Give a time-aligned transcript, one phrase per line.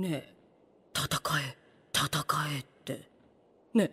[0.00, 0.34] ねえ
[0.96, 1.56] 戦え
[1.94, 2.24] 戦
[2.56, 3.08] えって。
[3.74, 3.90] ね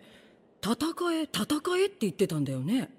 [0.62, 0.76] 戦
[1.12, 2.90] え戦えって言ってたんだよね。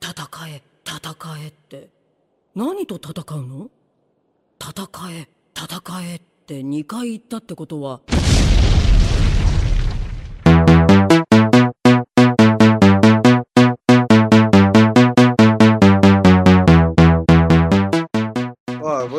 [0.00, 1.88] 戦え戦えって。
[2.54, 3.70] 何と戦うの？
[4.60, 8.00] 戦え戦えって2回言ったってことは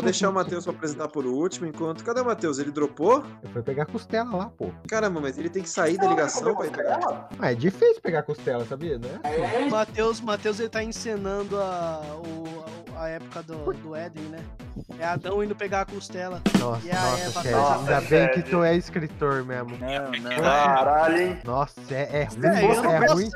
[0.03, 2.03] deixar o Matheus pra apresentar por último, enquanto.
[2.03, 2.59] Cadê o Matheus?
[2.59, 3.23] Ele dropou?
[3.41, 4.69] Eu fui pegar costela lá, pô.
[4.87, 7.29] Caramba, mas ele tem que sair da ligação pra ir pegar.
[7.39, 9.19] Ah, é difícil pegar costela, sabia, né?
[9.65, 12.62] O Matheus, Matheus ele tá encenando a, o-
[13.03, 14.39] a época do, do Éden, né?
[14.99, 16.41] É Adão indo pegar a costela.
[16.59, 19.77] Nossa, E a nossa, Eva faz- ainda bem que tu é escritor mesmo.
[19.77, 20.41] Não, não.
[20.41, 21.39] Caralho, hein?
[21.45, 23.29] Nossa, é, é ruim, É, eu não é ruim.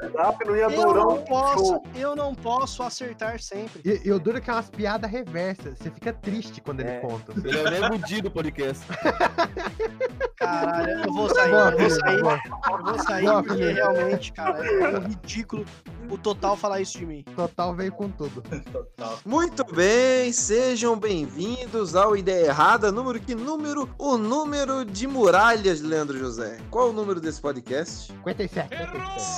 [0.72, 3.82] Eu não posso, eu não posso acertar sempre.
[3.86, 5.78] E, e o duro que é umas piadas reversas.
[5.78, 7.00] Você fica triste quando ele É.
[7.00, 7.34] conta.
[7.48, 8.84] Ele é o nego Di do podcast.
[10.36, 12.40] Caralho, eu vou sair, Boa, eu vou sair, boa.
[12.70, 15.66] eu vou sair Boa, porque realmente, cara, é um ridículo
[16.10, 17.24] o total falar isso de mim.
[17.36, 18.44] Total veio com tudo.
[19.26, 22.92] Muito bem, sejam bem-vindos ao Ideia Errada.
[22.92, 23.90] Número que número?
[23.98, 26.58] O número de muralhas, Leandro José.
[26.70, 28.08] Qual o número desse podcast?
[28.14, 28.70] 57.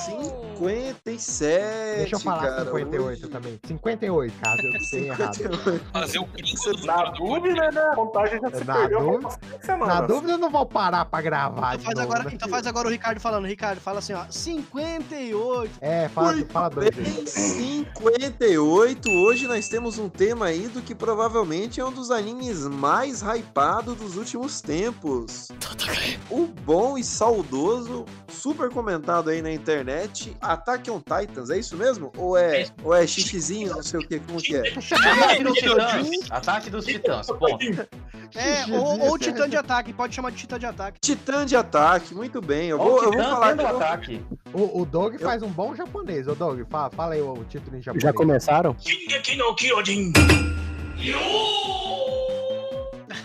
[0.06, 1.98] 57.
[1.98, 3.60] Deixa eu falar cara, 58 hoje- também.
[3.66, 5.36] 58, caso eu tenha errado.
[5.36, 5.86] 58.
[5.92, 7.82] Fazer o do Na do dúvida, né?
[7.82, 9.78] A contagem já se Na perdeu dúvida-.
[9.86, 11.76] Na dúvida, eu não vou parar pra gravar.
[11.76, 12.32] Então de faz, novo, agora, né?
[12.34, 13.46] então faz agora o Ricardo falando.
[13.46, 14.26] Ricardo, fala assim, ó.
[14.30, 15.72] 58.
[15.82, 17.06] É, fala, fala dois aí.
[17.06, 19.10] Bem, 58.
[19.10, 23.96] Hoje nós temos um tema aí do que provavelmente é um dos animes mais hypados
[23.96, 25.50] dos últimos tempos.
[26.30, 32.12] O bom e saudoso, super comentado aí na internet, Attack on Titans, é isso mesmo?
[32.18, 34.64] Ou é, ou é xixizinho, não sei o que, como que é?
[35.00, 36.32] Ataque dos Titãs.
[36.32, 37.28] Ataque dos Titãs.
[37.28, 37.88] Ponto.
[38.36, 41.00] É, ou, ou Titã de ataque, pode chamar de Titã de ataque.
[41.00, 42.70] Titã de ataque, muito bem.
[42.70, 43.76] Eu vou, o eu vou Titã falar tendo aqui.
[43.76, 44.26] ataque.
[44.54, 46.28] O, o Doug faz um bom japonês.
[46.28, 48.04] Ô, Doug, fala, fala aí o título em japonês.
[48.04, 48.76] Já começaram?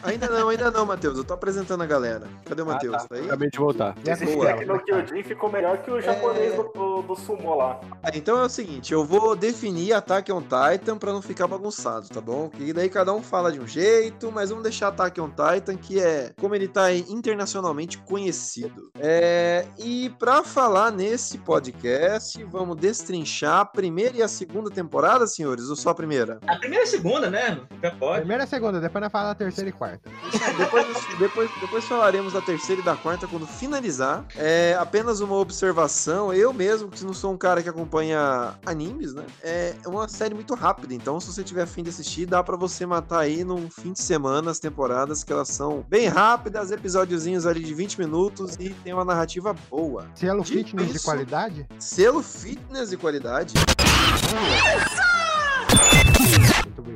[0.02, 1.18] Ainda não, ainda não, Matheus.
[1.18, 2.26] Eu tô apresentando a galera.
[2.44, 3.04] Cadê o Matheus?
[3.04, 3.26] Tá aí?
[3.26, 3.94] Acabei de voltar.
[4.04, 4.78] E a Esse no é que tá?
[4.78, 7.80] Kyojin ficou melhor que o japonês do, do, do sumo lá.
[8.02, 12.08] Ah, Então é o seguinte, eu vou definir Attack on Titan pra não ficar bagunçado,
[12.08, 12.48] tá bom?
[12.48, 16.00] Que daí cada um fala de um jeito, mas vamos deixar Attack on Titan, que
[16.00, 18.90] é como ele tá internacionalmente conhecido.
[18.98, 25.68] É, e pra falar nesse podcast, vamos destrinchar a primeira e a segunda temporada, senhores,
[25.68, 26.38] ou só a primeira?
[26.46, 27.60] A primeira e a segunda, né?
[27.82, 28.20] Já pode.
[28.20, 30.10] Primeira e segunda, depois nós falamos a terceira e quarta.
[30.58, 30.86] Depois,
[31.18, 34.24] depois, depois falaremos da terceira e da quarta quando finalizar.
[34.36, 36.32] É apenas uma observação.
[36.32, 39.24] Eu mesmo, que não sou um cara que acompanha animes, né?
[39.42, 40.94] É uma série muito rápida.
[40.94, 44.00] Então, se você tiver afim de assistir, dá pra você matar aí num fim de
[44.00, 48.92] semana as temporadas, que elas são bem rápidas, episódiozinhos ali de 20 minutos e tem
[48.92, 50.06] uma narrativa boa.
[50.14, 51.66] Selo Dito fitness de isso- qualidade?
[51.78, 53.54] Selo fitness e qualidade.
[53.54, 55.13] Muito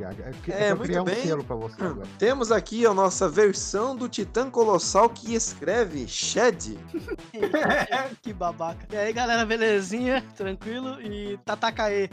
[0.05, 0.35] obrigado.
[0.47, 1.23] Eu, É, eu muito um bem.
[1.25, 2.07] selo pra você agora.
[2.17, 6.77] Temos aqui a nossa versão do Titã Colossal que escreve Shed.
[8.21, 8.85] que babaca.
[8.91, 10.23] E aí, galera, belezinha?
[10.35, 11.01] Tranquilo?
[11.01, 12.09] E Tatakae.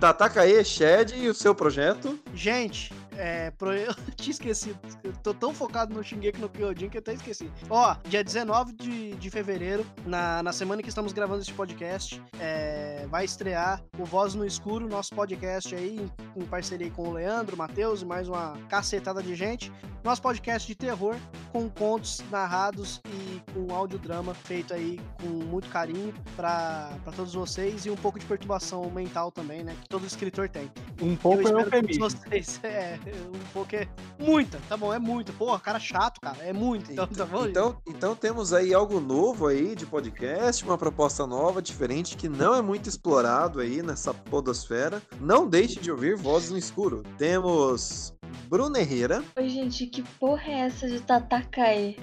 [0.00, 2.18] Tatakae Shed e o seu projeto.
[2.34, 3.72] Gente, é, pro...
[3.72, 4.78] eu tinha esquecido.
[5.02, 7.50] Eu tô tão focado no Shingeki no Kyojin que eu até esqueci.
[7.68, 13.06] Ó, dia 19 de, de fevereiro, na, na semana que estamos gravando esse podcast, é,
[13.08, 15.98] vai estrear o Voz no Escuro, nosso podcast aí,
[16.36, 19.72] em, em parceria com o Leandro, o Matheus e mais uma cacetada de gente.
[20.02, 21.16] Nosso podcast de terror,
[21.50, 27.86] com contos narrados e com audiodrama feito aí com muito carinho pra pra todos vocês
[27.86, 29.76] e um pouco de perturbação mental também, né?
[29.82, 30.70] Que todo escritor tem.
[31.00, 32.10] Um pouco eu é eufemismo.
[32.10, 32.60] vocês.
[32.74, 33.88] É, é.
[34.18, 34.92] Muita, tá bom?
[34.92, 35.32] É muita.
[35.32, 36.36] Porra, cara chato, cara.
[36.40, 36.90] É muito.
[36.90, 37.46] Então, tá bom?
[37.46, 42.54] Então, então temos aí algo novo aí de podcast, uma proposta nova, diferente, que não
[42.54, 45.02] é muito explorado aí nessa podosfera.
[45.20, 47.02] Não deixe de ouvir Vozes no Escuro.
[47.18, 48.13] Temos
[48.48, 51.96] Bruna Herrera, Oi, gente, que porra é essa de Tatakae?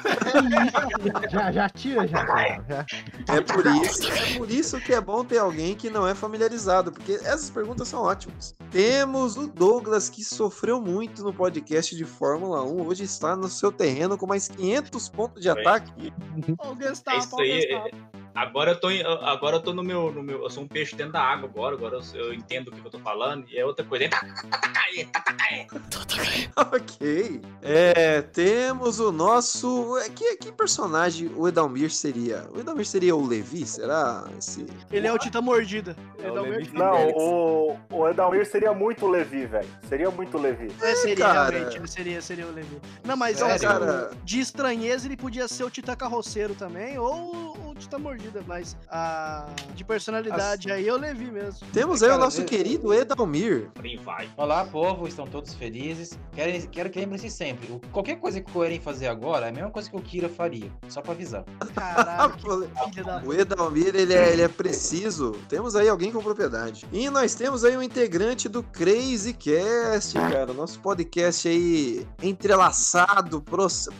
[1.30, 2.24] Já, já tira, já.
[2.68, 2.86] já.
[3.34, 6.92] é por isso, é por isso que é bom ter alguém que não é familiarizado,
[6.92, 8.54] porque essas perguntas são ótimas.
[8.70, 13.70] Temos o Douglas que sofreu muito no podcast de Fórmula 1, hoje está no seu
[13.72, 16.12] terreno com mais 500 pontos de ataque.
[16.58, 17.36] Ó, o É Gestapo,
[18.34, 18.88] Agora eu tô,
[19.22, 20.42] agora eu tô no meu, no meu.
[20.42, 21.74] Eu sou um peixe dentro da água agora.
[21.74, 23.46] Agora eu, eu entendo o que eu tô falando.
[23.50, 24.08] E é outra coisa.
[26.56, 27.40] Ok.
[27.62, 29.96] É, temos o nosso.
[29.98, 32.46] é, Que, que personagem o Edalmir seria?
[32.54, 33.66] O Edalmir seria o Levi?
[33.66, 34.28] Será?
[34.38, 34.66] Esse...
[34.90, 35.96] Ele é o Tita Mordida.
[36.18, 39.68] É Ele o é Não, o, o Edalmir seria muito Levi, velho.
[39.88, 40.68] Seria muito Levi.
[40.82, 41.50] É, seria, cara.
[41.50, 42.80] realmente, ele seria, seria o Levi.
[43.04, 44.10] Não, mas É, ó, cara.
[44.24, 49.48] de estranheza ele podia ser o Titã Carroceiro também, ou o Titã Mordida, mas a,
[49.74, 51.66] de personalidade aí é o Levi mesmo.
[51.72, 53.70] Temos aí o nosso eu- querido Edalmir.
[53.82, 54.28] Aí vai.
[54.36, 56.18] Olá, povo, estão todos felizes.
[56.32, 59.70] Quero, quero que lembrem-se sempre: qualquer coisa que o Eren fazer agora é a mesma
[59.70, 61.44] coisa que o Kira faria, só pra avisar.
[61.74, 65.32] Caralho, que filha da O Edalmir, ele é, ele é preciso.
[65.48, 66.86] Temos aí alguém com propriedade.
[66.92, 70.52] E nós temos aí um integrante do Crazy Cast, cara.
[70.52, 73.42] Nosso podcast aí entrelaçado,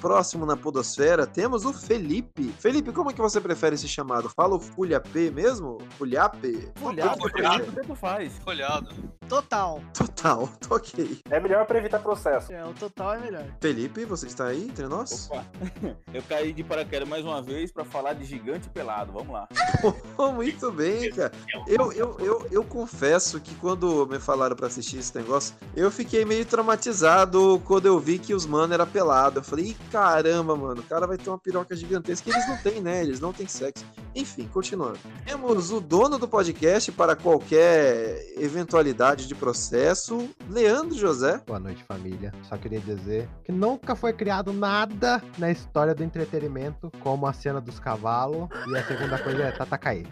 [0.01, 1.27] próximo na podosfera.
[1.27, 2.53] Temos o Felipe.
[2.59, 4.29] Felipe, como é que você prefere esse chamado?
[4.29, 5.79] Fala o Fulhapê mesmo?
[5.97, 6.69] Fulhape?
[6.83, 7.73] Olhado, Olhado.
[7.73, 8.33] tanto faz.
[8.45, 8.89] Olhado.
[9.29, 9.81] Total.
[9.97, 11.21] Total, tô ok.
[11.31, 12.53] É melhor pra evitar processo.
[12.53, 13.45] É, o total é melhor.
[13.61, 15.29] Felipe, você está aí entre nós?
[15.31, 15.47] Opa,
[16.13, 19.13] eu caí de paraquedas mais uma vez pra falar de gigante pelado.
[19.13, 19.47] Vamos lá.
[20.35, 21.31] Muito bem, cara.
[21.67, 26.25] Eu, eu, eu, eu confesso que quando me falaram pra assistir esse negócio, eu fiquei
[26.25, 29.39] meio traumatizado quando eu vi que os mano era pelado.
[29.39, 32.29] Eu falei, "Ih, caramba, mano, o cara vai ter uma piroca gigantesca.
[32.29, 33.01] E eles não têm, né?
[33.03, 33.85] Eles não têm sexo.
[34.15, 34.99] Enfim, continuando.
[35.25, 41.41] Temos o dono do podcast para qualquer eventualidade de processo, Leandro José.
[41.47, 42.33] Boa noite, família.
[42.49, 47.61] Só queria dizer que nunca foi criado nada na história do entretenimento como a cena
[47.61, 48.49] dos cavalos.
[48.69, 50.07] E a segunda coisa é Tatakae.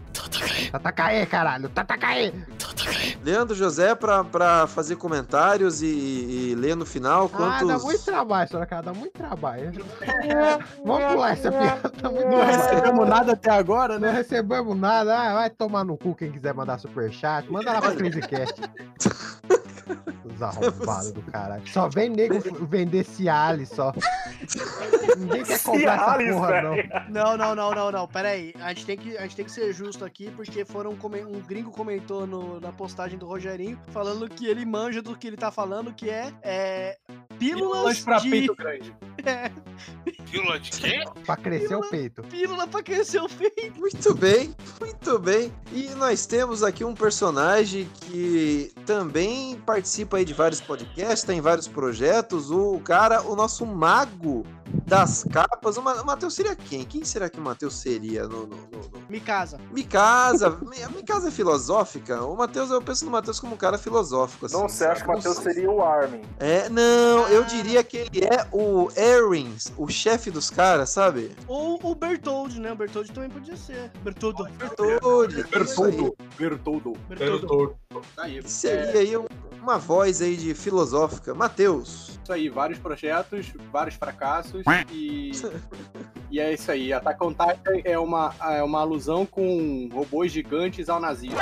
[0.71, 1.67] Tatakae, caralho!
[1.69, 2.33] Tatakae!
[3.23, 7.67] Leandro José para pra fazer comentários e, e ler no final Ah, quantos.
[7.67, 9.71] dá muito trabalho, Sorocaba, dá muito trabalho.
[10.85, 11.89] Vamos pular essa piada.
[11.89, 12.57] Tá muito Não trabalho.
[12.57, 14.11] recebemos nada até agora, Não né?
[14.11, 15.17] recebemos nada.
[15.17, 17.49] Ah, vai tomar no cu quem quiser mandar superchat.
[17.51, 18.61] Manda lá pra CrisyCast.
[20.25, 21.67] Os arrombados do caralho.
[21.67, 23.93] Só vem nego vender Cialis só.
[25.17, 26.71] Ninguém quer comprar essa Cialis, porra, não.
[26.75, 26.89] velho.
[27.09, 28.07] Não, não, não, não, não.
[28.07, 28.53] Pera aí.
[28.59, 31.39] A gente tem que, a gente tem que ser justo aqui, porque foram come- um
[31.41, 35.51] gringo comentou no- na postagem do Rogerinho falando que ele manja do que ele tá
[35.51, 36.97] falando, que é, é
[37.37, 38.29] pílulas pra de...
[38.29, 38.95] peito grande.
[39.25, 39.51] É,
[40.31, 41.03] Pílula de quê?
[41.25, 42.23] Pra crescer o peito.
[42.23, 43.77] pílula pra crescer o peito.
[43.77, 45.53] Muito bem, muito bem.
[45.73, 51.65] E nós temos aqui um personagem que também participa aí de vários podcasts, tem vários
[51.67, 52.51] projetos.
[52.51, 54.45] O cara, o nosso mago
[54.85, 55.77] das capas.
[55.77, 56.83] O Ma- o Matheus seria quem?
[56.83, 59.01] Quem será que o Matheus seria no, no, no, no...
[59.09, 59.57] Mikasa,
[60.61, 62.21] Mi- Mikasa é filosófica?
[62.25, 64.45] O Matheus, eu penso no Matheus como um cara filosófico.
[64.47, 65.13] Assim, Não sei, acho que o?
[65.13, 66.21] Matheus seria o Armin.
[66.39, 67.45] É, não, eu Ah.
[67.45, 71.31] diria que ele é o Aerins, o chefe dos caras, sabe?
[71.47, 72.73] Ou o Bertold, né?
[72.73, 73.89] O Bertold também podia ser.
[74.03, 74.43] Bertoldo.
[74.57, 75.91] Bertoldi, isso aí.
[75.91, 76.17] Bertoldo.
[76.37, 76.93] Bertoldo.
[77.07, 77.75] Bertoldo.
[78.15, 78.23] Tá.
[78.45, 79.25] Seria aí um-
[79.69, 81.33] uma voz aí de filosófica.
[81.33, 82.19] Matheus.
[82.23, 85.31] Isso aí, vários projetos, vários fracassos e.
[86.31, 86.93] E é isso aí.
[86.93, 91.39] Attack on Titan é uma, é uma alusão com robôs gigantes ao nazismo.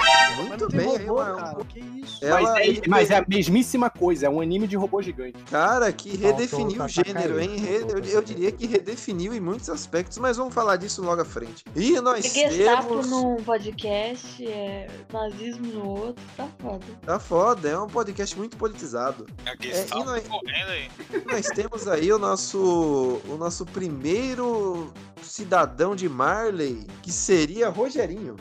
[0.48, 1.66] Muito bem, robô, uma- cara.
[1.66, 2.24] Que isso?
[2.24, 5.38] Ela- mas, é, ele- mas é a mesmíssima coisa, é um anime de robô gigante.
[5.52, 7.44] Cara, que redefiniu o o gênero, Tatakae.
[7.44, 7.58] hein?
[7.58, 11.26] Re- Eu, eu diria que redefiniu em muitos aspectos, mas vamos falar disso logo à
[11.26, 11.66] frente.
[11.76, 13.10] E nós Gestapo temos.
[13.10, 16.86] num podcast, é, nazismo no outro, tá foda.
[17.06, 18.07] Tá foda, é um podcast
[18.38, 19.26] muito politizado.
[19.46, 20.90] A e Gestapo nós- correndo aí.
[21.32, 24.92] Nós temos aí o nosso, o nosso primeiro
[25.22, 28.36] cidadão de Marley, que seria Rogerinho.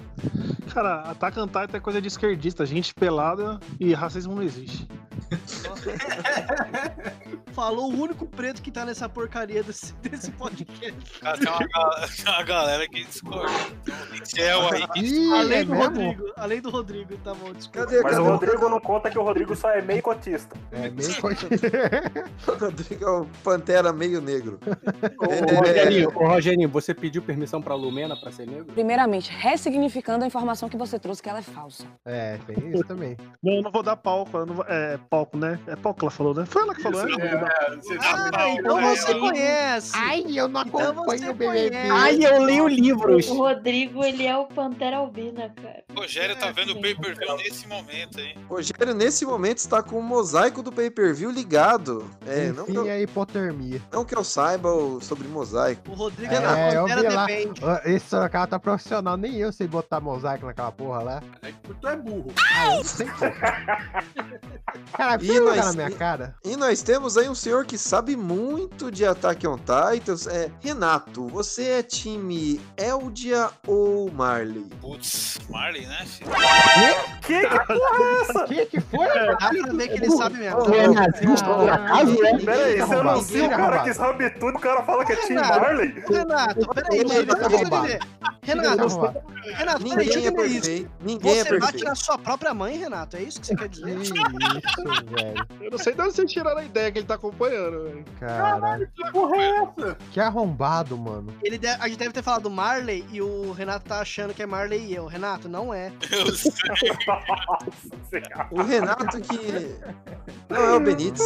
[0.73, 4.87] Cara, on Titan é coisa de esquerdista, gente pelada e racismo não existe.
[7.53, 10.95] Falou o único preto que tá nessa porcaria desse, desse podcast.
[11.21, 11.95] Cara, tem uma, gal-
[12.27, 13.51] uma galera que discorda.
[14.11, 15.85] Tem céu aí que Ih, além é do mesmo?
[15.85, 16.33] Rodrigo.
[16.37, 17.87] Além do Rodrigo, tá bom, desculpa.
[17.87, 20.55] Cadê, Mas cadê o Rodrigo não conta que o Rodrigo só é meio cotista.
[20.71, 21.49] É meio coisa.
[22.47, 24.59] O Rodrigo é o Pantera meio negro.
[25.19, 28.67] Ô, Rogerinho, ô, Rogerinho, você pediu permissão pra Lumena pra ser negro?
[28.67, 31.85] Primeiramente, ressignificando a informação que você trouxe, que ela é falsa.
[32.05, 33.17] É, tem isso também.
[33.43, 35.59] Não, eu não vou dar palco, eu não vou- é palco, né?
[35.67, 36.45] É palco que ela falou, né?
[36.47, 37.15] Foi ela que falou, né?
[37.81, 39.93] você Ah, então É, você conhece.
[39.95, 41.77] Ai, eu não Então acompanho você o BBB.
[41.91, 43.29] Ai, eu leio livros!
[43.29, 45.85] O Rodrigo, ele é o Pantera Albina, cara.
[45.95, 48.35] O Rogério tá vendo o pay-per-view nesse momento aí.
[48.49, 52.09] Rogério, nesse momento, está com o mosaico do pay-per-view ligado.
[52.27, 53.81] É, não que, Enfim, eu, a hipotermia.
[53.93, 55.91] não que eu saiba o- sobre mosaico.
[55.91, 57.27] O Rodrigo É, é, da eu Pantera vi lá.
[57.27, 57.61] Depende.
[57.65, 61.23] Ó, Esse Sorocaba tá profissional, nem eu sei botar mosaico naquela porra lá.
[61.43, 62.33] É que tu é burro.
[62.55, 63.07] Ah, eu não sei.
[65.21, 66.35] E você nós- na minha cara?
[66.45, 70.27] E nós temos aí um senhor que sabe muito de Attack on Titans.
[70.27, 74.67] É, Renato, você é time Eldia ou Marley?
[74.81, 76.05] Putz, Marley, né?
[76.07, 76.31] filho?
[77.23, 78.45] Que que porra é essa?
[78.47, 79.07] Que que foi?
[79.07, 80.59] Dá pra ver que ele sabe mesmo.
[80.65, 82.39] Por acaso, é?
[82.39, 83.09] Peraí, você Arrombado.
[83.11, 86.05] anuncia o cara que sabe tudo, o cara fala que é Tim Renato, Marley?
[86.09, 86.99] Renato, peraí.
[87.01, 87.49] Ele tá
[88.43, 88.77] Renato.
[89.47, 90.61] Renato, peraí, deixa Ninguém eu é entender isso.
[90.63, 90.91] perfeito.
[91.01, 91.85] Ninguém é Você bate perfeito.
[91.85, 93.17] na sua própria mãe, Renato?
[93.17, 93.97] É isso que você quer dizer?
[93.99, 95.47] Isso, velho.
[95.61, 98.05] Eu não sei de onde vocês tiraram a ideia que ele tá acompanhando, velho.
[98.21, 98.89] Caralho.
[98.95, 99.99] Que porra é essa?
[100.13, 101.35] Que arrombado, mano.
[101.43, 104.47] Ele deve- a gente deve ter falado Marley e o Renato tá achando que é
[104.47, 105.07] Marley e eu.
[105.07, 105.91] Renato, não é.
[106.11, 106.53] Eu sei.
[108.51, 109.77] O Renato que.
[110.49, 111.21] Não é o Benítez.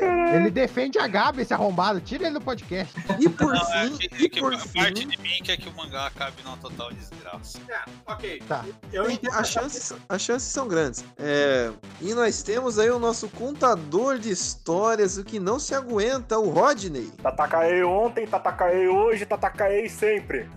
[0.00, 2.00] é- Ele defende a Gabi, esse arrombado.
[2.00, 2.92] Tira ele do podcast.
[3.18, 5.72] E por Não, é fim, e é por a parte de mim quer que o
[5.74, 7.58] mangá acabe numa total desgraça.
[8.06, 8.42] Ok.
[8.46, 8.64] Tá.
[8.92, 9.34] Eu tem- entendo.
[9.34, 11.04] as, chances, as chances são grandes.
[11.18, 16.38] É, e nós temos aí o nosso contador de histórias, o que não se aguenta,
[16.38, 17.10] o Rodney.
[17.22, 20.48] Tatakaei ontem, Tatakaei hoje, Tatakaei sempre.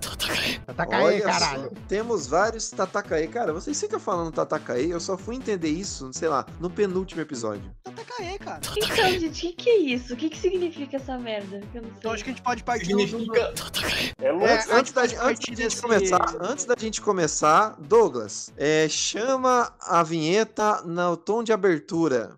[0.77, 1.63] Aí, Olha caralho.
[1.63, 3.27] só, temos vários Tatakae.
[3.27, 7.63] Cara, vocês ficam falando Tatakae, eu só fui entender isso, sei lá, no penúltimo episódio.
[7.83, 8.59] TKE, cara.
[8.75, 10.13] Então, gente, o que, que é isso?
[10.13, 11.61] O que, que significa essa merda?
[11.73, 11.97] Eu não sei.
[11.99, 13.53] Então acho que a gente pode partir do- do- Significa.
[14.21, 14.47] É louco.
[14.47, 20.03] É, Antes, da, antes da gente começar, antes da gente começar, Douglas, é, chama a
[20.03, 22.37] vinheta no tom de abertura.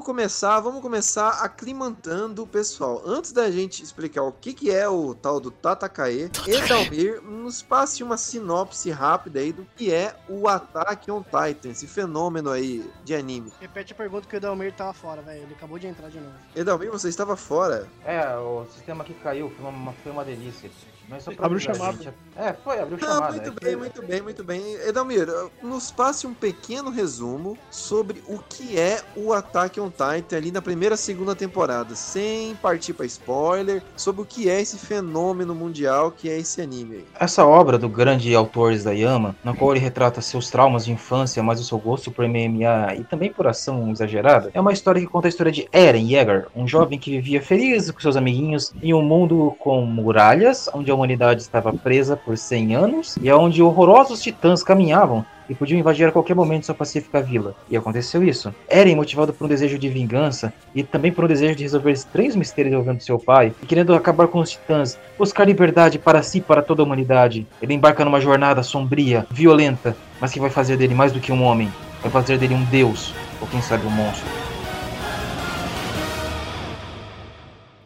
[0.00, 3.02] Vamos começar, vamos começar aclimantando o pessoal.
[3.04, 8.02] Antes da gente explicar o que, que é o tal do Tatakae, Edalmir nos passe
[8.02, 13.14] uma sinopse rápida aí do que é o Attack on Titan, esse fenômeno aí de
[13.14, 13.52] anime.
[13.60, 15.42] Repete a pergunta que o Dalmir tava fora, velho.
[15.42, 16.34] Ele acabou de entrar de novo.
[16.56, 17.86] Edalmir, você estava fora.
[18.04, 20.70] É, o sistema que caiu foi uma, foi uma delícia.
[21.10, 21.92] Mas só pra Abriu chamada.
[21.92, 23.32] gente, É, foi, abriu Não, chamada.
[23.32, 24.74] muito é que- bem, muito bem, muito bem.
[24.86, 25.26] Edalmir,
[25.62, 30.62] nos passe um pequeno resumo sobre o que é o Attack on Titan ali na
[30.62, 36.10] primeira e segunda temporada, sem partir pra spoiler, sobre o que é esse fenômeno mundial
[36.12, 37.04] que é esse anime aí.
[37.18, 41.60] Essa obra do grande autor Isayama, na qual ele retrata seus traumas de infância, mas
[41.60, 45.26] o seu gosto por MMA e também por ação exagerada, é uma história que conta
[45.26, 49.02] a história de Eren Yeager, um jovem que vivia feliz com seus amiguinhos em um
[49.02, 54.62] mundo com muralhas, onde a humanidade estava presa por 100 anos e onde horrorosos titãs
[54.62, 57.56] caminhavam e podiam invadir a qualquer momento sua pacífica vila.
[57.68, 58.54] E aconteceu isso.
[58.68, 62.36] Eren, motivado por um desejo de vingança e também por um desejo de resolver três
[62.36, 66.40] mistérios envolvendo seu pai, e querendo acabar com os titãs, buscar liberdade para si e
[66.40, 70.94] para toda a humanidade, ele embarca numa jornada sombria, violenta, mas que vai fazer dele
[70.94, 74.49] mais do que um homem, vai fazer dele um deus, ou quem sabe um monstro.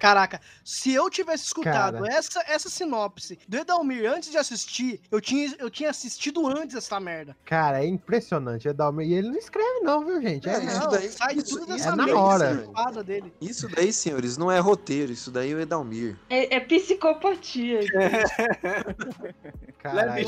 [0.05, 2.15] Caraca, se eu tivesse escutado Cara.
[2.15, 7.01] essa, essa sinopse do Edalmir antes de assistir, eu tinha, eu tinha assistido antes essa
[7.01, 7.35] merda.
[7.45, 8.69] Cara, é impressionante.
[8.69, 9.09] Edalmir.
[9.09, 10.47] E ele não escreve, não, viu, gente?
[10.47, 13.03] É, É, isso Não, daí- sai isso- tudo dessa é na hora.
[13.03, 13.33] dele.
[13.41, 16.17] Isso daí, senhores, não é roteiro, isso daí é o Edalmir.
[16.29, 17.81] É, é psicopatia.
[19.79, 20.27] Caralho.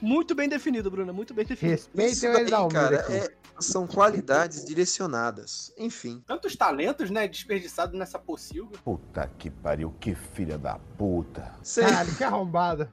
[0.00, 1.78] Muito bem definido, Bruna, muito bem definido.
[1.78, 3.12] Isso Respeitem o Edalmir cara, aqui.
[3.12, 5.72] é- são qualidades direcionadas.
[5.76, 6.22] Enfim.
[6.26, 8.78] Tantos talentos, né, desperdiçados nessa pocilga.
[8.84, 11.54] Puta que pariu, que filha da puta.
[11.62, 12.92] Cê- Caralho, que arrombado.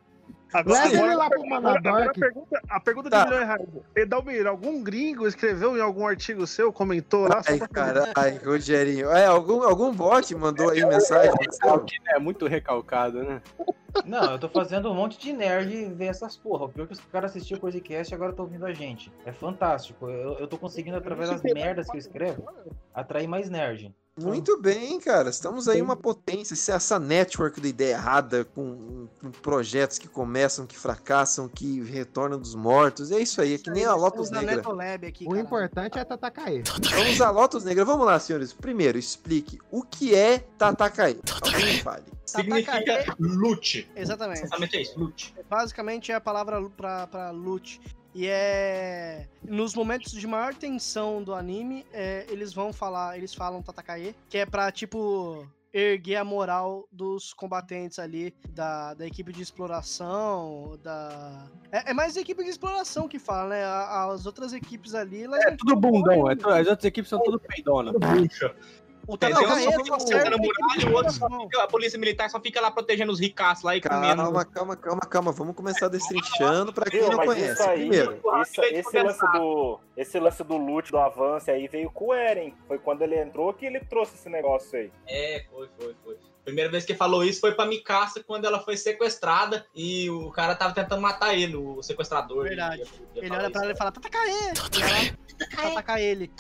[0.55, 3.19] Agora, Leva ele lá pro a pergunta, a pergunta Tá.
[3.19, 3.67] de milhão é errada.
[3.93, 7.41] Edalmir, algum gringo escreveu em algum artigo seu, comentou lá?
[7.45, 9.09] Ai, caralho, Rogerinho.
[9.11, 11.33] É, algum, algum bot mandou aí mensagem.
[12.07, 13.41] É muito recalcado, né?
[14.05, 16.65] Não, eu tô fazendo um monte de nerd ver essas porra.
[16.65, 19.11] O pior é que os caras assistiam o Coisecast e agora estão ouvindo a gente.
[19.25, 20.09] É fantástico.
[20.09, 22.43] Eu, eu tô conseguindo, através das merdas que eu escrevo,
[22.93, 23.93] atrair mais nerd.
[24.17, 25.29] Muito bem, cara.
[25.29, 26.53] Estamos aí uma potência.
[26.53, 32.39] esse- Essa network da ideia errada, com, com projetos que começam, que fracassam, que retornam
[32.39, 33.11] dos mortos.
[33.11, 34.61] É isso aí, é que nem a Lotus Negra.
[35.07, 36.63] Aqui, O importante é Tatakae.
[36.91, 37.83] Vamos a Lotus Negra.
[37.83, 38.53] Vamos lá, senhores.
[38.53, 41.19] Primeiro, explique o que é Tatakae.
[41.41, 42.03] Alguém fale.
[42.25, 43.89] Significa lute.
[43.95, 44.43] Exatamente.
[44.43, 45.35] Exatamente é isso, lute.
[45.49, 47.81] Basicamente é a palavra lu- pra, pra loot.
[48.15, 49.27] E é.
[49.43, 54.37] Nos momentos de maior tensão do anime, é, eles vão falar, eles falam Tatakae, que
[54.37, 61.45] é pra, tipo, erguer a moral dos combatentes ali, da, da equipe de exploração, da.
[61.69, 63.65] É, é mais a equipe de exploração que fala, né?
[63.65, 65.23] A- As outras equipes ali.
[65.23, 67.91] Elas É tudo bundão, é as outras equipes são tudo peidona.
[67.91, 68.55] Bucha.
[69.07, 69.17] O?
[69.17, 72.39] Tatakae Só é fica a muralha e o outro só fica, a polícia militar só
[72.39, 74.21] fica lá protegendo os ricaços lá e comendo.
[74.23, 75.31] Calma, calma, calma, calma.
[75.31, 77.53] Vamos começar destrinchando pra quem Viu, não conhece.
[77.53, 81.89] isso aí, Primeiro, isso- esse, lance do, esse lance do loot, do avanço aí, veio
[81.91, 82.53] com o Eren.
[82.67, 84.91] Foi quando ele entrou que ele trouxe esse negócio aí.
[85.07, 86.17] É, foi, foi, foi.
[86.43, 90.53] Primeira vez que falou isso foi pra Mikasa quando ela foi sequestrada e o cara
[90.55, 92.43] tava tentando matar ele, o sequestrador.
[92.43, 92.81] Verdade.
[92.81, 94.53] Ia- ia Ele falar olha pra ela e fala, Tatakae!
[95.55, 96.31] Tatakae ele.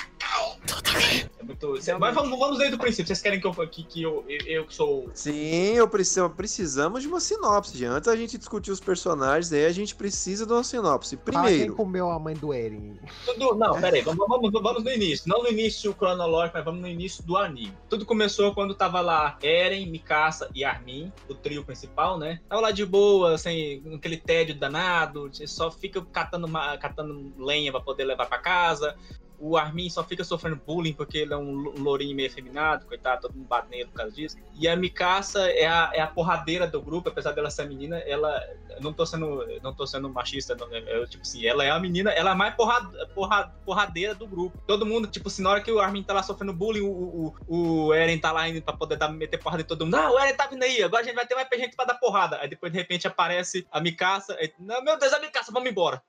[0.65, 1.35] É.
[1.79, 3.07] Cê- Mas vamos, vamos desde o princípio.
[3.07, 5.09] Vocês querem que eu que, que eu, eu, eu que sou.
[5.13, 7.77] Sim, eu preciso, precisamos de uma sinopse.
[7.77, 7.87] gente.
[7.89, 11.17] Antes da gente discutir os personagens, aí a gente precisa de uma sinopse.
[11.17, 12.99] Fala quem Primeiro, comeu a mãe do Eren.
[13.25, 15.27] Tudo, não, peraí, vamos, vamos, vamos no início.
[15.29, 17.73] Não no início cronológico, mas vamos no início do anime.
[17.89, 22.39] Tudo começou quando tava lá Eren, Mikasa e Armin, o trio principal, né?
[22.49, 26.47] Tava lá de boa, sem aquele tédio danado, só fica catando,
[26.79, 28.95] catando lenha pra poder levar pra casa.
[29.39, 33.21] O Armin só fica sofrendo bullying porque ele é um lo- lourinho meio efeminado, coitado,
[33.21, 34.37] todo mundo bate nele por causa disso.
[34.57, 38.41] E a Mikasa é a, é a porradeira do grupo, apesar dela ser menina, ela.
[38.81, 42.11] Não tô sendo, não tô sendo machista, não, eu, tipo assim, ela é a menina,
[42.11, 44.57] ela é a mais porrada, porra, porradeira do grupo.
[44.67, 47.85] Todo mundo, tipo assim, na hora que o Armin tá lá sofrendo bullying, o, o,
[47.87, 49.95] o Eren tá lá indo pra poder dar, meter porrada em todo mundo.
[49.95, 51.95] Não, o Eren tá vindo aí, agora a gente vai ter mais gente pra dar
[51.95, 52.37] porrada.
[52.41, 54.35] Aí depois, de repente, aparece a Mikasa.
[54.39, 56.01] aí, não, meu Deus, a Mikasa, vamos embora.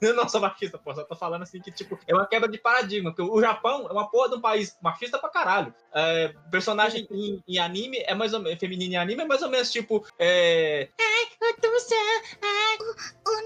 [0.00, 2.58] Eu não sou machista, pô, só tô falando assim que, tipo, é uma quebra de
[2.58, 5.74] paradigma, porque o Japão é uma porra de um país machista pra caralho.
[5.92, 9.50] É, personagem em, em anime é mais ou menos, feminino em anime é mais ou
[9.50, 10.88] menos, tipo, é...
[10.98, 11.94] Ai, o Tusa,
[12.42, 12.78] ai,
[13.26, 13.40] o,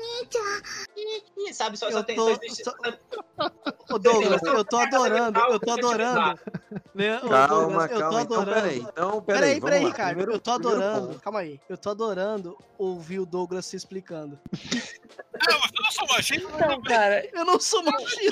[1.36, 2.16] Ninja, sabe, só, só tem...
[2.16, 2.64] tô- só existe-
[3.90, 6.38] Ô Douglas, eu tô adorando, eu tô adorando.
[6.94, 8.62] Né, Calma, Douglas, eu tô calma, então adorando.
[8.62, 10.08] peraí, então peraí, Peraí, peraí, cara.
[10.10, 11.20] Primeiro- eu tô adorando.
[11.20, 11.60] Calma aí.
[11.68, 14.38] Eu tô adorando ouvir o Douglas se explicando.
[14.52, 16.48] Não, mas eu não sou machista.
[16.54, 17.28] Então, cara.
[17.32, 18.30] Eu não sou machista.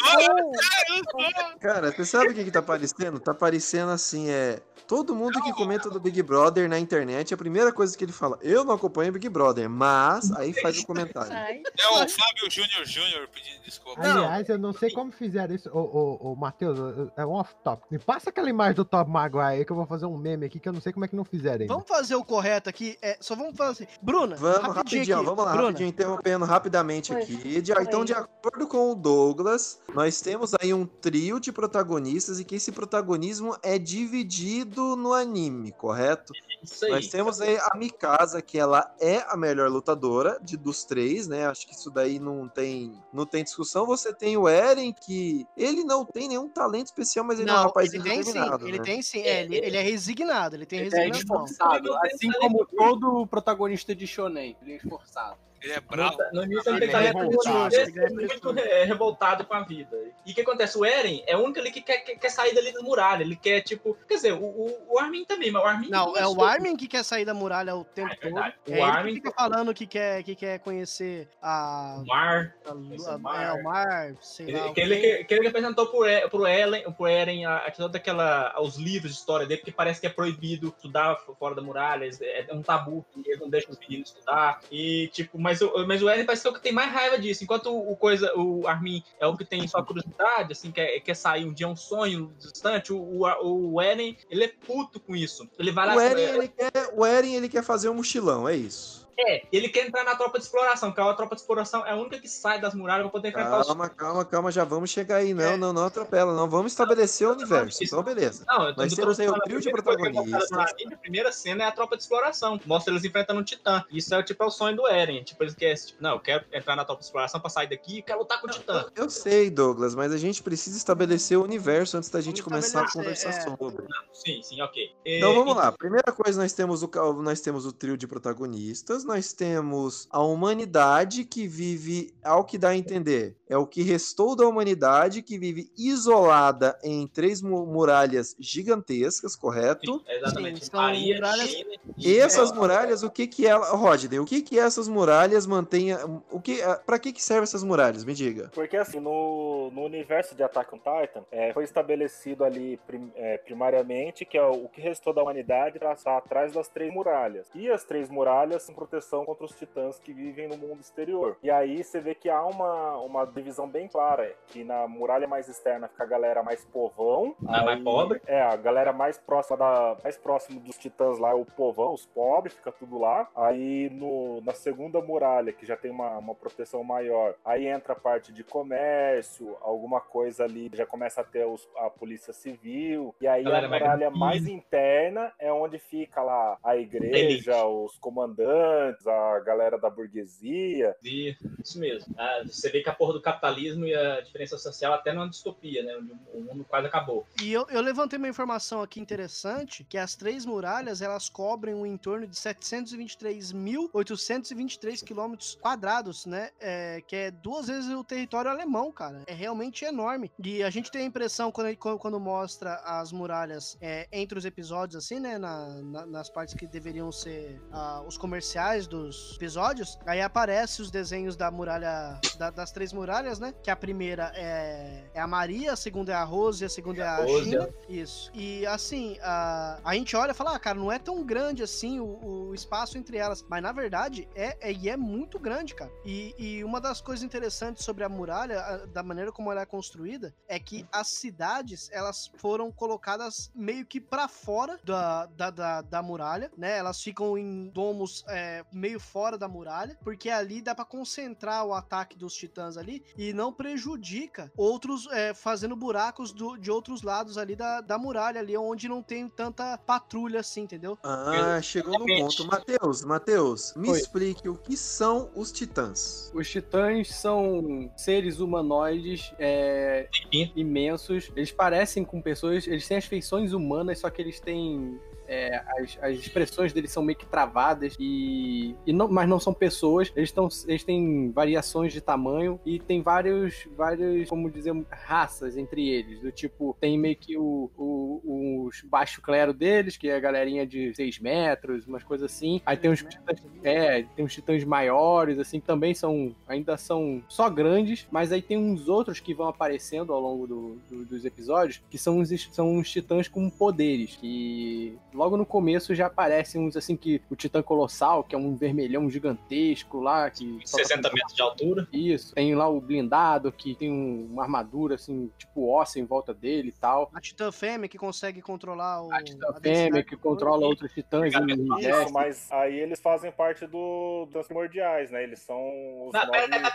[1.60, 3.20] Cara, você sabe o que, que tá parecendo?
[3.20, 4.60] Tá parecendo assim, é.
[4.86, 8.38] Todo mundo que comenta do Big Brother na internet, a primeira coisa que ele fala,
[8.42, 11.32] eu não acompanho Big Brother, mas aí faz o comentário.
[11.32, 14.00] É o Fábio Júnior Júnior pedindo desculpa.
[14.02, 15.68] Aliás, eu não sei como fizeram isso.
[15.72, 16.78] Ô, ô, ô Matheus,
[17.16, 17.82] é um off-top.
[17.90, 20.58] Me passa aquela imagem do Top Maguire aí que eu vou fazer um meme aqui
[20.60, 21.72] que eu não sei como é que não fizeram ainda.
[21.72, 22.98] Vamos fazer o correto aqui.
[23.00, 23.86] É, só vamos fazer assim.
[24.02, 25.24] Bruna, Vamos rapidinho, aqui.
[25.24, 27.22] vamos lá, Bruna, rapidinho, interrompendo rapidamente Oi.
[27.22, 27.60] aqui.
[27.60, 32.44] De- então, de acordo com o Douglas, nós temos aí um trio de protagonistas e
[32.44, 36.32] que esse protagonismo é dividido no anime, correto?
[36.62, 36.92] Isso aí.
[36.92, 41.46] Nós temos aí a Mikasa, que ela é a melhor lutadora de, dos três, né?
[41.46, 43.84] Acho que isso daí não tem, não tem discussão.
[43.86, 47.56] Você tem o Eren, que ele não tem nenhum talento especial, mas ele é um
[47.56, 48.84] Não, rapaz ele tem sim, ele né?
[48.84, 49.22] tem sim.
[49.22, 51.44] É, ele, ele é resignado, ele tem Ele é resignação.
[51.44, 54.56] esforçado, assim como todo protagonista de Shonen.
[54.62, 55.36] Ele é esforçado.
[55.62, 56.18] Ele é bravo.
[56.32, 57.74] No início ele Ele tem é revoltado.
[57.74, 59.96] ele é muito é, revoltado com a vida.
[60.26, 60.76] E o que acontece?
[60.78, 63.22] O Eren é o único ali que quer, quer, quer sair dali da muralha.
[63.22, 63.96] Ele quer, tipo.
[64.08, 65.88] Quer dizer, o, o, o Armin também, mas o Armin.
[65.88, 68.20] Não, é o começou- Armin que quer sair da muralha o tempo todo.
[68.34, 68.54] verdade.
[68.66, 71.96] O É ele Armin- que fica falando que quer, que quer conhecer a.
[72.02, 72.54] O mar.
[72.66, 72.70] a,
[73.12, 73.42] a- mar.
[73.46, 74.66] É, o mar, sei Ele, lá.
[74.70, 77.70] o que, ele, que, que ele apresentou pro, E- pro, Ellen, pro Eren a, a,
[77.70, 81.62] toda aquela, os livros de história dele, porque parece que é proibido estudar fora da
[81.62, 84.60] muralha, é, é um tabu, que eles não deixam os meninos estudar.
[84.70, 87.18] E, tipo, mas, o- mas o Eren parece que é o que tem mais raiva
[87.18, 87.42] disso.
[87.44, 91.44] Enquanto o, coisa, o Armin é o que tem só curiosidade, assim, quer, quer sair
[91.44, 95.48] um dia, um sonho distante, o, o, o Eren, ele é puto com isso.
[95.58, 98.56] Ele vai lá O Eren, ele quer, o Eren, ele quer fazer um mochilão, é
[98.56, 99.01] isso.
[99.18, 101.96] É, ele quer entrar na tropa de exploração, porque a tropa de exploração é a
[101.96, 105.16] única que sai das muralhas pra poder enfrentar os Calma, calma, calma, já vamos chegar
[105.16, 105.30] aí.
[105.30, 105.34] É.
[105.34, 106.48] Não, não, não atropela, não.
[106.48, 107.82] Vamos estabelecer o universo.
[107.82, 108.44] Então, beleza.
[108.46, 110.52] Não, eu tô Nós eu temos aí o trio de que eu protagonistas.
[110.52, 112.60] A primeira cena é a tropa de exploração.
[112.66, 113.84] Mostra eles enfrentando um titã.
[113.90, 115.22] Isso é tipo é o sonho do Eren.
[115.24, 117.98] Tipo, eles querem, tipo, não, eu quero entrar na tropa de exploração pra sair daqui
[117.98, 118.86] e quero lutar com o titã.
[118.94, 122.92] Eu sei, Douglas, mas a gente precisa estabelecer o universo antes da gente começar a
[122.92, 123.84] conversar sobre.
[124.12, 124.94] Sim, sim, ok.
[125.04, 125.72] Então É, vamos e- lá.
[125.72, 126.90] Primeira coisa, nós temos o
[127.22, 132.70] nós temos o trio de protagonistas, nós temos a humanidade que vive, ao que dá
[132.70, 138.34] a entender, é o que restou da humanidade que vive isolada em três mu- muralhas
[138.38, 140.02] gigantescas, correto?
[140.08, 140.64] Exatamente.
[140.66, 144.42] são Maria, muralhas- China, E essas é, muralhas, o que que ela, Rodney, o que
[144.42, 145.98] que essas muralhas mantenha,
[146.30, 148.04] o que, para que que servem essas muralhas?
[148.04, 148.50] Me diga.
[148.54, 153.38] Porque assim, no, no universo de Attack on Titan, é, foi estabelecido ali prim- é,
[153.38, 157.46] primariamente que é o, o que restou da humanidade estar atrás das três muralhas.
[157.54, 161.36] E as três muralhas são proteção contra os titãs que vivem no mundo exterior.
[161.42, 165.48] E aí você vê que há uma, uma divisão bem clara, que na muralha mais
[165.48, 167.34] externa fica a galera mais povão.
[167.48, 168.20] A mais pobre.
[168.26, 172.04] É, a galera mais próxima da mais próximo dos titãs lá é o povão, os
[172.04, 173.28] pobres, fica tudo lá.
[173.34, 177.96] Aí no, na segunda muralha, que já tem uma, uma proteção maior, aí entra a
[177.96, 183.14] parte de comércio, alguma coisa ali, já começa a ter os- a polícia civil.
[183.20, 188.81] E aí Galera a muralha mais interna é onde fica lá a igreja, os comandantes,
[188.90, 190.94] a galera da burguesia.
[191.02, 192.14] E- Isso mesmo.
[192.18, 195.82] Ah, você vê que a porra do capitalismo e a diferença social até numa distopia,
[195.82, 195.96] né?
[195.96, 197.26] Onde o mundo quase acabou.
[197.40, 201.86] E eu, eu levantei uma informação aqui interessante, que as três muralhas, elas cobrem um
[201.86, 206.50] entorno de 723.823 quilômetros quadrados, né?
[206.60, 209.22] É, que é duas vezes o território alemão, cara.
[209.26, 210.30] É realmente enorme.
[210.42, 215.04] E a gente tem a impressão, quando, quando, mostra as muralhas é, entre os episódios,
[215.04, 215.38] assim, né?
[215.38, 220.90] Na, na- nas partes que deveriam ser ah, os comerciais dos episódios, aí aparece os
[220.90, 223.54] desenhos da muralha, da- das três muralhas, né?
[223.62, 227.02] Que a primeira é, é a Maria, a segunda é a Rose e a segunda
[227.02, 227.68] é a Rose, China.
[227.88, 227.92] é.
[227.92, 228.30] Isso.
[228.34, 232.00] E assim, a, a gente olha e fala, ah, cara, não é tão grande assim
[232.00, 233.44] o, o espaço entre elas.
[233.48, 235.90] Mas na verdade é, é e é muito grande, cara.
[236.04, 239.66] E, e uma das coisas interessantes sobre a muralha, a- da maneira como ela é
[239.66, 245.80] construída, é que as cidades elas foram colocadas meio que pra fora da, da, da,
[245.82, 246.76] da muralha, né?
[246.78, 251.72] Elas ficam em domos é, meio fora da muralha, porque ali dá pra concentrar o
[251.72, 257.38] ataque dos titãs ali e não prejudica outros é, fazendo buracos do- de outros lados
[257.38, 260.98] ali da, da muralha ali onde não tem tanta patrulha assim, entendeu?
[261.02, 262.46] Ah, chegou no ponto.
[262.46, 263.98] Matheus, Matheus, me Oi.
[263.98, 266.30] explique o que são os titãs.
[266.34, 270.08] Os titãs são seres humanoides é,
[270.54, 271.30] imensos.
[271.36, 275.00] Eles parecem com pessoas, eles têm as feições humanas, só que eles têm.
[275.32, 279.54] É, as, as expressões deles são meio que travadas e, e não, mas não são
[279.54, 280.12] pessoas.
[280.14, 285.88] Eles, tão, eles têm variações de tamanho e tem vários, vários, como dizer, raças entre
[285.88, 286.20] eles.
[286.20, 290.66] Do tipo, tem meio que o, o, os baixo clero deles, que é a galerinha
[290.66, 292.60] de 6 metros, umas coisas assim.
[292.66, 297.22] Aí tem os titãs, é, tem uns titãs maiores, assim, que também são, ainda são
[297.28, 301.24] só grandes, mas aí tem uns outros que vão aparecendo ao longo do- do- dos
[301.24, 306.60] episódios, que são uns, são uns titãs com poderes, que logo no começo já aparecem
[306.60, 310.58] uns, assim, que o titã colossal, que é um vermelhão gigantesco lá, que...
[310.64, 311.88] só tá 60 com- metros de altura.
[311.92, 316.34] Isso, tem lá o blindado, que tem um- uma armadura, assim, tipo ossa em volta
[316.34, 317.08] dele e tal.
[317.14, 319.12] A Titã Fêmea que consegue controlar o.
[319.12, 321.32] A A fêmea que controla outros titãs.
[321.32, 325.22] Isso, mas aí eles fazem parte do, dos primordiais, né?
[325.22, 325.60] Eles são
[326.06, 326.70] os Não, pera, nove-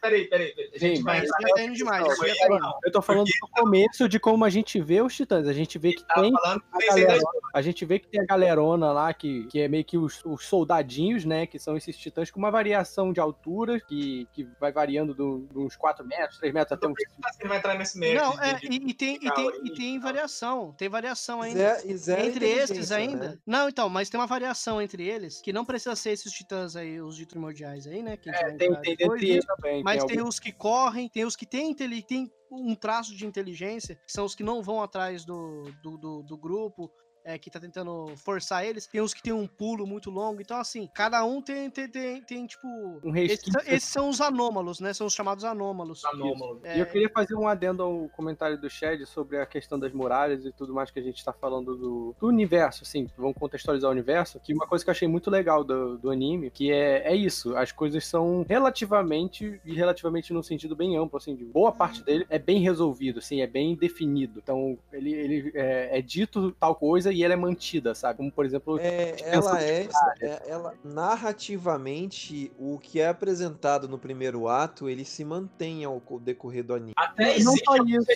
[0.00, 0.54] Peraí, peraí.
[0.76, 2.06] Gente, Mas mas- já tá indo demais.
[2.06, 2.66] isso já tá indo.
[2.84, 5.46] Eu tô falando do começo de como a gente vê os titãs.
[5.48, 7.20] A gente vê que tem a, pensei galera,
[7.58, 10.44] a gente vê que tem a galerona lá, que, que é meio que os, os
[10.46, 11.46] soldadinhos, né?
[11.46, 15.58] Que são esses titãs com uma variação de altura, que, que vai variando do- de
[15.58, 16.94] uns 4 metros, 3 metros até uns.
[17.40, 18.24] Ele vai entrar nesse mérito.
[18.24, 20.72] Não, é, de- e, e tem, e, tem, e tem variação.
[20.78, 21.58] Tem variação ainda.
[21.58, 23.28] Zé- e zero entre esses inteligência, ainda.
[23.30, 23.38] né?
[23.46, 27.00] Não, então, mas tem uma variação entre eles, que não precisa ser esses titãs aí,
[27.00, 28.16] os de primordiais aí, né?
[28.16, 29.46] Que É, tem, tem depois eles disso.
[29.56, 29.82] também.
[29.82, 33.94] Mas tem tem os que correm, tem os que têm, tem um traço de inteligência,
[33.94, 36.90] que são os que não vão atrás do, do, do, do grupo.
[37.24, 40.58] É, que tá tentando forçar eles, tem uns que tem um pulo muito longo, então
[40.58, 42.66] assim, cada um tem, tem, tem, tem, tipo.
[43.04, 43.60] Um esses, resquício.
[43.66, 44.92] esses são os anômalos, né?
[44.92, 45.98] São os chamados anômalos.
[45.98, 46.60] Isso.
[46.64, 49.92] É, E eu queria fazer um adendo ao comentário do Shed sobre a questão das
[49.92, 53.88] muralhas e tudo mais que a gente tá falando do, do universo, assim, vamos contextualizar
[53.88, 57.12] o universo, que uma coisa que eu achei muito legal do, do anime, que é,
[57.12, 61.72] é isso, as coisas são relativamente, e relativamente num sentido bem amplo, assim, de boa
[61.72, 64.40] parte dele é bem resolvido, assim, é bem definido.
[64.42, 68.18] Então, ele, ele é, é dito tal coisa e ela é mantida, sabe?
[68.18, 68.78] Como, por exemplo...
[68.80, 69.88] É, ela é,
[70.20, 76.18] é- ela narrativamente o que é apresentado no primeiro ato ele se mantém ao co-
[76.18, 76.92] decorrer do anime.
[76.96, 78.06] Até Não existe, alguns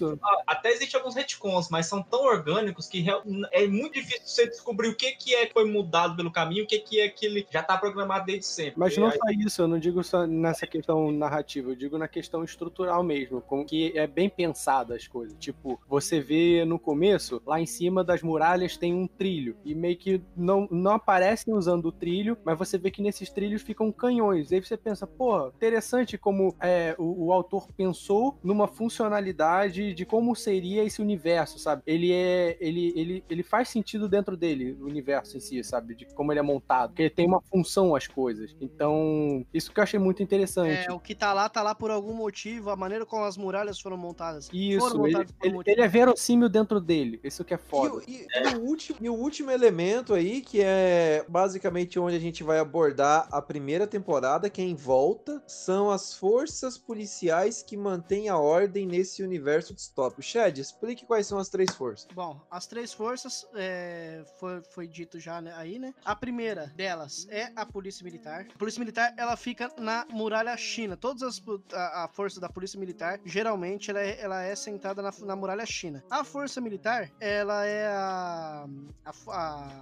[0.46, 3.04] até existe alguns retcons, mas são tão orgânicos que
[3.52, 6.66] é muito difícil você descobrir o que, que é que foi mudado pelo caminho, o
[6.66, 8.74] que, que é que ele já tá programado desde sempre.
[8.78, 12.08] Mas não aí- só isso, eu não digo só nessa questão narrativa, eu digo na
[12.08, 15.36] questão estrutural mesmo, como que é bem pensada as coisas.
[15.38, 19.96] Tipo, você vê no começo, lá em cima das muralhas tem um trilho, e meio
[19.96, 24.50] que não, não aparecem usando o trilho, mas você vê que nesses trilhos ficam canhões.
[24.50, 30.04] E aí você pensa, pô, interessante como é, o, o autor pensou numa funcionalidade de
[30.04, 31.82] como seria esse universo, sabe?
[31.86, 32.56] Ele é.
[32.60, 35.94] Ele, ele, ele faz sentido dentro dele, o universo em si, sabe?
[35.94, 36.90] De como ele é montado.
[36.90, 38.56] Porque tem uma função as coisas.
[38.60, 40.88] Então, isso que eu achei muito interessante.
[40.88, 43.78] É, o que tá lá, tá lá por algum motivo, a maneira como as muralhas
[43.78, 44.50] foram montadas.
[44.52, 45.76] Isso, foram ele, montadas ele, motivo.
[45.76, 47.20] ele é verossímil dentro dele.
[47.22, 48.02] Isso que é foda.
[48.08, 52.20] E, e- e o último, e o último elemento aí, que é basicamente onde a
[52.20, 57.76] gente vai abordar a primeira temporada, que é em volta, são as forças policiais que
[57.76, 60.22] mantêm a ordem nesse universo distópico.
[60.22, 62.08] Chad, explique quais são as três forças.
[62.14, 65.94] Bom, as três forças é, foi, foi dito já né, aí, né?
[66.04, 68.46] A primeira delas é a polícia militar.
[68.54, 70.96] A polícia militar ela fica na muralha China.
[70.96, 75.10] Todas as a, a força da polícia militar geralmente ela é, ela é sentada na,
[75.22, 76.02] na muralha China.
[76.10, 79.72] A força militar ela é a, a, a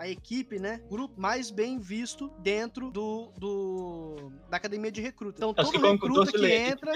[0.00, 0.80] a equipe, né?
[0.88, 5.36] Grupo mais bem visto dentro do, do da academia de recruta.
[5.38, 6.92] Então, Acho todo que recruta que leite, entra.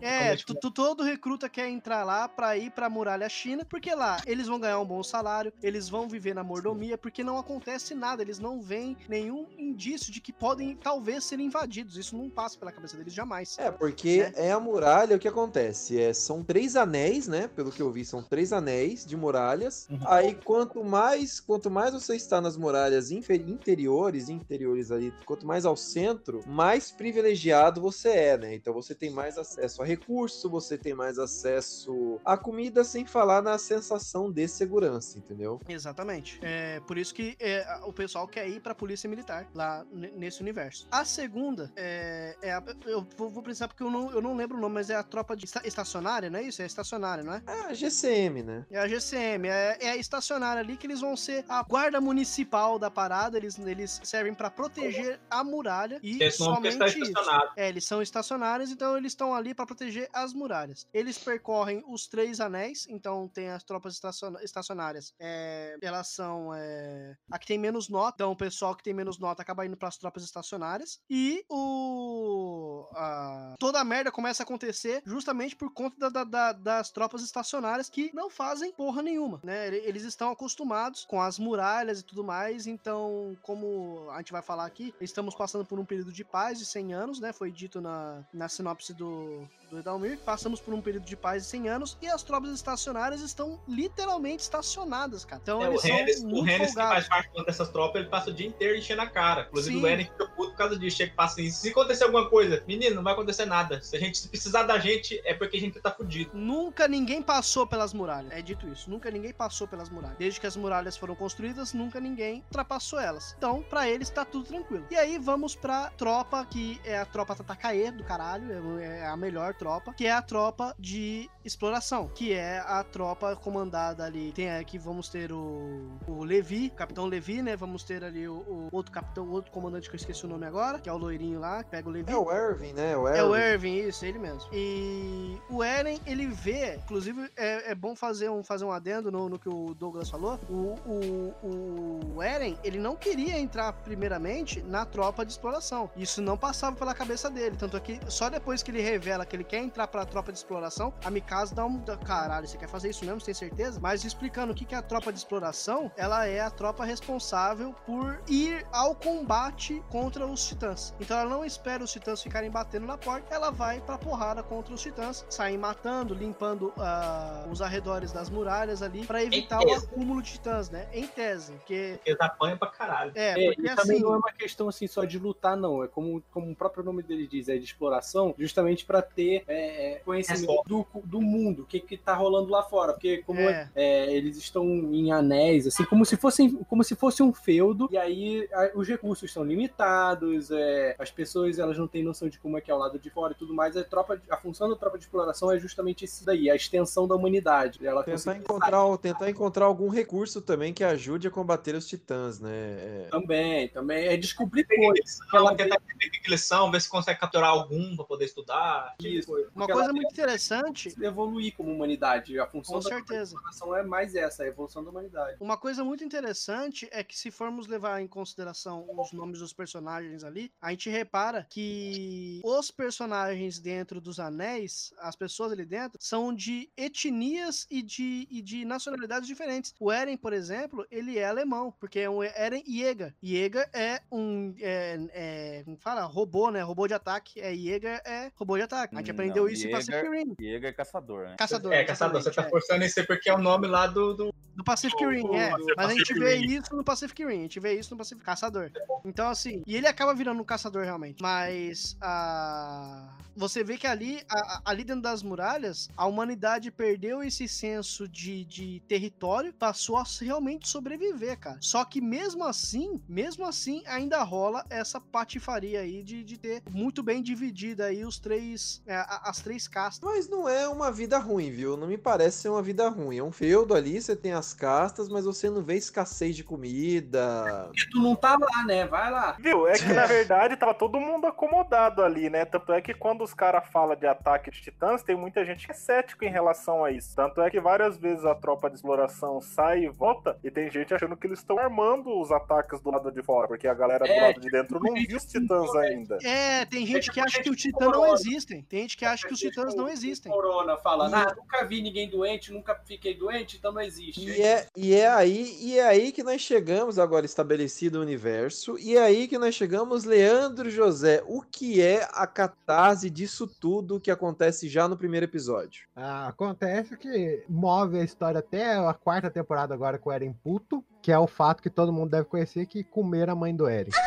[0.00, 3.94] É, Leite tu- tu- todo recruta quer entrar lá pra ir pra muralha China, porque
[3.94, 7.94] lá eles vão ganhar um bom salário, eles vão viver na mordomia, porque não acontece
[7.94, 11.98] nada, eles não veem nenhum indício de que podem talvez ser invadidos.
[11.98, 13.58] Isso não passa pela cabeça deles jamais.
[13.58, 16.00] É, porque é a muralha, o que acontece?
[16.00, 17.48] É, são três anéis, né?
[17.48, 19.86] Pelo que eu vi, são três anéis de muralhas.
[20.06, 25.76] Aí, quanto mais quanto mais você está nas muralhas interiores, interiores ali, quanto mais ao
[25.76, 28.54] centro, mais privilegiado você é, né?
[28.54, 33.42] Então você tem mais acesso a recurso, você tem mais acesso a comida, sem falar
[33.42, 35.60] na sensação de segurança, entendeu?
[35.68, 36.38] Exatamente.
[36.42, 40.86] É por isso que é, o pessoal quer ir pra polícia militar lá nesse universo.
[40.90, 44.56] A segunda é, é a- eu vou, vou precisar porque eu não, eu não lembro
[44.56, 46.62] o nome, mas é a tropa de esta- estacionária, não é isso?
[46.62, 47.42] É estacionária, não é?
[47.46, 48.66] É a GCM, né?
[48.70, 52.78] É a GCM, é, é a estacionária ali que eles vão ser a guarda municipal
[52.78, 57.12] da parada, eles, eles servem pra proteger a muralha e que somente isso.
[57.56, 60.86] É, eles são estacionários, então eles estão ali pra proteger as muralhas.
[60.92, 65.14] Eles percorrem os três anéis, então tem as tropas estacion- estacionárias.
[65.18, 69.18] É, elas são é, a que tem menos nota, então o pessoal que tem menos
[69.18, 71.00] nota acaba indo pras tropas estacionárias.
[71.08, 76.52] E o a- toda a merda começa a acontecer justamente por conta da- da- da-
[76.52, 79.66] das tropas estacionárias que não fazem porra nenhuma, né?
[79.68, 84.42] Ele- Eles estão acostumados com as muralhas e tudo mais, então, como a gente vai
[84.42, 87.32] falar aqui, estamos passando por um período de paz de 100 anos, né?
[87.32, 90.18] Foi dito na, na sinopse do, do Edalmir.
[90.24, 94.42] Passamos por um período de paz de 100 anos e as tropas estacionárias estão literalmente
[94.42, 95.40] estacionadas, cara.
[95.42, 98.10] Então, É, o eles Hennis, são o muito Hennis que faz parte dessas tropas, ele
[98.10, 99.46] passa o dia inteiro enchendo a cara.
[99.48, 99.82] Inclusive Sim.
[99.82, 100.96] o Eren fica puto por causa disso.
[100.96, 103.80] Chega e passa assim, se acontecer alguma coisa, menino, não vai acontecer nada.
[103.82, 106.30] Se a gente se precisar da gente, é porque a gente tá fudido.
[106.34, 108.32] Nunca ninguém passou pelas muralhas.
[108.32, 108.88] É dito isso.
[108.88, 110.16] Nunca ninguém passou pelas muralhas.
[110.18, 113.34] Desde que as muralhas foram construídas, nunca ninguém ultrapassou elas.
[113.36, 114.86] Então, pra eles tá tudo tranquilo.
[114.90, 119.16] E aí vamos pra tropa que é a tropa Tatakae do caralho, é é a
[119.16, 119.63] melhor tropa,
[119.96, 124.32] que é a tropa de exploração, que é a tropa comandada ali.
[124.32, 127.56] Tem aqui vamos ter o, o Levi, o Capitão Levi, né?
[127.56, 130.78] Vamos ter ali o, o outro capitão, outro comandante que eu esqueci o nome agora,
[130.78, 132.12] que é o loirinho lá, que pega o Levi.
[132.12, 132.96] É o Erwin, né?
[132.96, 133.76] O É o Erwin.
[133.76, 134.48] Erwin, isso, ele mesmo.
[134.52, 139.28] E o Eren, ele vê, inclusive é, é bom fazer um, fazer um adendo no,
[139.28, 140.38] no que o Douglas falou.
[140.48, 145.90] O, o, o Eren, ele não queria entrar primeiramente na tropa de exploração.
[145.96, 147.56] Isso não passava pela cabeça dele.
[147.56, 150.38] Tanto é que só depois que ele revela que ele quer entrar pra tropa de
[150.38, 151.80] exploração, a Mikasa dá um.
[152.04, 153.20] Caralho, você quer fazer isso mesmo?
[153.20, 153.78] Você tem certeza?
[153.80, 157.74] Mas explicando o que, que é a tropa de exploração, ela é a tropa responsável
[157.86, 160.94] por ir ao combate contra os titãs.
[161.00, 164.74] Então ela não espera os titãs ficarem batendo na porta, ela vai pra porrada contra
[164.74, 170.22] os titãs, saem matando, limpando ah, os arredores das muralhas ali, pra evitar o acúmulo
[170.22, 170.88] de titãs, né?
[170.92, 171.98] Em tese, porque.
[172.04, 173.12] Eles apanham pra caralho.
[173.14, 174.04] É, É, porque e também assim.
[174.04, 175.82] não é uma questão assim só de lutar, não.
[175.82, 179.92] É como, como o próprio nome dele diz, é de exploração, justamente pra ter é,
[179.92, 182.92] é, conhecimento do, do mundo, o que, que tá rolando lá fora.
[182.92, 183.70] Porque como É.
[183.74, 187.96] é, eles estão em anéis, assim, como se fossem, como se fosse um feudo, e
[187.96, 192.56] aí a- os recursos são limitados, é, as pessoas elas não têm noção de como
[192.58, 193.76] é que é o lado de fora e tudo mais.
[193.76, 197.14] A, tropa, a função da tropa de exploração é justamente isso daí, a extensão da
[197.14, 197.84] humanidade.
[197.86, 202.38] Ela Tentar encontrar, o- tentar encontrar algum recurso também que ajude a combater os titãs,
[202.40, 202.50] né?
[202.52, 204.06] É, Também, também.
[204.06, 205.18] É descobrir coisas.
[205.32, 208.94] Ela tentar entender o que eles são, ver se consegue capturar algum pra poder estudar.
[209.00, 209.23] Isso.
[209.54, 210.94] Uma coisa muito interessante.
[211.00, 212.38] evoluir como humanidade.
[212.38, 213.36] A função Com da certeza.
[213.76, 215.36] é mais essa, a evolução da humanidade.
[215.40, 220.24] Uma coisa muito interessante é que se formos levar em consideração os nomes dos personagens
[220.24, 226.34] ali, a gente repara que os personagens dentro dos anéis, as pessoas ali dentro, são
[226.34, 229.74] de etnias e de, e de nacionalidades diferentes.
[229.78, 233.14] O Eren, por exemplo, ele é alemão, porque é um Eren Jäger.
[233.22, 236.04] Jäger é um, é, é, como fala?
[236.04, 236.62] Robô, né?
[236.62, 237.40] Robô de ataque.
[237.40, 238.94] É Jäger é robô de ataque.
[238.94, 240.34] A gente aprendeu isso em Pacific Rim.
[240.38, 241.36] Jäger é caçador, né?
[241.38, 241.72] Caçador.
[241.72, 242.50] É, caçador, você tá é.
[242.50, 245.50] forçando isso aí porque é o nome lá do, do, Do Pacific Rim, é.
[245.76, 248.70] Mas a gente vê isso no Pacific Rim, a gente vê isso no Pacific Caçador.
[249.04, 251.22] Então, assim, e ele acaba virando um caçador realmente.
[251.22, 253.16] Mas a.
[253.36, 258.44] Você vê que ali, a- ali dentro das muralhas, a humanidade perdeu esse senso de,
[258.44, 261.58] de território, passou a realmente sobreviver, cara.
[261.60, 267.02] Só que mesmo assim, mesmo assim, ainda rola essa patifaria aí de, de ter muito
[267.02, 270.00] bem dividida aí os três, é, a- as três castas.
[270.02, 271.76] Mas não é uma vida ruim, viu?
[271.76, 273.18] Não me parece ser uma vida ruim.
[273.18, 277.64] É um feudo ali, você tem as castas, mas você não vê escassez de comida.
[277.68, 278.86] Porque tu não tá lá, né?
[278.86, 279.36] Vai lá.
[279.38, 279.66] Viu?
[279.66, 282.44] É que na verdade tava todo mundo acomodado ali, né?
[282.44, 285.72] Tanto é que quando os caras falam de ataque de titãs, tem muita gente que
[285.72, 287.14] é cético em relação a isso.
[287.14, 290.94] Tanto é que várias vezes a tropa de exploração sai e volta, e tem gente
[290.94, 294.10] achando que eles estão armando os ataques do lado de fora, porque a galera do
[294.12, 296.18] É, lado de dentro não viu os titãs ainda.
[296.22, 298.62] É, tem gente que acha que os titãs não existem.
[298.62, 300.30] Tem gente que acha que os titãs não existem.
[300.30, 304.24] Corona falando, E- ah, nunca vi ninguém doente, nunca fiquei doente, então não existe.
[304.24, 308.78] E é, e é aí, e é aí que nós chegamos agora estabelecido o universo,
[308.78, 314.00] e é aí que nós chegamos, Leandro José, o que é a catarse disso tudo
[314.00, 315.86] que acontece já no primeiro episódio?
[315.94, 320.84] Ah, acontece que move a história até a quarta temporada agora com o Eren puto,
[321.04, 323.90] que é o fato que todo mundo deve conhecer que comer a mãe do Eren.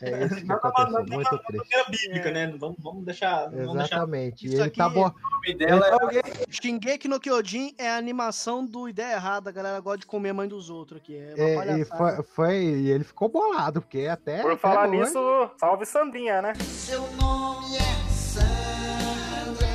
[0.00, 1.74] É isso que aconteceu, muito triste.
[1.74, 2.46] É bíblica, né?
[2.56, 3.50] Vamos, vamos deixar.
[3.50, 3.96] Vamos deixar...
[3.96, 4.46] Exatamente.
[4.46, 5.10] E Isso ele tá aqui- bom.
[5.58, 9.50] dela é- Shingeki no Kyojin é a animação do Ideia Errada.
[9.50, 11.16] A galera gosta de comer a mãe dos outros aqui.
[11.16, 14.40] É uma É, e foi, foi- e ele ficou bolado, porque até.
[14.40, 16.52] Por até falar hoje- nisso, salve Sandrinha, né?
[16.54, 19.66] Seu nome é Sandra.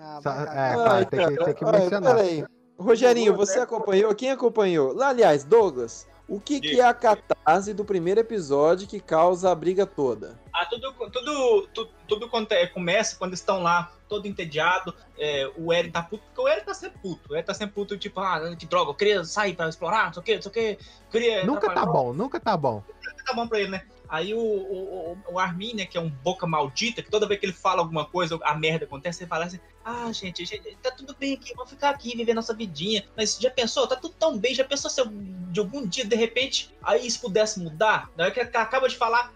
[0.00, 1.04] Ah, Sa- É, cara.
[1.04, 2.14] tem que, tem que mencionar.
[2.16, 2.44] Peraí.
[2.78, 4.14] Rogerinho, você acompanhou?
[4.14, 4.92] Quem acompanhou?
[4.94, 9.54] Lá, aliás, Douglas, o que, que é a catarse do primeiro episódio que causa a
[9.54, 10.38] briga toda?
[10.52, 14.94] Ah, tudo, tudo, tudo, tudo quando é- começa quando estão lá, todo entediado.
[15.18, 17.32] é, o Eren tá puto, porque o Eren tá sempre puto.
[17.32, 20.12] O Eren tá sempre puto, tipo, ah, que droga, eu queria sair pra explorar, não
[20.12, 20.78] sei o que, não sei o que.
[21.10, 22.82] Queria Nunca tá bom, nunca tá bom.
[23.24, 23.82] tá bom pra ele, né?
[24.08, 27.46] Aí o, o, o- Armin, né, que é um boca maldita, que toda vez que
[27.46, 31.14] ele fala alguma coisa, a merda acontece, ele fala assim, ah, gente, gente, tá tudo
[31.18, 33.04] bem aqui, vamos ficar aqui, viver nossa vidinha.
[33.16, 36.16] Mas já pensou, tá tudo tão bem, já pensou se eu, de algum dia, de
[36.16, 38.10] repente, aí isso pudesse mudar?
[38.16, 39.32] Na hora que ele acaba de falar,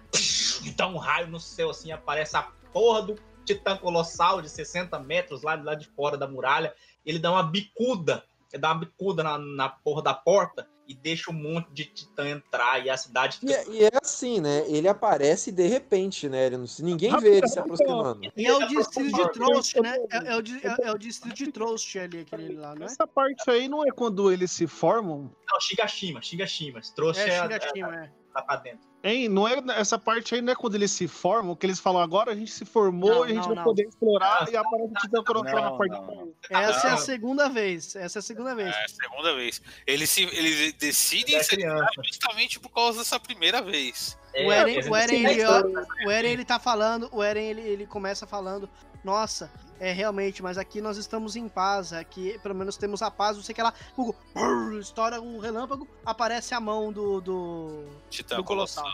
[0.77, 5.43] dá um raio no céu, assim, aparece a porra do titã colossal de 60 metros
[5.43, 9.39] lá, lá de fora da muralha, ele dá uma bicuda, ele dá uma bicuda na,
[9.39, 13.47] na porra da porta, e deixa um monte de titã entrar, e a cidade E
[13.47, 14.65] fica é, e é assim, né?
[14.69, 16.47] Ele aparece de repente, né?
[16.47, 18.21] Ele não, se ninguém vê ele se aproximando.
[18.37, 19.97] E é o distrito de Trost, né?
[20.11, 22.87] É, é o, é- é o distrito de Trost ali, aquele lá, né?
[22.87, 25.31] Essa parte aí não é quando eles se formam?
[25.49, 26.81] Não, Shigashima, Shigashima.
[26.97, 28.20] Trouxe É, a- Shigashima, é.
[28.33, 28.91] Tá pra dentro.
[29.03, 29.29] Hein?
[29.29, 32.33] Não é, essa parte aí não é quando eles se formam, que eles falam agora
[32.33, 33.65] a gente se formou Não, e a gente não, vai não.
[33.65, 36.77] poder explorar e aparece o Titã Colossal Não, na parte não, de trás.
[36.77, 37.97] Essa é a segunda vez.
[37.97, 38.69] Essa é a segunda vez.
[38.69, 39.63] É a segunda vez.
[39.87, 41.59] Eles, se, eles decidem É ser
[42.05, 44.19] justamente por causa dessa primeira vez.
[44.35, 47.49] O Eren, É, o Eren, é, ele, é, o Eren, ele tá falando, o Eren,
[47.49, 48.69] ele, ele começa falando,
[49.03, 53.37] nossa, é realmente, mas aqui nós estamos em paz, aqui pelo menos temos a paz,
[53.37, 57.85] não sei o que lá, Hugo, brrr, estoura o relâmpago, aparece a mão do, do,
[58.11, 58.87] Titã do Colossal.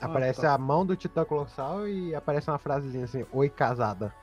[0.00, 4.14] Aparece a mão do Titã Colossal e aparece uma frasezinha assim: Oi, casada.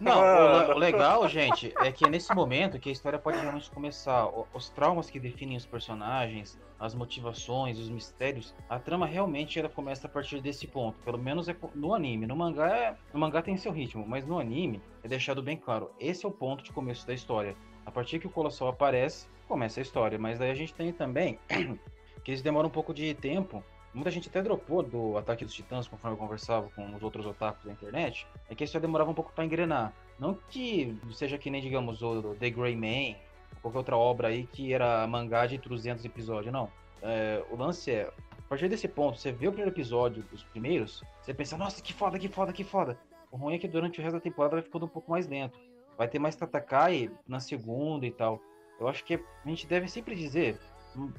[0.00, 3.70] Não, o, o legal, gente, é que é nesse momento que a história pode realmente
[3.70, 4.28] começar.
[4.54, 10.06] Os traumas que definem os personagens, as motivações, os mistérios, a trama realmente ela começa
[10.06, 10.98] a partir desse ponto.
[11.00, 12.26] Pelo menos é no anime.
[12.26, 15.90] No mangá, é- no mangá tem seu ritmo, mas no anime é deixado bem claro.
[16.00, 17.54] Esse é o ponto de começo da história.
[17.84, 20.18] A partir que o Colossal aparece, começa a história.
[20.18, 21.38] Mas daí a gente tem também
[22.24, 23.62] que eles demoram um pouco de tempo
[23.92, 27.64] Muita gente até dropou do Ataque dos Titãs conforme eu conversava com os outros otakus
[27.64, 28.26] da internet.
[28.48, 29.92] É que isso já demorava um pouco pra engrenar.
[30.18, 33.18] Não que seja que nem, digamos, o The Grey Man,
[33.56, 36.70] ou qualquer outra obra aí que era mangá de 300 episódios, não.
[37.02, 38.02] É, o lance é,
[38.38, 41.92] a partir desse ponto, você vê o primeiro episódio, os primeiros, você pensa, nossa, que
[41.92, 42.98] foda, que foda, que foda.
[43.30, 45.58] O ruim é que durante o resto da temporada vai ficando um pouco mais lento.
[45.96, 48.40] Vai ter mais Tatakai na segunda e tal.
[48.78, 50.58] Eu acho que a gente deve sempre dizer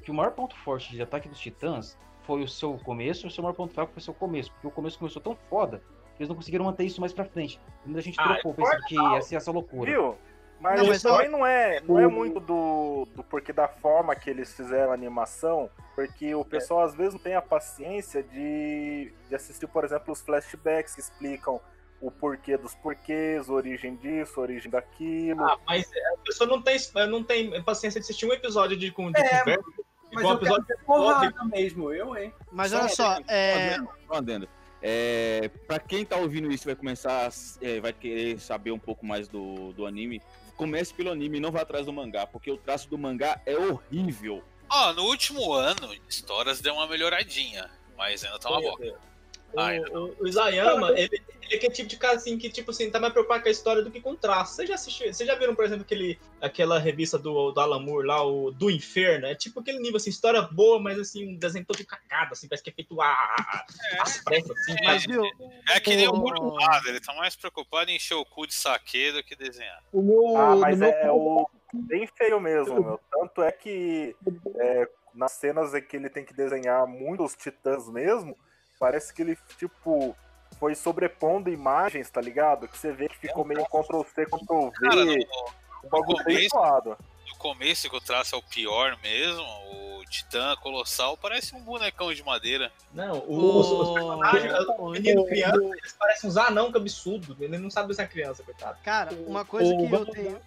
[0.02, 3.30] que o maior ponto forte de Ataque dos Titãs foi o seu começo, e o
[3.30, 4.50] seu maior ponto fraco foi o seu começo.
[4.52, 5.78] Porque o começo começou tão foda
[6.16, 7.58] que eles não conseguiram manter isso mais pra frente.
[7.84, 9.90] E muita gente Ah, trocou é pensando que ia ser essa loucura.
[9.90, 10.16] Viu?
[10.60, 14.30] Mas, Não, mas também não é, não é muito do, do porquê da forma que
[14.30, 19.34] eles fizeram a animação, porque o pessoal às vezes não tem a paciência de, de
[19.34, 21.60] assistir, por exemplo, os flashbacks que explicam
[22.00, 25.42] o porquê dos porquês, a origem disso, a origem daquilo.
[25.44, 29.10] Ah, mas a pessoa não tem, não tem paciência de assistir um episódio de, com-
[29.10, 29.64] de É, conversa.
[30.12, 32.32] Mas igual eu quero ver porrada mesmo, eu, hein?
[32.50, 33.78] Mas Só olha só, é...
[34.10, 34.48] adendo.
[34.84, 39.06] É, pra quem tá ouvindo isso e vai começar, é, vai querer saber um pouco
[39.06, 40.20] mais do, do anime,
[40.56, 43.56] comece pelo anime e não vá atrás do mangá, porque o traço do mangá é
[43.56, 44.42] horrível.
[44.68, 48.98] Ó, no último ano, histórias deu uma melhoradinha, mas ainda tá uma boca.
[49.54, 52.90] O, o, o Isayama, ele, ele é aquele tipo de cara assim que, tipo assim,
[52.90, 54.54] tá mais preocupado com a história do que com o traço.
[54.54, 58.06] Vocês já assistiram, vocês já viram, por exemplo, aquele, aquela revista do, do Alan Moore
[58.06, 59.26] lá, o Do Inferno?
[59.26, 62.64] É tipo aquele nível, assim, história boa, mas assim, um desenho todo cagado, assim, parece
[62.64, 63.66] que é feito a, a,
[64.00, 64.72] às pressas, assim.
[64.72, 65.22] É, mas, viu?
[65.70, 68.54] É que nem o Muro Lado, ele tá mais preocupado em encher o cu de
[68.54, 69.82] saque do que desenhar.
[69.92, 70.36] O meu.
[70.36, 73.00] Ah, mas meu- é, é o bem feio mesmo, meu.
[73.10, 74.14] Tanto é que
[74.56, 78.36] é, nas cenas em que ele tem que desenhar muitos titãs mesmo,
[78.82, 80.16] parece que ele, tipo,
[80.58, 82.66] foi sobrepondo imagens, tá ligado?
[82.66, 85.28] Que você vê que ficou meio Ctrl-C, Ctrl-V.
[85.84, 86.98] Um bagulho bem zoado.
[87.32, 92.12] No começo, que o traço é o pior mesmo, o Titã Colossal parece um bonecão
[92.12, 92.70] de madeira.
[92.92, 97.36] Não, o- os, os personagens, o menino criança, eles parecem uns anão que absurdo.
[97.40, 98.76] Ele não sabe ser criança, coitado.
[98.84, 100.40] Cara, uma coisa o que eu tenho.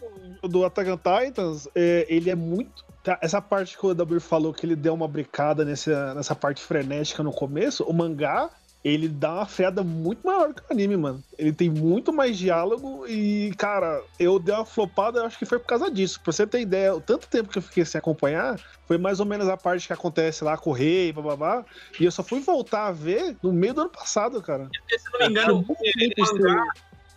[0.44, 2.86] do Attack on Titans, é, ele é muito.
[3.04, 6.62] tá, Essa parte que o Dabir falou que ele deu uma bricada nessa, nessa parte
[6.62, 8.50] frenética no começo, o mangá,
[8.86, 11.24] ele dá uma freada muito maior que o anime, mano.
[11.40, 15.58] Ele tem muito mais diálogo e, cara, eu dei uma flopada, eu acho que foi
[15.58, 16.22] por causa disso.
[16.22, 19.26] Pra você ter ideia, o tanto tempo que eu fiquei sem acompanhar, foi mais ou
[19.26, 21.66] menos a parte que acontece lá com o rei, bababá.
[22.00, 24.70] E eu só fui voltar a ver no meio do ano passado, cara.
[24.88, 26.66] Se não me engano, o, o mangá,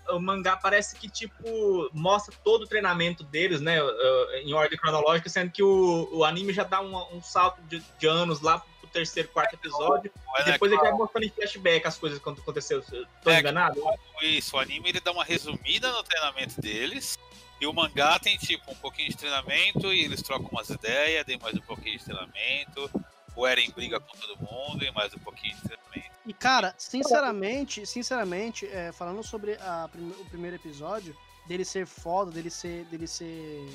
[0.08, 3.82] o mangá parece que, tipo, mostra todo o treinamento deles, né?
[3.82, 7.82] uh, Em ordem cronológica, sendo que o, o anime já dá um, um salto de,
[7.98, 10.10] de anos lá pro terceiro, quarto episódio.
[10.34, 12.82] Olha, e depois ele vai mostrando em flashback as coisas quando aconteceu.
[13.22, 13.80] Tô É, enganado?
[14.22, 17.18] Isso, o anime ele dá uma resumida no treinamento deles.
[17.60, 21.38] E o mangá tem tipo um pouquinho de treinamento e eles trocam umas ideias, tem
[21.38, 22.90] mais um pouquinho de treinamento.
[23.34, 26.14] O Eren briga com todo mundo e mais um pouquinho de treinamento.
[26.24, 31.16] E, cara, sinceramente, sinceramente, é, falando sobre a prim- o primeiro episódio,
[31.46, 32.84] dele ser foda, dele ser.
[32.84, 33.68] dele ser.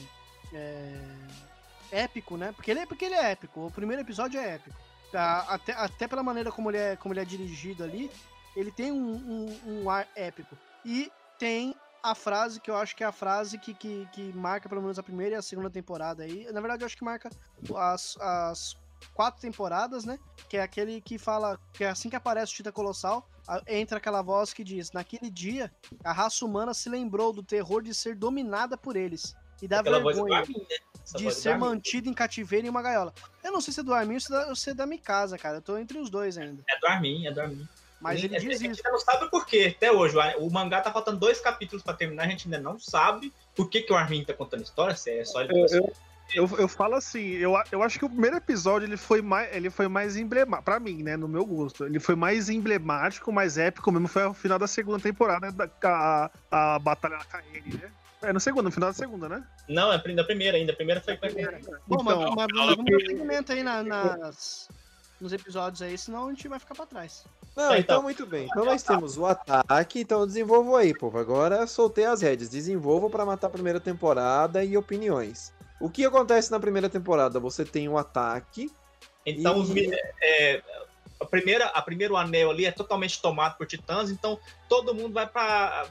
[0.53, 0.99] é,
[1.91, 2.51] épico, né?
[2.55, 3.66] Porque ele, é, porque ele é épico.
[3.68, 4.76] O primeiro episódio é épico.
[5.18, 8.09] Até, até pela maneira como ele é, como ele é dirigido ali,
[8.55, 10.57] ele tem um, um- um ar épico.
[10.86, 14.68] E tem a frase que eu acho que é a frase que, que, que marca
[14.68, 16.45] pelo menos a primeira e a segunda temporada aí.
[16.51, 17.30] Na verdade, eu acho que marca
[17.76, 18.76] as, as
[19.14, 20.20] quatro temporadas, né?
[20.49, 23.28] Que é aquele que fala que assim que aparece o Tita Colossal,
[23.68, 25.72] entra aquela voz que diz: Naquele dia,
[26.03, 29.36] a raça humana se lembrou do terror de ser dominada por eles.
[29.61, 30.78] E da Aquela voz do vergonha né?
[31.16, 33.14] De ser mantido em cativeiro em uma gaiola.
[33.43, 34.86] Eu não sei se é do Armin ou se é da- ou se é da
[34.86, 35.58] Mikasa, cara.
[35.58, 36.62] Eu tô entre os dois ainda.
[36.70, 37.68] É do Armin, é do Armin.
[37.99, 38.82] Mas ele a diz gente isso.
[38.86, 40.16] ainda não sabe por quê, até hoje.
[40.38, 43.70] O, o mangá tá faltando dois capítulos pra terminar, a gente ainda não sabe por
[43.70, 45.54] que, que o Armin tá contando história, se é só ele.
[45.54, 45.93] Eu, eu,
[46.36, 49.54] eu, eu falo assim, eu, a- eu acho que o primeiro episódio ele foi mais,
[49.56, 51.86] ele foi mais emblemático, pra mim, né, no meu gosto.
[51.86, 55.70] Ele foi mais emblemático, mais épico mesmo, foi ao final da segunda temporada, da,
[56.51, 57.91] a, a batalha da KN, né?
[58.24, 59.44] É no segundo, no final da segunda, né?
[59.68, 60.72] Não, é da primeira ainda.
[60.72, 61.60] A primeira foi a primeira.
[61.88, 64.70] Bom, mas, Então, mas, mas vamos dar segmento aí na- nas,
[65.20, 67.26] nos episódios aí, senão a gente vai ficar pra trás.
[67.56, 68.02] Não, Tá, então então.
[68.04, 68.46] muito bem.
[68.50, 71.18] Então nós temos o ataque, então desenvolvam aí, povo.
[71.20, 72.50] Agora soltei as rédeas.
[72.50, 75.54] Desenvolvam pra matar a primeira temporada e opiniões.
[75.80, 77.40] O que acontece na primeira temporada?
[77.40, 78.72] Você tem um ataque.
[79.26, 80.62] Então, E- mi- é,
[81.20, 85.28] a primeira, a primeiro anel ali é totalmente tomado por titãs, então todo mundo vai
[85.28, 85.88] para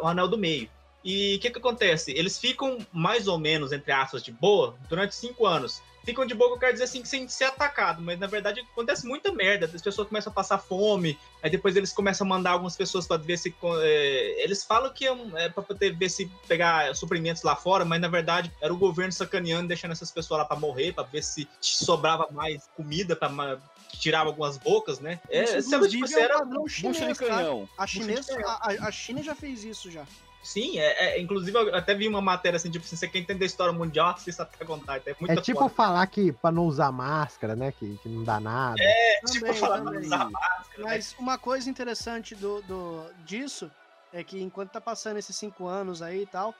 [0.00, 0.68] o anel do meio.
[1.04, 2.12] E o que, que acontece?
[2.12, 5.80] Eles ficam mais ou menos, entre aspas, de boa durante cinco anos.
[6.02, 9.30] Ficam de boa, eu quero dizer assim, sem ser atacado, mas na verdade acontece muita
[9.32, 9.66] merda.
[9.72, 13.18] As pessoas começam a passar fome, aí depois eles começam a mandar algumas pessoas para
[13.18, 13.54] ver se.
[13.82, 17.84] é, eles falam que é, um- é para poder ver se pegar suprimentos lá fora,
[17.84, 21.22] mas na verdade era o governo sacaneando, deixando essas pessoas lá para morrer, para ver
[21.22, 23.58] se sobrava mais comida, para
[23.98, 25.20] tirar algumas bocas, né?
[25.28, 27.68] É, Isso, tipo, é um era padrão Bucha de chinês, canhão.
[27.76, 28.48] A, Bucha de canhão.
[28.48, 30.06] a, a- a China já fez isso já.
[30.42, 33.44] Sim, é, é, inclusive eu até vi uma matéria assim, tipo, se você quer entender
[33.44, 34.96] a história mundial, assista até contar.
[35.06, 35.74] É, muita É tipo foda.
[35.74, 37.72] falar que pra não usar máscara, né?
[37.72, 38.76] Que, que não dá nada.
[38.80, 39.92] É, Também, tipo, falar também.
[39.92, 40.84] pra usar máscara, né?
[40.84, 43.70] Mas uma coisa interessante do, do, disso
[44.12, 46.54] é que enquanto tá passando esses cinco anos aí e tal,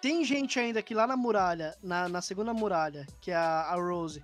[0.00, 3.74] tem gente ainda que lá na muralha, na, na segunda muralha, que é a, a
[3.76, 4.22] Rose,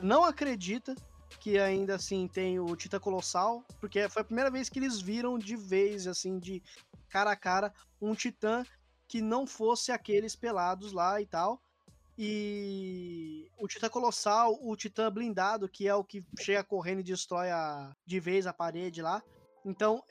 [0.00, 0.94] não acredita
[1.40, 5.38] que ainda assim tem o Tita Colossal, porque foi a primeira vez que eles viram
[5.38, 6.62] de vez, assim, de
[7.08, 8.64] cara a cara, um Titã
[9.08, 11.60] que não fosse aqueles pelados lá e tal.
[12.18, 17.50] E o Titã Colossal, o Titã blindado, que é o que chega correndo e destrói
[17.50, 19.22] a, de vez a parede lá.
[19.64, 20.02] Então,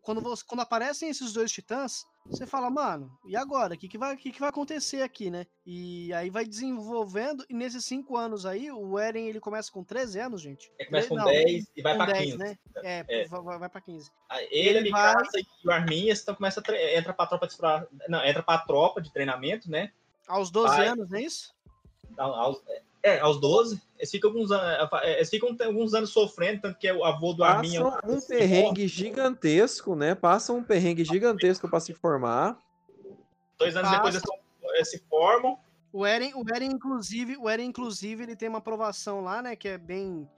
[0.00, 3.74] quando, você- quando aparecem esses dois titãs, você fala, mano, e agora?
[3.74, 5.46] O que, que, vai, que, que vai acontecer aqui, né?
[5.66, 10.18] E aí vai desenvolvendo, e nesses cinco anos aí, o Eren ele começa com 13
[10.20, 10.72] anos, gente.
[10.78, 12.38] Ele começa com Não, 10 e vai com pra 10, 15.
[12.38, 12.58] né?
[12.76, 13.24] É, É.
[13.26, 14.10] Vai, vai- vai pra 15.
[14.28, 17.46] Aí Ele, Ele a vai- Mikasa e o Arminhas, então começa a entra pra tropa
[17.46, 17.56] de
[18.08, 19.92] não, entra pra tropa de treinamento, né?
[20.28, 20.88] Aos 12 Vai.
[20.88, 21.54] anos, não é isso?
[22.16, 22.62] Ao- Aos,
[23.02, 26.94] é, aos 12, eles ficam alguns, an- eles ficam alguns anos sofrendo, tanto que é
[26.94, 27.82] o avô do Arminha.
[27.82, 30.14] Passam um perrengue gigantesco, né?
[30.14, 32.58] Passam um perrengue gigantesco pra se formar.
[33.58, 34.38] Dois anos depois eles, são-
[34.74, 35.58] eles se formam.
[35.92, 39.54] O Eren, o Eren, inclusive, o Eren, inclusive, ele tem uma aprovação lá, né?
[39.54, 40.28] Que é bem,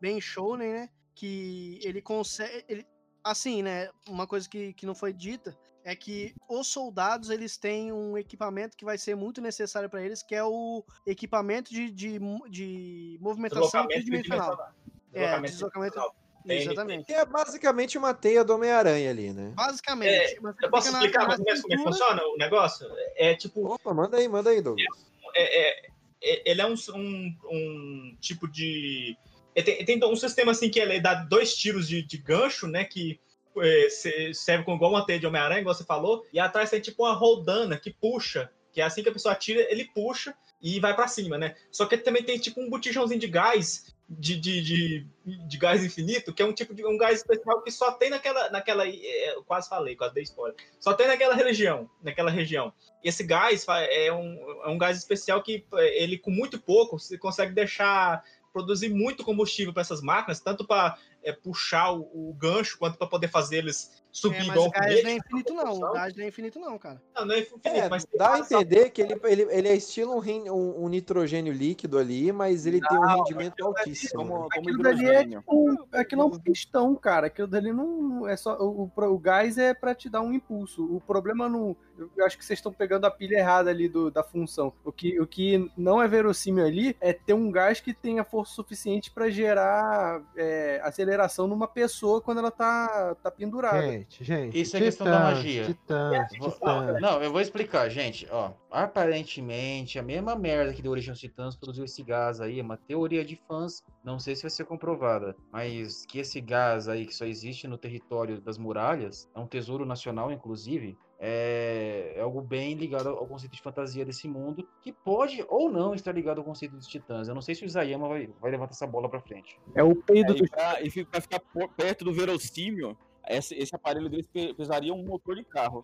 [0.00, 0.88] bem show, né?
[1.14, 2.64] Que ele consegue.
[2.68, 2.86] Ele,
[3.22, 3.90] assim, né?
[4.08, 8.76] Uma coisa que, que não foi dita é que os soldados eles têm um equipamento
[8.76, 12.18] que vai ser muito necessário para eles, que é o equipamento de, de,
[12.48, 14.72] de movimentação Deslocamento tridimensional.
[15.12, 16.00] É, Deslocamento.
[16.46, 17.06] Tem- Exatamente.
[17.06, 19.52] Que é basicamente uma teia do Homem-Aranha ali, né?
[19.54, 20.10] Basicamente.
[20.36, 22.86] É, mas eu posso explicar mais ou menos como é que funciona o negócio?
[23.16, 23.66] É tipo.
[23.66, 24.86] Opa, manda aí, manda aí, Douglas.
[25.34, 25.42] é,
[25.86, 25.86] é-
[26.22, 29.16] é- ele é um, um, um tipo de.
[29.54, 32.84] Tem, tem um sistema assim que ele dá dois tiros de, de gancho, né?
[32.84, 33.18] Que
[33.58, 36.80] é, se- serve como igual uma teia de Homem-Aranha, igual você falou, e atrás tem
[36.80, 38.50] tipo uma roldana que puxa.
[38.72, 41.54] Que é assim que a pessoa atira, ele puxa e vai pra cima, né?
[41.70, 43.94] Só que também tem tipo um botijãozinho de gás.
[44.06, 47.70] De, de, de, de gás infinito, que é um tipo de um gás especial que
[47.70, 48.50] só tem naquela.
[48.50, 50.54] naquela é, quase falei, quase dei spoiler.
[50.78, 51.88] Só tem naquela região.
[52.02, 52.70] Naquela região.
[53.02, 57.16] Esse gás é um, é um gás especial que é, ele, com muito pouco, você
[57.16, 60.98] consegue deixar produzir muito combustível para essas máquinas, tanto para
[61.32, 62.00] puxar o,
[62.30, 65.14] o gancho, quanto para poder fazer eles subir É, mas igual o gás não é
[65.16, 65.74] infinito, não.
[65.74, 67.02] O gás não é infinito, não, cara.
[67.16, 70.12] Não, não é infinito, É, mas dá a entender que ele, ele, ele é estilo
[70.14, 74.24] um, um- um nitrogênio líquido ali, mas ele tem um rendimento altíssimo.
[74.40, 74.46] né?
[74.56, 75.88] Aquilo dali é tipo.
[75.92, 77.26] Aquilo é um pistão, cara.
[77.26, 78.56] Aquilo dali não é só.
[78.60, 80.84] O, o, o gás é pra te dar um impulso.
[80.94, 81.76] O problema não.
[82.16, 84.72] Eu acho que vocês estão pegando a pilha errada ali do, da função.
[84.84, 88.52] O que, o que não é verossímil ali é ter um gás que tenha força
[88.54, 91.13] suficiente pra gerar é, aceleração
[91.48, 93.82] numa pessoa quando ela tá, tá pendurada.
[93.82, 94.60] Gente, gente.
[94.60, 95.64] Isso é questão da Titãs, magia.
[95.66, 97.00] Titãs, titãs.
[97.00, 98.26] Não, eu vou explicar, gente.
[98.30, 102.62] Ó, aparentemente, a mesma merda que deu origem aos titãs produziu esse gás aí, é
[102.62, 103.82] uma teoria de fãs.
[104.04, 107.78] Não sei se vai ser comprovada, mas que esse gás aí que só existe no
[107.78, 110.96] território das muralhas, é um tesouro nacional, inclusive,
[111.26, 115.94] é, é algo bem ligado ao conceito de fantasia desse mundo, que pode ou não
[115.94, 117.28] estar ligado ao conceito dos titãs.
[117.28, 119.58] Eu não sei se o Isayama vai, vai levantar essa bola pra frente.
[119.74, 121.40] É o peido É, e pra, e pra ficar
[121.74, 122.94] perto do verossímil,
[123.26, 125.82] esse, esse aparelho deles pe- pesaria um motor de carro.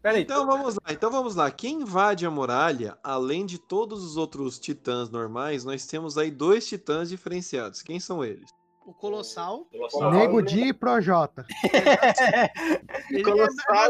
[0.00, 0.22] Peraí.
[0.22, 1.50] Então vamos lá, então vamos lá.
[1.50, 6.66] Quem invade a muralha, além de todos os outros titãs normais, nós temos aí dois
[6.68, 7.82] titãs diferenciados.
[7.82, 8.48] Quem são eles?
[8.90, 9.66] O Colossal.
[10.10, 11.46] Nego Di e Projota.
[13.08, 13.88] Ele Colossal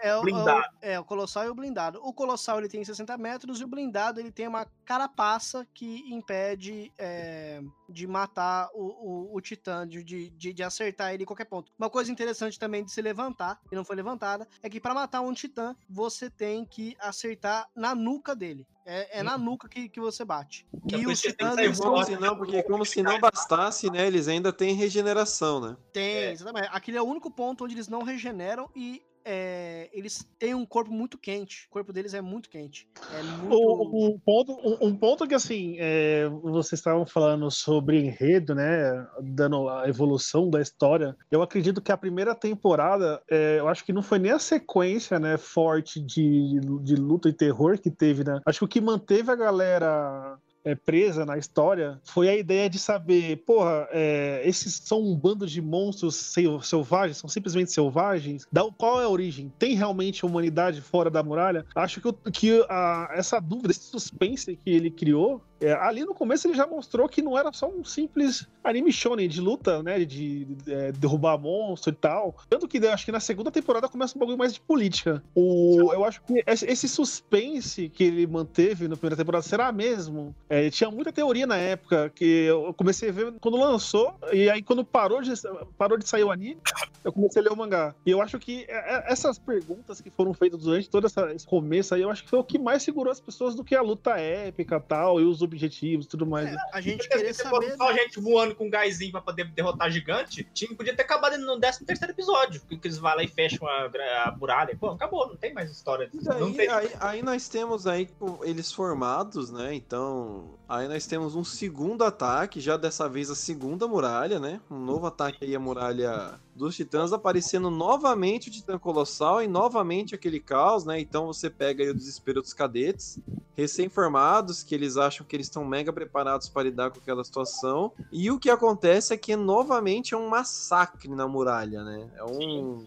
[0.00, 0.64] é é o, blindado.
[0.80, 2.00] É o, é, Colossal e o Blindado.
[2.02, 6.90] O Colossal ele tem 60 metros e o Blindado ele tem uma carapaça que impede
[6.96, 11.44] é, de matar o, o, o Titã, de, de, de de acertar ele em qualquer
[11.44, 11.70] ponto.
[11.78, 15.20] Uma coisa interessante também de se levantar, e não foi levantada, é que para matar
[15.20, 18.66] um Titã, você tem que acertar na nuca dele.
[18.86, 20.66] É, é na nuca que, que você bate.
[20.92, 24.06] É E os Titãs eles são Como se não, porque como se não bastasse, né?
[24.06, 25.76] Eles ainda têm regeneração, né?
[25.92, 26.68] Tem, exatamente.
[26.70, 30.92] Aquele é o único ponto onde eles não regeneram e é, eles têm um corpo
[30.92, 31.66] muito quente.
[31.68, 32.86] O corpo deles é muito quente.
[33.12, 33.54] É muito.
[33.56, 39.06] O- Um, ponto, um, um ponto que, assim, é, vocês estavam falando sobre enredo, né?
[39.22, 41.16] Dando a evolução da história.
[41.30, 45.18] Eu acredito que a primeira temporada, é, eu acho que não foi nem a sequência,
[45.18, 45.36] né?
[45.36, 48.40] Forte de, de luta e terror que teve, né?
[48.44, 52.78] Acho que o que manteve a galera é, presa na história foi a ideia de
[52.78, 58.46] saber, porra, é, esses são um bando de monstros sel- selvagens, são simplesmente selvagens.
[58.50, 59.52] Da, qual é a origem?
[59.58, 61.64] Tem realmente humanidade fora da muralha?
[61.74, 66.14] Acho que, o- que a- essa dúvida, esse suspense que ele criou, é, ali no
[66.14, 69.98] começo ele já mostrou que não era só um simples anime shonen de luta, né,
[70.04, 72.34] de, de, é, derrubar monstro e tal.
[72.48, 75.22] Tanto que eu acho que na segunda temporada começa um bagulho mais de política.
[75.34, 80.34] O, eu acho que esse, suspense que ele manteve na primeira temporada, será mesmo?
[80.48, 84.62] É, tinha muita teoria na época que eu comecei a ver quando lançou, e aí
[84.62, 85.32] quando parou de,
[85.76, 86.58] parou de sair o anime,
[87.04, 87.94] eu comecei a ler o mangá.
[88.04, 91.46] E eu acho que é, é, essas perguntas que foram feitas durante todo essa- esse
[91.46, 93.82] começo aí, eu acho que foi o que mais segurou as pessoas do que a
[93.82, 96.50] luta épica tal, e os objetivos e tudo mais.
[96.50, 96.56] né?
[96.72, 97.76] A gente queria saber.
[97.76, 101.84] só gente voando com gásinho pra poder derrotar gigante, tinha, podia ter acabado no 13
[101.84, 102.60] terceiro episódio.
[102.60, 103.86] Que eles vão lá e fecham a,
[104.26, 104.76] a muralha.
[104.78, 106.10] Pô, acabou, não tem mais história.
[106.12, 106.68] Não aí, tem.
[106.68, 109.74] aí, aí nós temos aí pô, eles formados, né?
[109.74, 114.60] Então, aí nós temos um segundo ataque, já dessa vez a segunda muralha, né?
[114.70, 120.14] Um novo ataque aí a muralha dos titãs aparecendo novamente o titã colossal e novamente
[120.14, 121.00] aquele caos, né?
[121.00, 123.18] Então você pega aí o desespero dos cadetes,
[123.56, 127.92] recém-formados, que eles acham que eles estão mega preparados para lidar com aquela situação.
[128.12, 132.08] E o que acontece é que novamente é um massacre na muralha, né?
[132.16, 132.84] É um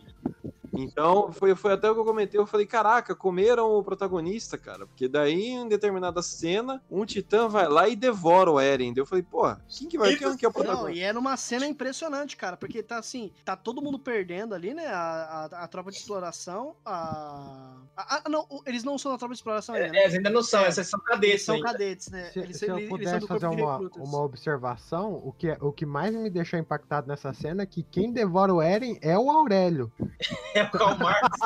[0.83, 2.39] então, foi, foi até o que eu comentei.
[2.39, 4.85] Eu falei, caraca, comeram o protagonista, cara.
[4.87, 8.93] Porque daí, em determinada cena, um titã vai lá e devora o Eren.
[8.95, 10.91] Eu falei, pô, quem que vai quem que é o Não, protagonista?
[10.99, 14.87] e era uma cena impressionante, cara, porque tá assim, tá todo mundo perdendo ali, né?
[14.87, 17.75] A, a, a tropa de exploração, a.
[17.95, 19.89] a- a- não, eles não são da tropa de exploração ainda.
[19.89, 19.97] né?
[19.99, 21.45] É, eles ainda não são, É, esses são Eles cadetes.
[21.45, 21.67] são ainda.
[21.71, 22.25] cadetes, né?
[22.31, 24.07] Se, eles, se eu eles- pudesse do fazer uma, recrutas.
[24.07, 27.83] uma observação, o que, é- o que mais me deixou impactado nessa cena é que
[27.83, 29.91] quem devora o Eren é o Aurélio.
[30.53, 31.39] É o Karl Marx.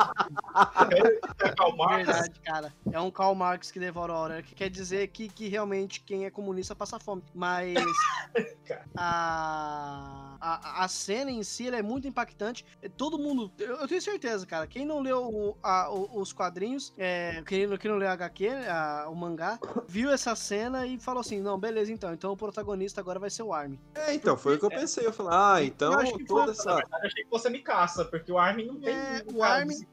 [1.40, 2.06] é o Karl Marx.
[2.06, 2.74] Verdade, cara.
[2.92, 6.24] É um Karl Marx que devora a hora, que quer dizer que, que realmente quem
[6.24, 7.22] é comunista passa fome.
[7.34, 7.74] Mas
[8.96, 12.64] a, a, a cena em si ela é muito impactante.
[12.80, 14.66] É, Todo mundo, eu, eu tenho certeza, cara.
[14.66, 18.12] Quem não leu o- a- o- os quadrinhos, é, quem, não- quem não leu a
[18.12, 19.58] HQ, a- o mangá,
[19.88, 22.12] viu essa cena e falou assim: não, beleza, então.
[22.12, 23.78] Então o protagonista agora vai ser o Armin.
[23.94, 25.06] É, então, foi o que eu pensei.
[25.06, 25.92] Eu falei, ah, então
[26.26, 26.74] toda na essa.
[26.74, 29.86] verdade, eu achei que fosse a Mikasa, porque o Armin não tem É, o Armin-.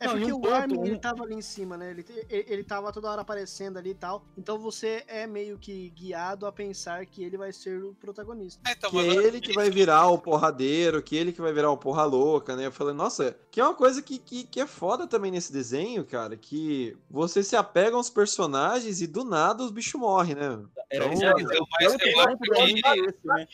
[0.00, 1.90] É Não, porque um o ponto, Armin, um- ele tava ali em cima, né?
[1.90, 4.24] Ele, ele, ele tava toda hora aparecendo ali e tal.
[4.36, 8.60] Então você é meio que guiado a pensar que ele vai ser o protagonista.
[8.68, 11.70] É, então, Que mas ele que vai virar o porradeiro, que ele que vai virar
[11.70, 12.66] o porra louca, né?
[12.66, 16.04] Eu falei, nossa, que é uma coisa que, que, que é foda também nesse desenho,
[16.04, 20.58] cara, que você se apega aos personagens e do nada os bichos morrem, né?
[20.92, 23.46] Então, é, eu então, mas eu que- é esse, né?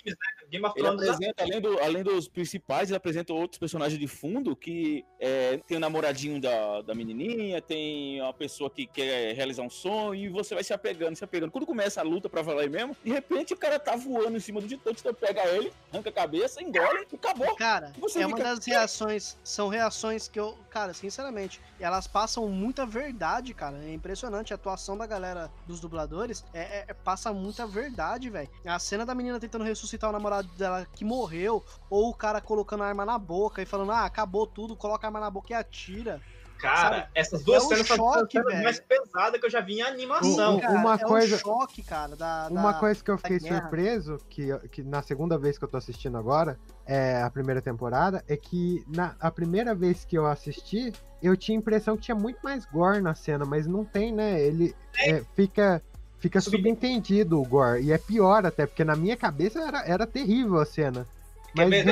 [0.64, 5.04] Of Ele apresenta, além, do- além dos principais, ele apresenta outros personagens de fundo que
[5.20, 10.14] é, tem o namoradinho da, da menininha, tem uma pessoa que quer realizar um sonho,
[10.14, 11.50] e você vai se apegando, se apegando.
[11.50, 14.60] Quando começa a luta pra valer mesmo, de repente o cara tá voando em cima
[14.60, 17.54] do titã, o titã pega ele, arranca a cabeça, engole e acabou.
[17.56, 22.84] Cara, Você é uma das reações, são reações que eu, cara, sinceramente, elas passam muita
[22.86, 23.76] verdade, cara.
[23.84, 26.94] É impressionante a atuação da galera dos dubladores, é, é- é-
[27.28, 28.48] passa muita verdade, velho.
[28.64, 32.82] A cena da menina tentando ressuscitar o namorado dela que morreu, ou o cara colocando
[32.82, 35.54] a arma na boca e falando, ah, acabou tudo, coloca a arma na boca e
[35.54, 36.20] atira.
[36.60, 37.08] Cara, Sabe?
[37.14, 38.64] essas duas É um cenas são as choque, velho.
[38.64, 40.56] mais pesadas que eu já vi em animação.
[40.56, 44.18] Um- uma é coisa- um choque, cara, da, Uma da- coisa que eu fiquei surpreso,
[44.28, 48.36] que, que na segunda vez que eu tô assistindo agora, é a primeira temporada, é
[48.36, 52.40] que na a primeira vez que eu assisti, eu tinha a impressão que tinha muito
[52.42, 54.40] mais gore na cena, mas não tem, né?
[54.40, 55.80] Ele é, fica.
[56.20, 57.82] Fica subentendido o gore.
[57.82, 61.06] E é pior até, porque na minha cabeça era, era terrível a cena.
[61.54, 61.82] Mas né?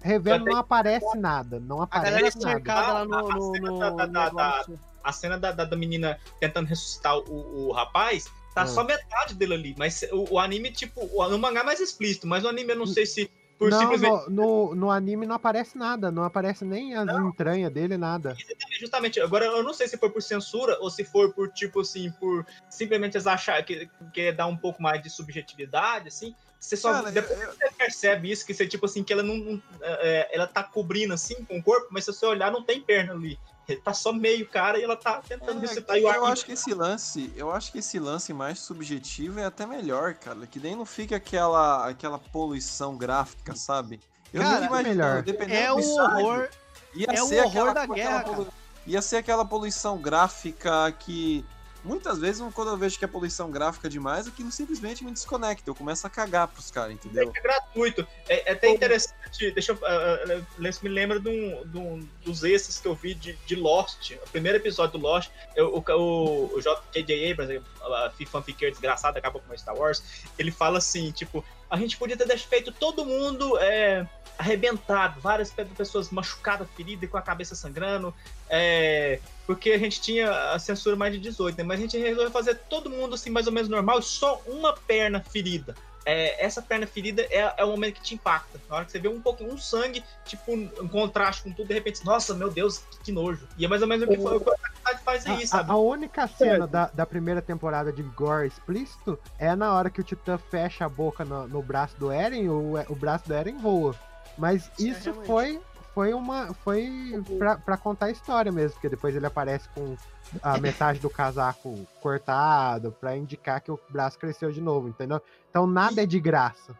[0.00, 1.60] revendo, não aparece nada.
[1.60, 2.50] Não A aparece galera nada.
[2.50, 4.66] cercada lá no, A- a no, cena no da- da- da-.
[5.02, 8.66] A cena da, da, da menina tentando ressuscitar o, o rapaz, tá Ah.
[8.66, 9.74] só metade dele ali.
[9.78, 12.76] Mas o, o anime, tipo, o, no mangá é mais explícito, mas o anime eu
[12.78, 13.30] não sei se
[13.60, 14.30] por Não, simplesmente.
[14.30, 18.34] no, no, no anime não aparece nada, não aparece nem as entranhas dele, nada.
[18.80, 22.10] Justamente, agora eu não sei se foi por censura ou se foi por, tipo assim,
[22.12, 26.34] por simplesmente eles achar que quer dar um pouco mais de subjetividade, assim.
[26.60, 29.34] Você só Cara, depois você percebe isso, que você, tipo assim, que ela não.
[29.36, 32.80] não- é, ela tá cobrindo assim com o corpo, mas se você olhar, não tem
[32.80, 33.38] perna ali.
[33.84, 35.96] Tá só meio cara e ela tá tentando ressuscitar.
[35.96, 39.44] E o eu acho que esse lance, eu acho que esse lance mais subjetivo é
[39.44, 44.00] até melhor, cara, que daí não fica aquela aquela poluição gráfica, sabe?
[44.34, 45.22] Eu Cara, fico imaginando, melhor.
[45.22, 46.48] dependendo É do o estágio, horror,
[46.96, 48.46] ia é o ser horror aquela- da guerra.
[48.86, 51.44] Ia ser aquela poluição gráfica que
[51.84, 55.74] muitas vezes quando eu vejo que é poluição gráfica demais, aquilo simplesmente me desconecta, eu
[55.74, 57.32] começo a cagar pros caras, entendeu?
[57.34, 58.06] é gratuito.
[58.28, 59.76] É, é até interessante, deixa eu.
[59.76, 60.46] Uh,
[60.82, 64.12] me lembra de um, de um dos extras que eu vi de, de Lost.
[64.12, 67.30] O primeiro episódio do Lost, eu, o, o, o J.J.
[67.30, 70.02] Abrams, a fanfiqueira desgraçada, acaba com Star Wars,
[70.38, 74.06] ele fala assim: tipo, a gente podia ter feito todo mundo é,
[74.36, 78.12] arrebentado, várias pe- pessoas machucadas, feridas, com a cabeça sangrando,
[78.48, 81.62] é, porque a gente tinha a censura mais de 18, né?
[81.64, 85.20] Mas a gente resolveu fazer todo mundo assim, mais ou menos normal, só uma perna
[85.22, 85.74] ferida.
[86.04, 88.60] É, essa perna ferida é, é o momento que te impacta.
[88.68, 91.74] Na hora que você vê um pouco um sangue, tipo, um contraste com tudo, de
[91.74, 93.46] repente, nossa, meu Deus, que, que nojo.
[93.56, 95.46] E é mais ou menos o que foi, o que a faculdade faz aí, A,
[95.46, 95.70] sabe?
[95.70, 100.04] a única cena da, da primeira temporada de gore explícito é na hora que o
[100.04, 103.94] Titã fecha a boca no, no braço do Eren, o, o braço do Eren voa.
[104.38, 105.26] Mas Isso é isso realmente.
[105.26, 105.60] foi,
[105.94, 106.54] foi uma.
[106.54, 109.96] Foi pra, pra contar a história mesmo, porque depois ele aparece com
[110.42, 115.20] a metade do casaco cortado, pra indicar que o braço cresceu de novo, entendeu?
[115.48, 116.76] Então nada é de graça.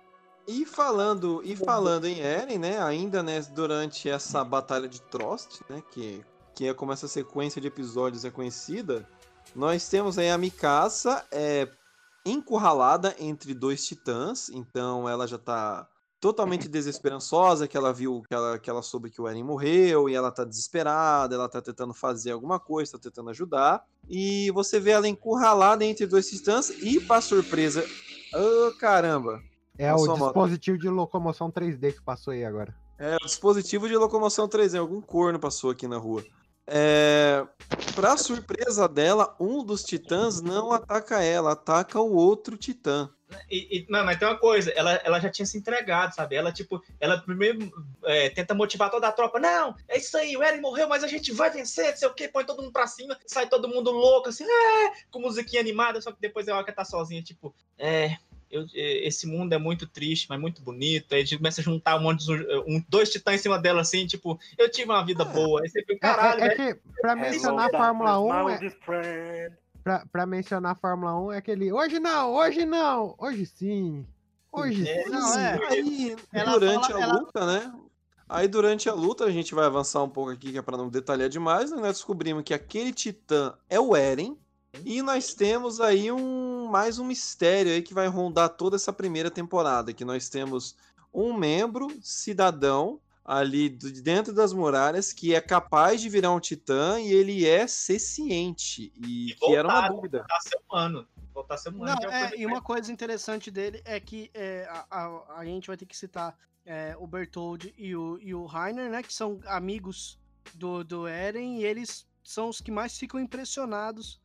[0.46, 5.82] E falando, e falando em Eren, né, ainda né, durante essa batalha de Trost, né,
[5.92, 9.06] que, que é como essa sequência de episódios é conhecida,
[9.54, 11.68] nós temos aí a Mikasa é,
[12.24, 15.86] encurralada entre dois titãs, então ela já tá
[16.20, 20.14] totalmente desesperançosa, que ela viu, que ela, que ela soube que o Eren morreu, e
[20.14, 24.90] ela tá desesperada, ela tá tentando fazer alguma coisa, tá tentando ajudar, e você vê
[24.90, 27.84] ela encurralada entre dois titãs, e pra surpresa,
[28.34, 29.40] oh, caramba,
[29.78, 30.24] É o a moto.
[30.24, 32.74] dispositivo de locomoção 3D que passou aí agora.
[32.98, 36.22] É, o dispositivo de locomoção 3D, algum corno passou aqui na rua.
[36.72, 37.44] É,
[37.96, 43.10] pra surpresa dela, um dos titãs não ataca ela, ataca o outro titã.
[43.50, 46.36] E, e- não, mas tem uma coisa, ela, ela já tinha se entregado, sabe?
[46.36, 47.70] Ela, tipo, ela primeiro
[48.04, 49.40] é, tenta motivar toda a tropa.
[49.40, 52.14] Não, é isso aí, o Eren morreu, mas a gente vai vencer, não sei o
[52.14, 56.00] quê, põe todo mundo pra cima, sai todo mundo louco, assim, é, com musiquinha animada,
[56.00, 58.16] só que depois a Waka tá sozinha, tipo, é.
[58.50, 61.14] Eu- é, esse mundo é muito triste, mas muito bonito.
[61.14, 62.32] Aí a gente começa a juntar um monte de
[62.66, 65.60] um, dois titãs em cima dela, assim, tipo, eu tive uma vida boa.
[65.62, 66.74] Aí você fica, É, caralho, é- é velho.
[66.76, 71.38] que, pra mencionar a Fórmula 1, Now é, pra, pra mencionar a Fórmula 1 é
[71.38, 71.72] aquele.
[71.72, 74.06] Hoje não, hoje não, hoje sim.
[74.52, 75.10] Hoje É, sim.
[75.10, 75.58] não, é.
[75.70, 77.72] Aí, Ela durante fala- a ela- luta, né?
[78.28, 80.88] Aí durante a luta, a gente vai avançar um pouco aqui, que é pra não
[80.88, 81.76] detalhar demais, né?
[81.78, 84.36] Nós descobrimos que aquele titã é o Eren.
[84.84, 89.30] E nós temos aí um mais um mistério aí que vai rondar toda essa primeira
[89.30, 90.76] temporada, que nós temos
[91.12, 97.00] um membro cidadão ali de dentro das muralhas que é capaz de virar um titã
[97.00, 100.18] e ele é senciente e, que era uma voltar, dúvida.
[100.18, 101.08] Voltar a ser humano.
[101.34, 101.84] Voltar a ser humano.
[101.84, 105.38] Não, é uma é, coisa e uma coisa interessante dele é que é, a, a,
[105.40, 109.02] a gente vai ter que citar é, o Bertold e o, e o Rainer, né?
[109.02, 110.18] Que são amigos
[110.54, 114.20] do, do Eren, e eles são os que mais ficam impressionados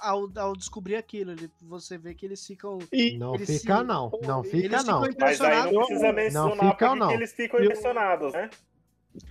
[0.00, 1.32] ao, ao descobrir aquilo.
[1.32, 2.78] Ele, você vê que eles ficam.
[3.18, 4.10] Não eles fica, se- não.
[4.22, 5.08] Não eles fica, ficam não.
[5.18, 7.08] Mas aí não precisa mencionar Não fica, porque não.
[7.08, 8.50] que eles ficam impressionados, né?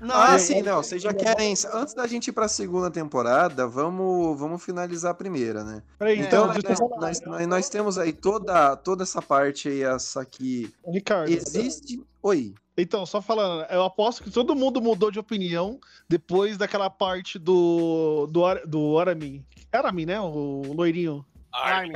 [0.02, 0.84] Não, ah, é- sim, não.
[0.84, 1.54] Vocês já querem.
[1.74, 5.82] Antes da gente ir pra segunda temporada, vamos, vamos finalizar a primeira, né?
[5.98, 9.70] Peraí, então, então, nós, deixa eu nós, nós- nós temos aí toda, toda essa parte
[9.70, 10.70] aí, essa aqui.
[10.86, 11.30] Ricardo.
[11.32, 12.02] Existe.
[12.22, 12.54] Oi.
[12.78, 15.80] Então, só falando, eu aposto que todo mundo mudou de opinião
[16.10, 18.28] depois daquela parte do.
[18.28, 19.46] do, do Aramin.
[19.72, 20.20] Aramin, né?
[20.20, 21.26] O loirinho.
[21.54, 21.94] Armin.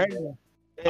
[0.78, 0.89] É,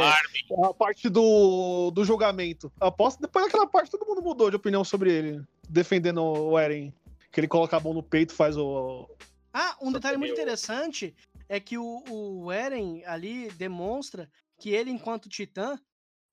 [0.66, 2.72] a parte do, do julgamento.
[2.80, 6.94] Aposto que depois daquela parte todo mundo mudou de opinião sobre ele, defendendo o Eren.
[7.32, 9.10] Que ele coloca a mão no peito e faz o.
[9.54, 11.16] Ah, um detalhe muito interessante
[11.50, 14.30] é que o, o Eren ali demonstra
[14.60, 15.80] que ele, enquanto titã,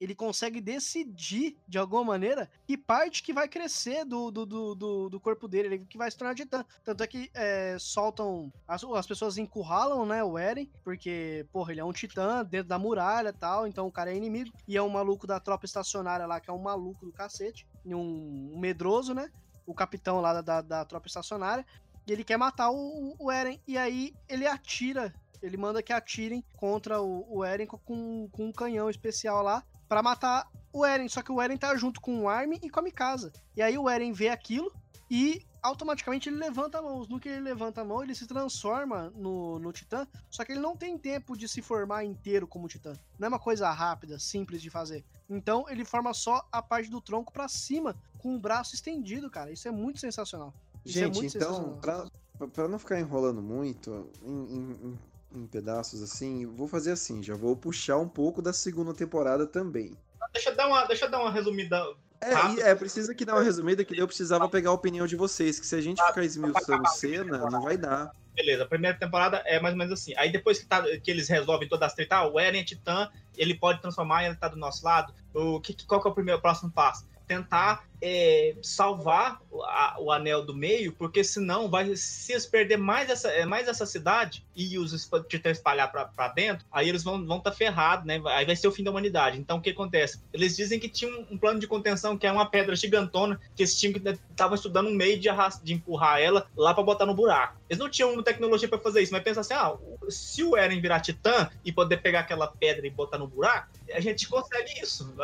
[0.01, 5.21] ele consegue decidir, de alguma maneira, que parte que vai crescer do, do, do, do-
[5.21, 6.65] corpo dele, ele que vai se tornar titã.
[6.83, 8.51] Tanto é que é, soltam.
[8.67, 12.79] As, as pessoas encurralam, né, o Eren, porque, porra, ele é um titã dentro da
[12.79, 14.51] muralha e tal, então o cara é inimigo.
[14.67, 18.55] E é um maluco da tropa estacionária lá, que é um maluco do cacete, um,
[18.55, 19.31] um medroso, né?
[19.67, 21.67] O capitão lá da, da, da tropa estacionária.
[22.07, 23.61] E ele quer matar o, o Eren.
[23.69, 25.15] E aí ele atira.
[25.43, 30.05] Ele manda que atirem contra o, o Eren com, com um canhão especial lá pra
[30.05, 31.09] matar o Eren.
[31.09, 33.33] Só que o Eren tá junto com o Armin e com a Mikasa.
[33.57, 34.73] E aí o Eren vê aquilo
[35.11, 37.05] e automaticamente ele levanta a mão.
[37.09, 40.07] No que ele levanta a mão, ele se transforma no, no Titã.
[40.31, 42.93] Só que ele não tem tempo de se formar inteiro como Titã.
[43.19, 45.05] Não é uma coisa rápida, simples de fazer.
[45.29, 49.51] Então ele forma só a parte do tronco pra cima, com o braço estendido, cara.
[49.51, 50.55] Isso é muito sensacional.
[50.85, 52.07] Isso é Gente, muito então, pra,
[52.47, 54.99] pra não ficar enrolando muito em, em-
[55.35, 59.97] em- pedaços assim, vou fazer assim, já vou puxar um pouco da segunda temporada também.
[60.33, 61.83] Deixa eu dar uma, deixa dar uma resumida.
[62.21, 65.59] É, é, precisa que dar uma resumida que eu precisava pegar a opinião de vocês,
[65.59, 68.13] que se a gente ficar esmiuçando cena, não vai dar.
[68.35, 70.15] Beleza, a primeira temporada é mais ou menos assim.
[70.17, 73.09] Aí depois que, tá- que eles resolvem todas as tretas, ah, o Eren é titã,
[73.37, 75.15] ele pode transformar, ele tá do nosso lado.
[75.35, 77.07] O que, que- qual que é o primeiro o próximo passo?
[77.27, 83.29] Tentar é, salvar a- o anel do meio, porque senão vai se perder mais essa,
[83.29, 87.53] é, mais essa cidade e os titãs espalhar pra dentro, aí eles vão vão tá
[87.53, 88.21] ferrados, né?
[88.27, 89.39] Aí vai ser o fim da humanidade.
[89.39, 90.21] Então o que acontece?
[90.33, 93.63] Eles dizem que tinha um, um plano de contenção que é uma pedra gigantona que
[93.63, 95.29] eles tinham que estavam estudando um meio de,
[95.63, 97.59] de empurrar ela lá pra botar no buraco.
[97.69, 99.77] Eles não tinham tecnologia pra fazer isso, mas pensa assim, ah,
[100.09, 104.01] se o Eren virar titã e poder pegar aquela pedra e botar no buraco, a
[104.01, 105.15] gente consegue isso.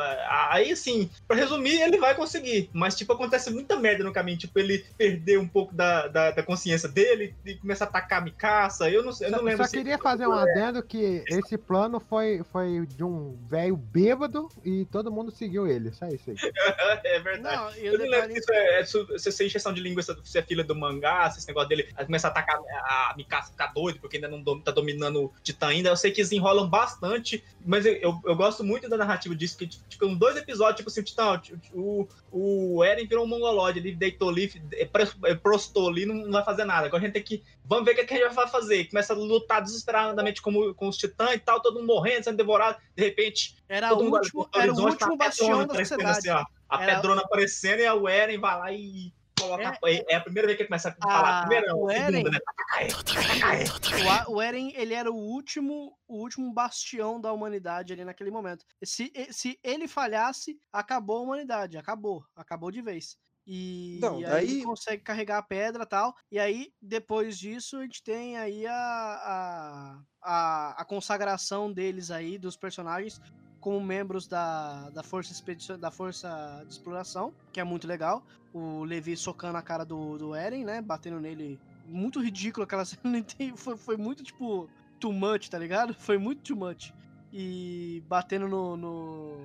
[0.51, 2.66] Aí sim, pra resumir, ele vai conseguir.
[2.73, 4.39] Mas, tipo, acontece muita merda no caminho.
[4.39, 8.25] Tipo, ele perder um pouco da, da, da consciência dele e começar a atacar a
[8.25, 8.91] Micaça.
[8.91, 12.01] Eu não, eu não Só, lembro só se- queria fazer um adendo que esse plano
[12.01, 15.93] foi, foi de um velho bêbado e todo mundo seguiu ele.
[15.93, 16.37] Só isso aí.
[17.05, 17.57] é verdade.
[17.57, 20.17] Não, eu o não lembro se isso é, é se isso é injeção de linguiça,
[20.25, 23.69] se é filha do mangá, se esse negócio dele começar a atacar a Mikasa ficar
[23.73, 25.89] doido, porque ainda não dom- tá dominando o Titã ainda.
[25.91, 29.57] Eu sei que eles enrolam bastante, mas eu, eu, eu gosto muito da narrativa disso,
[29.57, 31.41] que tipo, em dois episódios, tipo assim, o Titã,
[31.73, 34.89] o, o Eren virou um mongolode, ele deitou ali, é,
[35.25, 36.87] é, prostou ali, não, vai fazer nada.
[36.87, 37.43] Agora a gente tem que.
[37.65, 38.85] Vamos ver o que, que a gente vai fazer.
[38.89, 42.79] Começa a lutar desesperadamente com, com os titãs e tal, todo mundo morrendo, sendo devorado.
[42.95, 43.57] De repente.
[43.69, 46.29] Era todo o mundo último- era o último tá a bastião da aparecendo sociedade.
[46.31, 46.57] assim, ó.
[46.69, 49.79] A Era- pedrona aparecendo e o Eren vai lá e coloca.
[49.85, 51.39] É, é a primeira vez que ele começa a falar.
[51.39, 52.39] Ah, Primeira, não, o a segunda, Eren- né?
[54.29, 58.65] O, Eren, ele era o último, o último bastião da humanidade ali naquele momento.
[58.85, 63.17] Se, se ele falhasse, acabou a humanidade, acabou, acabou de vez.
[63.49, 66.15] E, Então, aí, daí- ele consegue carregar a pedra e tal.
[66.33, 72.39] E aí, depois disso, a gente tem aí a, a, a, a consagração deles aí,
[72.39, 73.21] dos personagens,
[73.67, 78.25] como membros da, da, força expedição, da Força de Exploração, que é muito legal.
[78.55, 80.81] O Levi socando a cara do, do Eren, né?
[80.81, 81.59] Batendo nele.
[81.85, 83.03] Muito ridículo aquela cena.
[83.57, 85.95] Foi, foi muito, tipo, too much, tá ligado?
[85.99, 86.95] Foi muito too much.
[87.33, 89.37] E batendo no, no,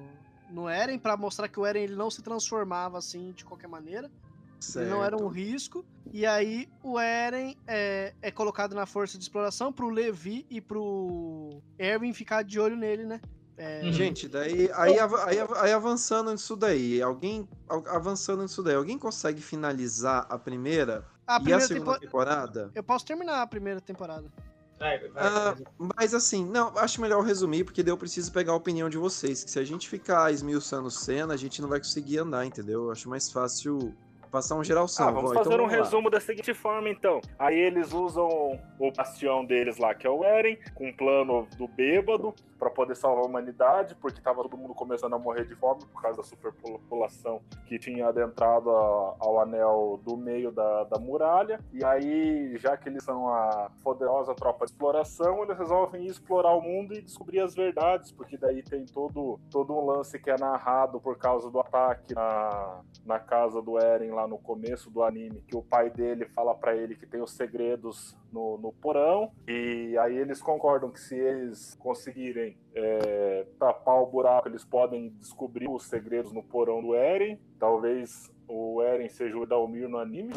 [0.51, 4.07] no Eren pra mostrar que o Eren ele não se transformava assim de qualquer maneira.
[4.75, 5.83] Ele não era um risco.
[6.13, 11.59] E aí o Eren é, é colocado na força de exploração pro Levi e pro
[11.79, 13.19] Erwin ficar de olho nele, né?
[13.63, 18.97] É, Gente, daí aí, aí, aí avançando nisso daí, alguém al- avançando nisso daí, alguém
[18.97, 22.71] consegue finalizar a primeira A e a primeira segunda tempo- temporada?
[22.73, 24.25] Eu posso terminar a primeira temporada.
[25.15, 28.97] Ah, mas assim, não, acho melhor resumir, porque daí eu preciso pegar a opinião de
[28.97, 29.43] vocês.
[29.43, 32.85] Que se a gente ficar esmiuçando cena, a gente não vai conseguir andar, entendeu?
[32.85, 33.93] Eu acho mais fácil
[34.31, 35.07] passar um geralção.
[35.07, 37.21] Ah, vamos Vó, então fazer um vamos resumo da seguinte forma, então.
[37.37, 38.27] Aí eles usam
[38.79, 42.95] o bastião deles lá, que é o Eren, com um plano do bêbado, pra poder
[42.95, 46.23] salvar a humanidade, porque tava todo mundo começando a morrer de fome por causa da
[46.23, 51.59] superpopulação que tinha adentrado a- ao anel do meio da, da muralha.
[51.73, 56.61] E aí, já que eles são a poderosa tropa de exploração, eles resolvem explorar o
[56.61, 61.01] mundo e descobrir as verdades, porque daí tem todo, todo um lance que é narrado
[61.01, 65.57] por causa do ataque na, na casa do Eren lá no começo do anime, que
[65.57, 70.15] o pai dele fala pra ele que tem os segredos no, no porão, e aí
[70.15, 76.31] eles concordam que se eles conseguirem é, tapar o buraco, eles podem descobrir os segredos
[76.31, 77.39] no porão do Eren.
[77.59, 80.33] Talvez o Eren seja o Dalmir no anime.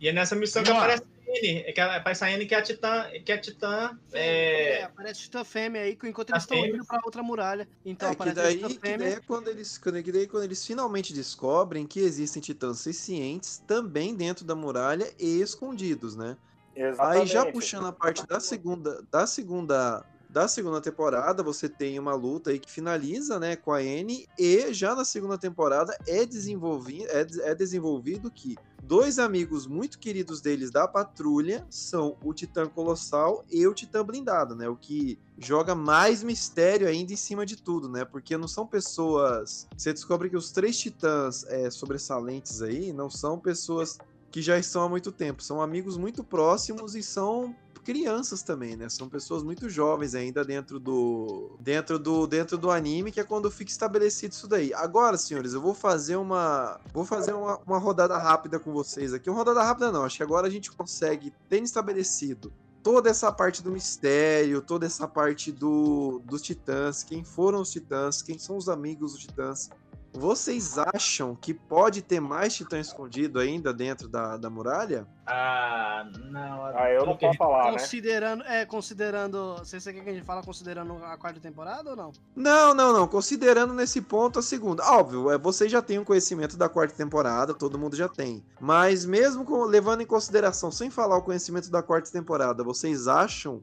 [0.00, 3.06] E é nessa missão que aparece é que aparece a Anne que é a Titã.
[3.24, 4.82] Que é a Titã É, é...
[4.82, 6.76] aparece Titã Fêmea aí, enquanto eles estão fêmea.
[6.76, 7.66] indo pra outra muralha.
[7.84, 8.98] Então É, que aparece daí, a Titã que Fêmea.
[8.98, 12.80] daí é quando eles, quando, que daí é quando eles finalmente descobrem que existem titãs
[12.80, 16.36] sencientes também dentro da muralha e escondidos, né?
[16.76, 17.52] Aí já Exatamente.
[17.54, 22.58] puxando a parte da segunda, da segunda, da segunda temporada, você tem uma luta aí
[22.58, 27.54] que finaliza, né, com a N e já na segunda temporada é desenvolvido, é, é
[27.54, 33.74] desenvolvido que dois amigos muito queridos deles da patrulha são o Titã Colossal e o
[33.74, 34.66] Titã Blindado, né?
[34.70, 38.02] O que joga mais mistério ainda em cima de tudo, né?
[38.02, 39.68] Porque não são pessoas.
[39.76, 43.98] Você descobre que os três titãs é, sobressalentes aí não são pessoas
[44.30, 45.42] que já estão há muito tempo.
[45.42, 48.88] São amigos muito próximos e são crianças também, né?
[48.88, 53.50] São pessoas muito jovens ainda dentro do dentro do dentro do anime, que é quando
[53.50, 54.72] fica estabelecido isso daí.
[54.74, 59.28] Agora, senhores, eu vou fazer uma vou fazer uma, uma rodada rápida com vocês aqui.
[59.28, 62.52] Uma rodada rápida não, acho que agora a gente consegue ter estabelecido
[62.82, 68.22] toda essa parte do mistério, toda essa parte do dos titãs, quem foram os titãs,
[68.22, 69.70] quem são os amigos dos titãs.
[70.14, 75.06] Vocês acham que pode ter mais titã escondido ainda dentro da, da muralha?
[75.26, 76.66] Ah, não.
[76.66, 77.78] Ah, eu não posso falar, né?
[77.78, 79.56] Considerando, é, considerando.
[79.58, 82.12] Você quer que a gente fala considerando a quarta temporada ou não?
[82.36, 83.06] Não, não, não.
[83.08, 84.84] Considerando nesse ponto a segunda.
[84.84, 88.44] Óbvio, é, vocês já têm o conhecimento da quarta temporada, todo mundo já tem.
[88.60, 93.62] Mas mesmo com- levando em consideração, sem falar o conhecimento da quarta temporada, vocês acham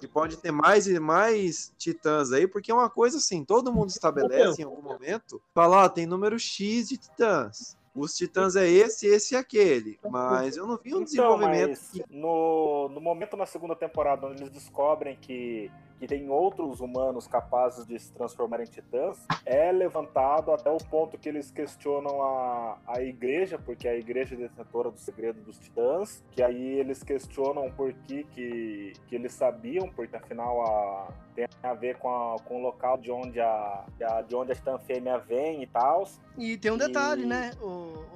[0.00, 2.48] que pode ter mais e mais titãs aí?
[2.48, 6.38] Porque é uma coisa assim, todo mundo estabelece em algum momento, fala, ó, tem número
[6.38, 7.76] X de titãs.
[7.94, 9.98] Os titãs é esse, esse e aquele.
[10.08, 14.42] Mas eu não vi um Então, desenvolvimento mas no, no momento na segunda temporada onde
[14.42, 20.52] eles descobrem que que tem outros humanos capazes de se transformar em titãs, é levantado
[20.52, 24.98] até o ponto que eles questionam a, a igreja, porque a igreja é detentora do
[24.98, 30.62] segredo dos titãs, que aí eles questionam por que, que, que eles sabiam, porque afinal
[30.62, 33.84] a, tem a ver com, a- com o local de onde a,
[34.26, 36.06] de onde a titã fêmea vem e tal.
[36.36, 37.66] E tem um detalhe, né, o,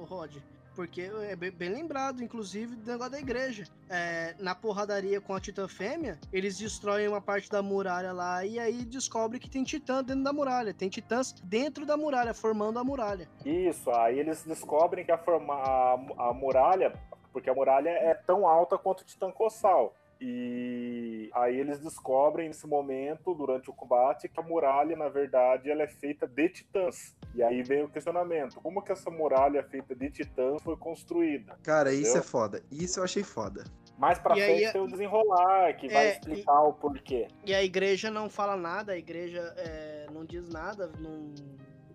[0.01, 0.37] o Rod?
[0.75, 3.65] Porque é bem, lembrado, inclusive, do negócio da igreja.
[3.89, 8.57] É, na porradaria com a Titã Fêmea, eles destroem uma parte da muralha lá e
[8.57, 10.73] aí descobre que tem titã dentro da muralha.
[10.73, 13.29] Tem titãs dentro da muralha, formando a muralha.
[13.45, 15.93] Isso, aí eles descobrem que a, forma, a,
[16.29, 16.93] a muralha,
[17.31, 19.95] porque a muralha é tão alta quanto o Titã Colossal.
[20.25, 25.83] E aí eles descobrem nesse momento, durante o combate, que a muralha, na verdade, ela
[25.83, 27.13] é feita de titãs.
[27.35, 31.57] E aí vem o questionamento: como que essa muralha feita de titãs foi construída?
[31.61, 32.21] Cara, isso Entendeu?
[32.21, 32.63] é foda.
[32.71, 33.65] Isso eu achei foda.
[33.97, 37.27] Mais pra E aí frente é- tem o desenrolar, que vai É, explicar o porquê.
[37.45, 41.33] E a igreja não fala nada, a igreja é, não diz nada, não,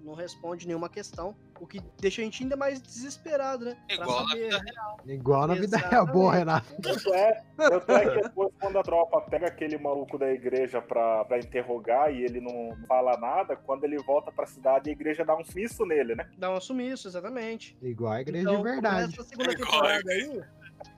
[0.09, 1.37] não responde nenhuma questão.
[1.61, 3.77] O que deixa a gente ainda mais desesperado, né?
[3.87, 4.43] Pra Igual na saber.
[4.45, 5.01] vida real.
[5.07, 6.07] Igual na vida real.
[6.07, 6.67] Boa, Renato.
[6.81, 11.25] Tanto é, tanto é que depois, quando a tropa pega aquele maluco da igreja pra,
[11.25, 15.37] pra interrogar e ele não fala nada, quando ele volta pra cidade, a igreja dá
[15.37, 16.29] um fiço nele, né?
[16.39, 17.77] Dá um sumiço, exatamente.
[17.83, 19.17] Igual a igreja Então, de verdade.
[19.17, 20.43] Começa a aí.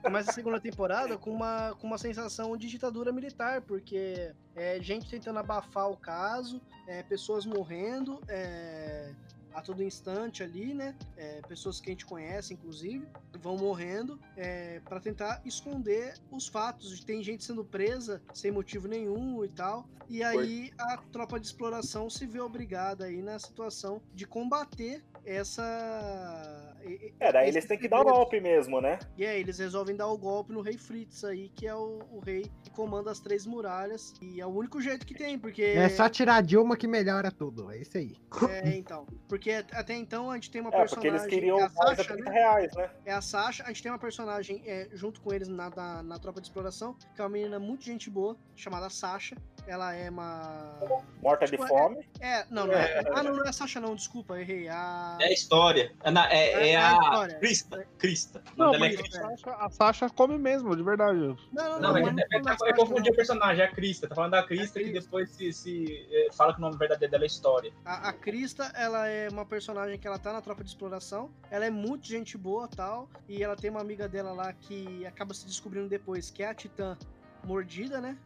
[0.03, 5.09] Começa a segunda temporada com uma, com uma sensação de ditadura militar, porque é gente
[5.09, 9.15] tentando abafar o caso, é, pessoas morrendo é,
[9.53, 10.97] a todo instante ali, né?
[11.17, 13.07] É, pessoas que a gente conhece, inclusive,
[13.41, 17.03] vão morrendo é, para tentar esconder os fatos.
[17.05, 19.89] Tem gente sendo presa sem motivo nenhum e tal.
[20.09, 26.75] E aí a tropa de exploração se vê obrigada aí na situação de combater essa.
[27.21, 28.99] É, daí eles têm que dar o golpe mesmo, né?
[29.17, 32.21] E aí eles resolvem dar o golpe no rei Fritz aí, que é o, o
[32.21, 34.15] rei que comanda as três muralhas.
[34.21, 35.63] E é o único jeito que tem, porque.
[35.63, 37.71] É só tirar a Dilma que melhora tudo.
[37.71, 38.17] É isso aí.
[38.49, 39.07] É, então.
[39.29, 41.11] Porque até então a gente tem uma É, porque personagem.
[41.11, 42.31] eles queriam é a Sasha, 30 né?
[42.31, 42.91] reais, né?
[43.05, 43.65] É a Sasha.
[43.65, 46.95] A gente tem uma personagem é, junto com eles na, na, na tropa de exploração,
[47.15, 49.37] que é uma menina muito gente boa, chamada Sasha.
[49.67, 50.79] Ela é uma.
[51.23, 52.09] Morta Tipo, de fome.
[52.21, 53.03] É, não, não é.
[53.15, 54.69] Ah, não, não é a Sasha, não, desculpa, eu errei.
[54.69, 55.17] A...
[55.21, 55.93] É a história.
[56.03, 57.35] É, na- é- é É a história.
[57.39, 57.87] Crista.
[57.99, 58.43] Crista.
[58.57, 59.19] Não, é Crista.
[59.19, 61.19] a Sasha, a Sasha come mesmo, de verdade.
[61.19, 64.09] Não, não, Não, é, é, não é, eu confundi o personagem, é a Crista.
[64.09, 67.25] Tá falando da Crista que depois se, se, é, fala que o nome verdadeiro dela
[67.25, 67.73] é História.
[67.85, 71.31] A, a Krista, ela é uma personagem que ela tá na tropa de exploração.
[71.51, 73.09] Ela é muito gente boa tal.
[73.29, 76.55] E ela tem uma amiga dela lá que acaba se descobrindo depois que é a
[76.55, 76.97] Titã
[77.45, 78.17] mordida, né?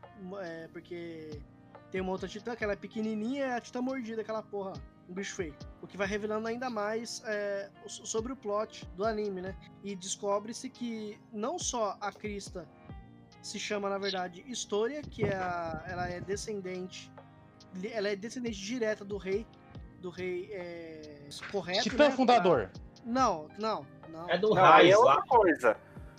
[0.42, 1.40] É, porque
[1.90, 4.72] tem uma outra Titã que ela é pequenininha e é a Titã mordida, aquela porra.
[5.08, 5.54] Um bicho feio.
[5.82, 9.54] O que vai revelando ainda mais é, so- sobre o plot do anime, né?
[9.82, 12.66] E descobre-se que não só a Krista
[13.42, 17.12] se chama, na verdade, História, que é a, ela é descendente.
[17.92, 19.46] Ela é descendente direta do rei.
[20.00, 21.82] Do rei é, correto.
[21.82, 22.10] Titã né?
[22.10, 22.70] fundador.
[23.04, 24.30] Não, não, não.
[24.30, 25.16] É do é Raiz lá.
[25.16, 25.76] outra coisa.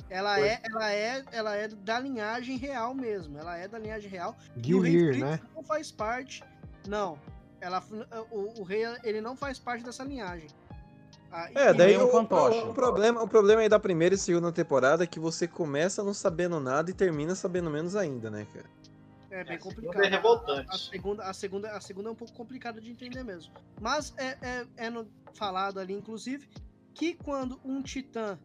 [0.10, 0.48] Ela Foi.
[0.48, 3.38] é, ela é, ela é da linhagem real mesmo.
[3.38, 4.38] Ela é da linhagem real.
[4.64, 5.40] E o Fritz né?
[5.56, 6.44] não faz parte.
[6.88, 7.20] Não.
[7.60, 7.84] Ela,
[8.30, 10.48] o, o rei ele não faz parte dessa linhagem.
[11.32, 12.60] Ah, É, daí um o, fantoche.
[12.60, 16.14] o problema, o problema aí da primeira e segunda temporada é que você começa não
[16.14, 18.66] sabendo nada e termina sabendo menos ainda, né, cara?
[19.32, 20.04] É bem A segunda complicado.
[20.06, 20.70] é revoltante.
[20.70, 23.52] A, a segunda, a, segunda, a segunda é um pouco complicada de entender mesmo.
[23.82, 26.48] Mas é, é, é no- falado ali, inclusive,
[26.94, 28.40] que quando um titã.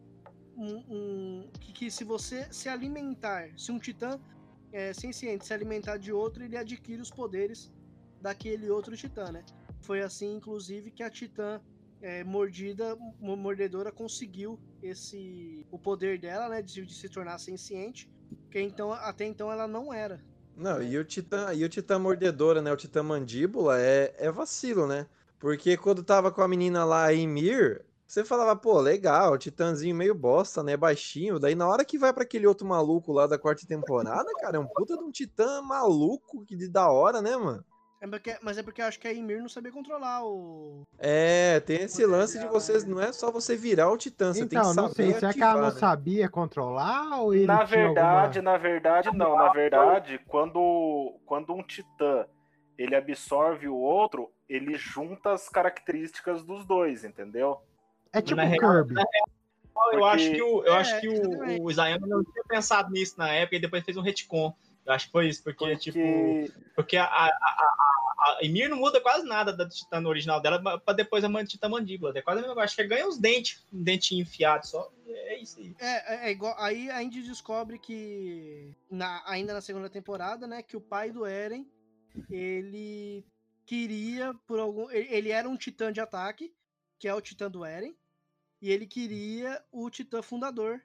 [0.61, 4.19] Um, um- que, que se você se alimentar, se um titã
[4.71, 7.71] é, senciente se alimentar de outro, ele adquire os poderes
[8.21, 9.43] daquele outro titã, né?
[9.81, 11.59] Foi assim, inclusive, que a titã
[12.01, 16.61] é, mordida, mo- mordedora, conseguiu esse o poder dela, né?
[16.61, 18.07] De, de se tornar senciente.
[18.51, 20.21] Que então, até então ela não era.
[20.55, 22.71] Não, e o Titã, e o Titã Mordedora, né?
[22.71, 25.07] O Titã Mandíbula é, é vacilo, né?
[25.39, 30.13] Porque quando tava com a menina lá, a Emir, você falava, pô, legal, Titãzinho meio
[30.13, 30.75] bosta, né?
[30.75, 31.39] Baixinho.
[31.39, 34.59] Daí na hora que vai pra aquele outro maluco lá da quarta temporada, cara, é
[34.59, 37.63] um puta de um Titã maluco que de da hora, né, mano?
[38.01, 40.81] É porque- mas é porque eu acho que a Ymir não sabia controlar o.
[40.97, 44.49] É, tem esse lance de vocês, não é só você virar o Titã, você tem
[44.49, 45.79] que Então, saber não sei, será que ela não né?
[45.79, 48.51] sabia controlar ou ele Na verdade, alguma...
[48.51, 49.37] na verdade, não.
[49.37, 52.25] Na verdade, quando, quando um titã
[52.77, 57.61] ele absorve o outro, ele junta as características dos dois, entendeu?
[58.13, 58.95] É tipo Na real- Kirby.
[58.95, 59.07] real,
[59.93, 62.91] Eu Porque- acho que, o, eu É, acho que o, o Isayama não tinha pensado
[62.91, 64.53] nisso na época e depois fez um retcon.
[64.85, 65.97] Eu acho que foi isso, porque, tipo.
[65.99, 70.79] Porque Porque a, a, a, a, Ymir não muda quase nada da Titã original dela
[70.79, 72.11] pra depois a Titã Mandíbula.
[72.17, 72.65] É quase a mesma coisa.
[72.65, 74.91] Acho que ganha uns dentes, um dentinho enfiado só.
[75.07, 75.75] É isso aí.
[75.79, 76.55] É, é, é igual.
[76.57, 78.75] Aí a gente descobre que.
[78.89, 80.61] Na, ainda na segunda temporada, né?
[80.63, 81.65] Que o pai do Eren
[82.29, 83.23] ele
[83.65, 86.51] queria por algum ele ele era um titã de ataque,
[86.99, 87.95] que é o titã do Eren,
[88.61, 90.79] e ele queria o titã fundador,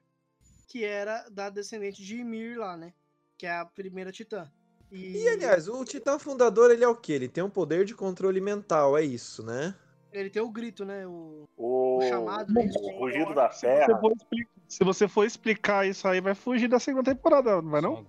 [0.67, 2.93] que era da descendente de Ymir lá, né?
[3.37, 4.51] Que é a primeira titã.
[4.91, 7.11] E, E aliás, o Titã Fundador, ele é o quê?
[7.13, 9.75] Ele tem um poder de controle mental, é isso, né?
[10.13, 11.05] ele tem o grito, né?
[11.05, 12.67] O, O, o chamado, né?
[12.73, 13.99] O rugido da Se você, terra.
[13.99, 17.81] for expli- se você for explicar isso aí, vai fugir da segunda temporada, não vai
[17.81, 18.05] não?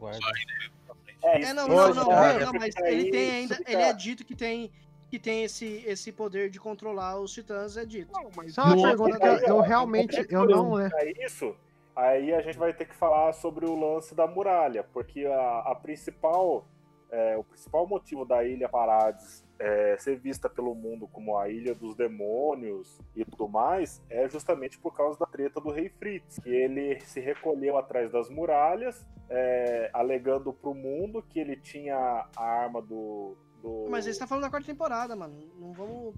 [1.23, 4.73] É, É, não, não, não, não, mas ele tem ainda, ele é dito que tem
[5.09, 8.13] que tem esse, esse poder de controlar os titãs, é dito.
[8.49, 10.91] Só uma pergunta que eu, eu realmente eu não lembro.
[10.91, 11.57] Pra isso,
[11.97, 15.75] aí a gente vai ter que falar sobre o lance da muralha, porque a, a
[15.75, 16.67] principal,
[17.11, 21.75] é, o principal motivo da Ilha Parades é, ser vista pelo mundo como a Ilha
[21.75, 26.51] dos Demônios e tudo mais, é justamente por causa da treta do Rei Fritz, que
[26.51, 31.97] ele se recolheu atrás das muralhas, é, alegando pro mundo que ele tinha
[32.37, 33.37] a arma do...
[33.63, 33.87] do...
[33.91, 35.35] Mas ele está falando da quarta temporada, mano.
[35.59, 36.15] Não vamos.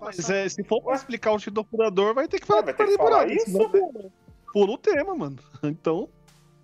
[0.00, 2.88] Mas é, se for pra explicar o Titã Fundador, vai ter que falar da falar
[2.90, 3.32] temporada.
[3.32, 3.46] isso?
[3.50, 3.70] senão
[4.52, 5.36] Pula o tema, mano.
[5.62, 6.08] Então.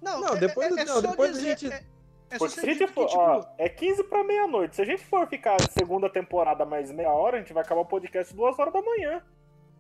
[0.01, 1.85] Não, Não, é- depois- é, é não, depois a dizer, gente- é,
[2.31, 4.75] é só Porque se a gente for, que, tipo, ó, é 15 pra meia-noite.
[4.77, 7.87] Se a gente for ficar segunda temporada mais meia hora, a gente vai acabar o
[7.87, 9.23] podcast duas horas da manhã.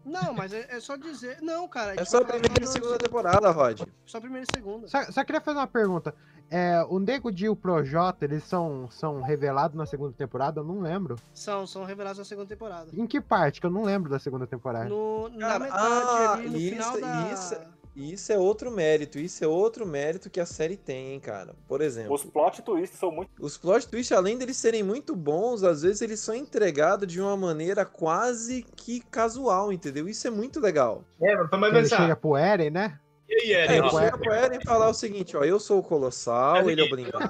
[0.05, 1.41] Não, mas é, é só dizer.
[1.41, 1.93] Não, cara.
[1.93, 3.83] É tipo, só a tá primeira e segunda temporada, Rod.
[4.05, 4.87] Só a primeira e segunda.
[4.89, 6.15] Só, só queria fazer uma pergunta.
[6.53, 10.61] É, o Nego Di e o Projota, eles são, são revelados na segunda temporada?
[10.61, 11.17] Eu não lembro.
[11.33, 12.91] São, são revelados na segunda temporada.
[12.93, 13.59] Em que parte?
[13.59, 14.87] Que eu não lembro da segunda temporada.
[14.87, 17.33] No, na Cara, metade ah, ali, no isso, final da.
[17.33, 17.57] isso,
[17.97, 19.19] isso é outro mérito.
[19.19, 21.55] Isso é outro mérito que a série tem, hein, cara.
[21.67, 22.13] Por exemplo.
[22.13, 23.31] Os plot twists são muito.
[23.41, 27.35] Os plot twists, além deles serem muito bons, às vezes eles são entregados de uma
[27.35, 30.07] maneira quase que casual, entendeu?
[30.07, 31.03] Isso é muito legal.
[31.19, 31.97] É, mas mas ele pensar.
[31.97, 32.99] chega pro Eren, né?
[33.33, 33.91] E aí, É, Eren?
[33.91, 36.91] chega pro Eren e falar o seguinte, ó, eu sou o Colossal, ele é o
[36.91, 37.25] blindado.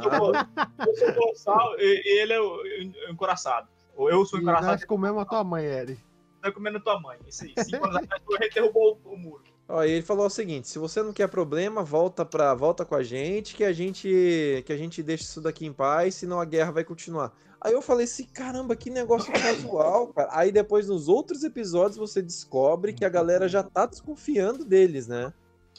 [0.87, 2.63] Eu sou o colossal e ele é o
[3.11, 3.69] encoraçado.
[3.97, 5.97] Ou eu sou o encoraçado nós comemos a tua mãe, Eren.
[6.41, 7.19] tá comendo tua mãe.
[7.27, 7.55] Isso aí.
[7.65, 9.45] Cinco anos atrás, tu derrubou o, o muro.
[9.69, 12.97] Ó, e ele falou o seguinte: se você não quer problema, volta pra, volta com
[12.97, 16.45] a gente, que a gente que a gente deixa isso daqui em paz, senão a
[16.45, 17.33] guerra vai continuar.
[17.61, 20.29] Aí eu falei assim, caramba, que negócio casual, cara.
[20.33, 25.33] Aí depois nos outros episódios você descobre que a galera já tá desconfiando deles, né?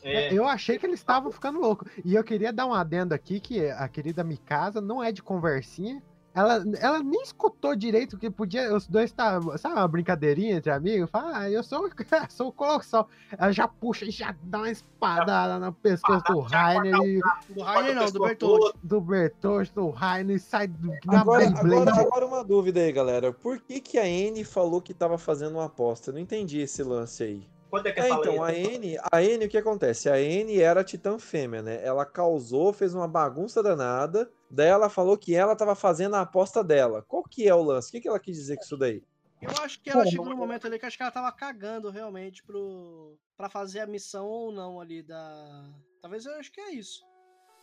[0.04, 1.90] É, Eu achei que eles estavam ficando loucos.
[2.04, 6.02] E eu queria dar um adendo aqui que a querida Mikasa não é de conversinha.
[6.36, 8.76] Ela, ela nem escutou direito que podia.
[8.76, 9.40] Os dois tá.
[9.60, 11.08] Sabe uma brincadeirinha entre amigos?
[11.12, 11.88] Fala, ah, eu sou,
[12.30, 13.08] sou o Colossal.
[13.38, 16.96] Ela já puxa e já dá uma espadada no pescoço do Rainer.
[17.04, 17.22] e-
[17.54, 18.74] Do Rainer não, do Bertold.
[18.82, 23.32] Do Bertold, do Rainer e sai do, na Agora, agora, agora uma dúvida aí, galera.
[23.32, 26.10] Por que, que a N falou que tava fazendo uma aposta?
[26.10, 27.53] Eu não entendi esse lance aí.
[27.74, 28.54] Quanto é que É, fala então, a?
[28.54, 30.08] N, a N, o que acontece?
[30.08, 31.84] A N era a titã fêmea, né?
[31.84, 36.64] Ela causou, fez uma bagunça danada, daí ela falou que ela tava fazendo a aposta
[36.64, 37.02] dela.
[37.02, 37.90] Qual que é o lance?
[37.90, 39.02] O que, que ela quis dizer com isso daí?
[39.42, 42.44] Eu acho que ela chegou no momento ali que acho que ela tava cagando realmente
[42.44, 43.18] pro.
[43.36, 45.66] pra fazer a missão ou não ali da.
[46.00, 47.04] Talvez eu acho que é isso.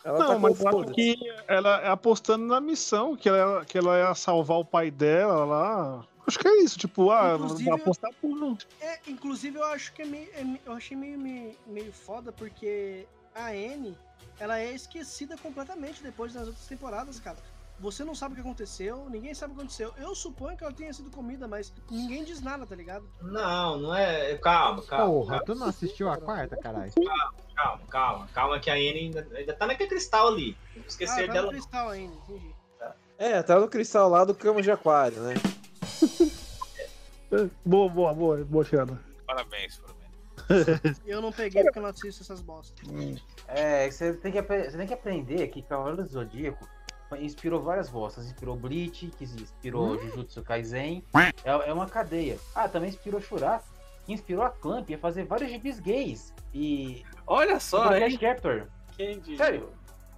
[0.05, 3.97] Ela não, tá mas acho que ela é apostando na missão, que ela, que ela
[3.97, 6.05] ia salvar o pai dela lá.
[6.27, 8.57] Acho que é isso, tipo, ah, Inclusive, apostar por.
[8.81, 13.07] É, inclusive eu acho que é meio, é eu achei meio, meio, meio foda porque
[13.35, 13.97] a Anne,
[14.39, 17.39] ela é esquecida completamente depois das outras temporadas, cara.
[17.81, 19.95] Você não sabe o que aconteceu, ninguém sabe o que aconteceu.
[19.97, 23.09] Eu suponho que ela tenha sido comida, mas ninguém diz nada, tá ligado?
[23.23, 24.37] Não, não é.
[24.37, 25.07] Calma, calma.
[25.07, 26.93] Porra, tu não assistiu a quarta, caralho?
[27.57, 28.29] Calma, calma.
[28.35, 30.55] Calma que a Anne ainda, ainda tá naquele cristal ali.
[30.77, 31.47] Não Ah, esquecer tá dela.
[31.47, 32.55] no cristal ainda, entendi.
[33.17, 35.35] É, tá no cristal lá do cama de aquário, né?
[37.65, 38.99] Boa, boa, boa, boa tirada.
[39.27, 40.01] Parabéns, parabéns.
[41.07, 42.89] Eu não peguei porque eu não assisto essas bostas.
[43.47, 46.67] É, você tem que, você tem que aprender que Cavaleiro do Zodíaco
[47.19, 48.27] inspirou várias bostas.
[48.27, 51.05] Inspirou Bleach, que inspirou Jujutsu Kaisen.
[51.45, 52.39] É, é uma cadeia.
[52.55, 53.69] Ah, também inspirou Shurato,
[54.07, 56.33] que inspirou a Clamp a fazer vários gibis gays.
[56.53, 57.05] E.
[57.27, 57.91] Olha só?
[57.91, 58.67] Cash Captor.
[59.37, 59.71] Sério,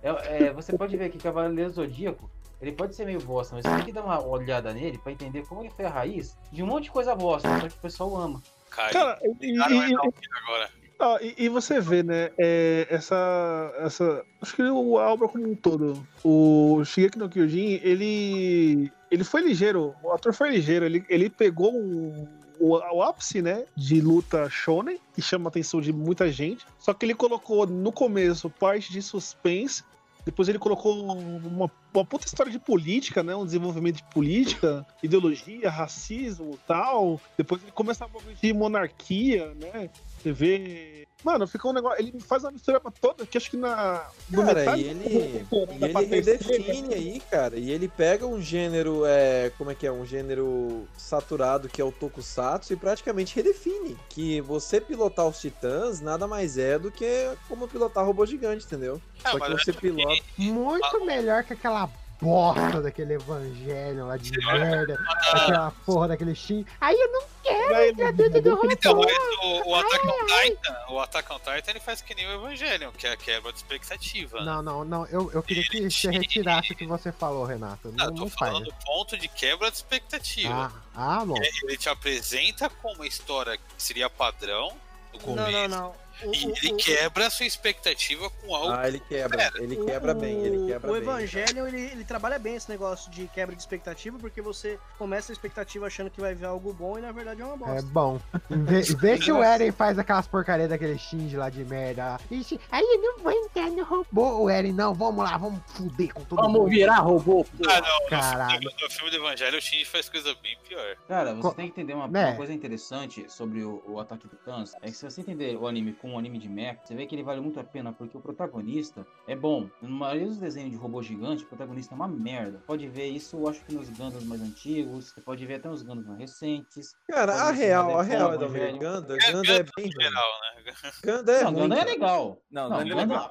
[0.03, 2.31] é- é, você pode ver que Cavaleiro Zodíaco,
[2.63, 5.45] ele pode ser meio bosta, mas você tem que dar uma olhada nele pra entender
[5.47, 8.17] como ele foi a raiz de um monte de coisa bosta, só que o pessoal
[8.17, 8.41] ama.
[8.71, 10.13] Cara, e, Cara, vai e- filho
[10.47, 10.71] agora.
[11.01, 15.51] Ah, e, e você vê, né, é, essa, essa, acho que o a obra como
[15.51, 21.05] um todo, o Shigeki no Kyojin, ele, ele foi ligeiro, o ator foi ligeiro, ele,
[21.09, 22.29] ele pegou um,
[22.61, 26.95] o, o ápice, né, de luta shonen, que chama a atenção de muita gente, só
[26.95, 29.83] que ele colocou no começo parte de suspense,
[30.25, 33.37] depois ele colocou uma uma puta história de política, né?
[33.37, 37.21] Um desenvolvimento de política, ideologia, racismo tal.
[37.37, 38.09] Depois ele começa a
[38.41, 39.91] de monarquia, né?
[40.23, 41.07] Você vê.
[41.25, 42.01] Mano, fica um negócio.
[42.01, 44.07] Ele faz uma mistura toda que acho que na.
[44.33, 47.57] Cara, metade e ele, e ele pra terceira, redefine aí, cara.
[47.57, 49.93] E ele pega um gênero, é, como é que é?
[49.93, 53.97] Um gênero saturado que é o Tokusatsu e praticamente redefine.
[54.09, 59.01] Que você pilotar os titãs nada mais é do que como pilotar robô gigante, entendeu?
[59.25, 60.23] Ah, Só que você é pilota.
[60.37, 61.89] Muito melhor que aquela
[62.23, 64.97] bosta daquele evangelho lá de merda,
[65.33, 66.65] aquela porra daquele Shin.
[66.81, 69.09] Aí eu não quero entrar dentro do Então, robô.
[69.09, 72.33] mas o, o Attack on Titan, o Attack on Titan, ele faz que nem o
[72.35, 74.39] Evangelion, que é a quebra de expectativa.
[74.39, 74.45] né?
[74.47, 75.07] Não, não, não.
[75.07, 77.89] Eu, eu queria que você retirasse o que você falou, Renato.
[77.89, 80.73] Ah, Não, eu tô não falando do ponto de quebra de expectativa.
[80.95, 81.35] Ah, ah, bom.
[81.65, 84.73] Ele te apresenta com uma história que seria padrão
[85.13, 85.51] no começo.
[85.51, 86.02] Não, não, não.
[86.25, 88.73] O- E o- ele o- quebra a sua expectativa com algo.
[88.73, 89.51] Ah, ele quebra.
[89.57, 91.03] Ele quebra bem, ele quebra o bem.
[91.03, 95.35] Evangelho, ele, ele trabalha bem esse negócio de quebra de expectativa, porque você começa a
[95.35, 97.79] expectativa achando que vai ver algo bom e na verdade é uma bosta.
[97.79, 98.21] É bom.
[98.49, 102.19] Vê, o Eren faz aquelas porcarias daquele Shinji lá de merda.
[102.31, 104.43] Ixi, aí eu não vou entrar no robô.
[104.43, 106.71] O Eren, não, vamos lá, vamos fuder com todo Vamos mundo.
[106.71, 107.47] virar robô.
[107.69, 108.09] Ah, não.
[108.09, 108.61] Caralho.
[108.63, 110.97] No, no filme do Evangelho, o Shinji faz coisa bem pior.
[111.09, 112.27] Cara, você Co- tem que entender uma, Né?
[112.29, 114.73] uma coisa interessante sobre o, o Ataque do Titãs.
[114.83, 117.15] É que se você entender o anime como um anime de mecha, você vê que
[117.15, 119.69] ele vale muito a pena porque o protagonista é bom.
[119.81, 122.61] Na maioria dos desenhos de robô gigante, o protagonista é uma merda.
[122.67, 125.83] Pode ver isso, eu acho que nos Gundams mais antigos, você pode ver até nos
[125.83, 126.95] Gundams mais recentes.
[127.09, 128.79] Cara, a real, a real é é Evangelho.
[128.79, 129.15] Ganda.
[129.15, 130.73] É, Ganda é Ganda bem geral, né?
[131.05, 131.53] Ganda é não.
[131.55, 132.43] Gundam é legal.
[132.51, 133.31] Não, Não, Gundam é legal.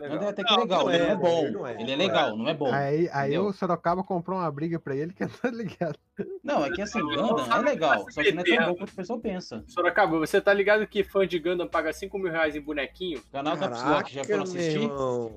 [0.00, 1.50] Gundam é até que Não, legal, não ele é, é bom.
[1.50, 1.96] não é, Ele é é.
[1.96, 2.72] legal, não é bom.
[2.72, 5.98] Aí, aí o Sorocaba comprou uma briga pra ele que eu tô ligado.
[6.42, 8.96] Não, é que assim, Gundam é legal, só que não é tão bom quanto o
[8.96, 9.62] pessoal pensa.
[9.68, 13.18] Sorocaba, você tá ligado que fã de Gundam paga 5 mil reais em bonequinho?
[13.18, 14.80] O canal da Psylocke, já foram assistir?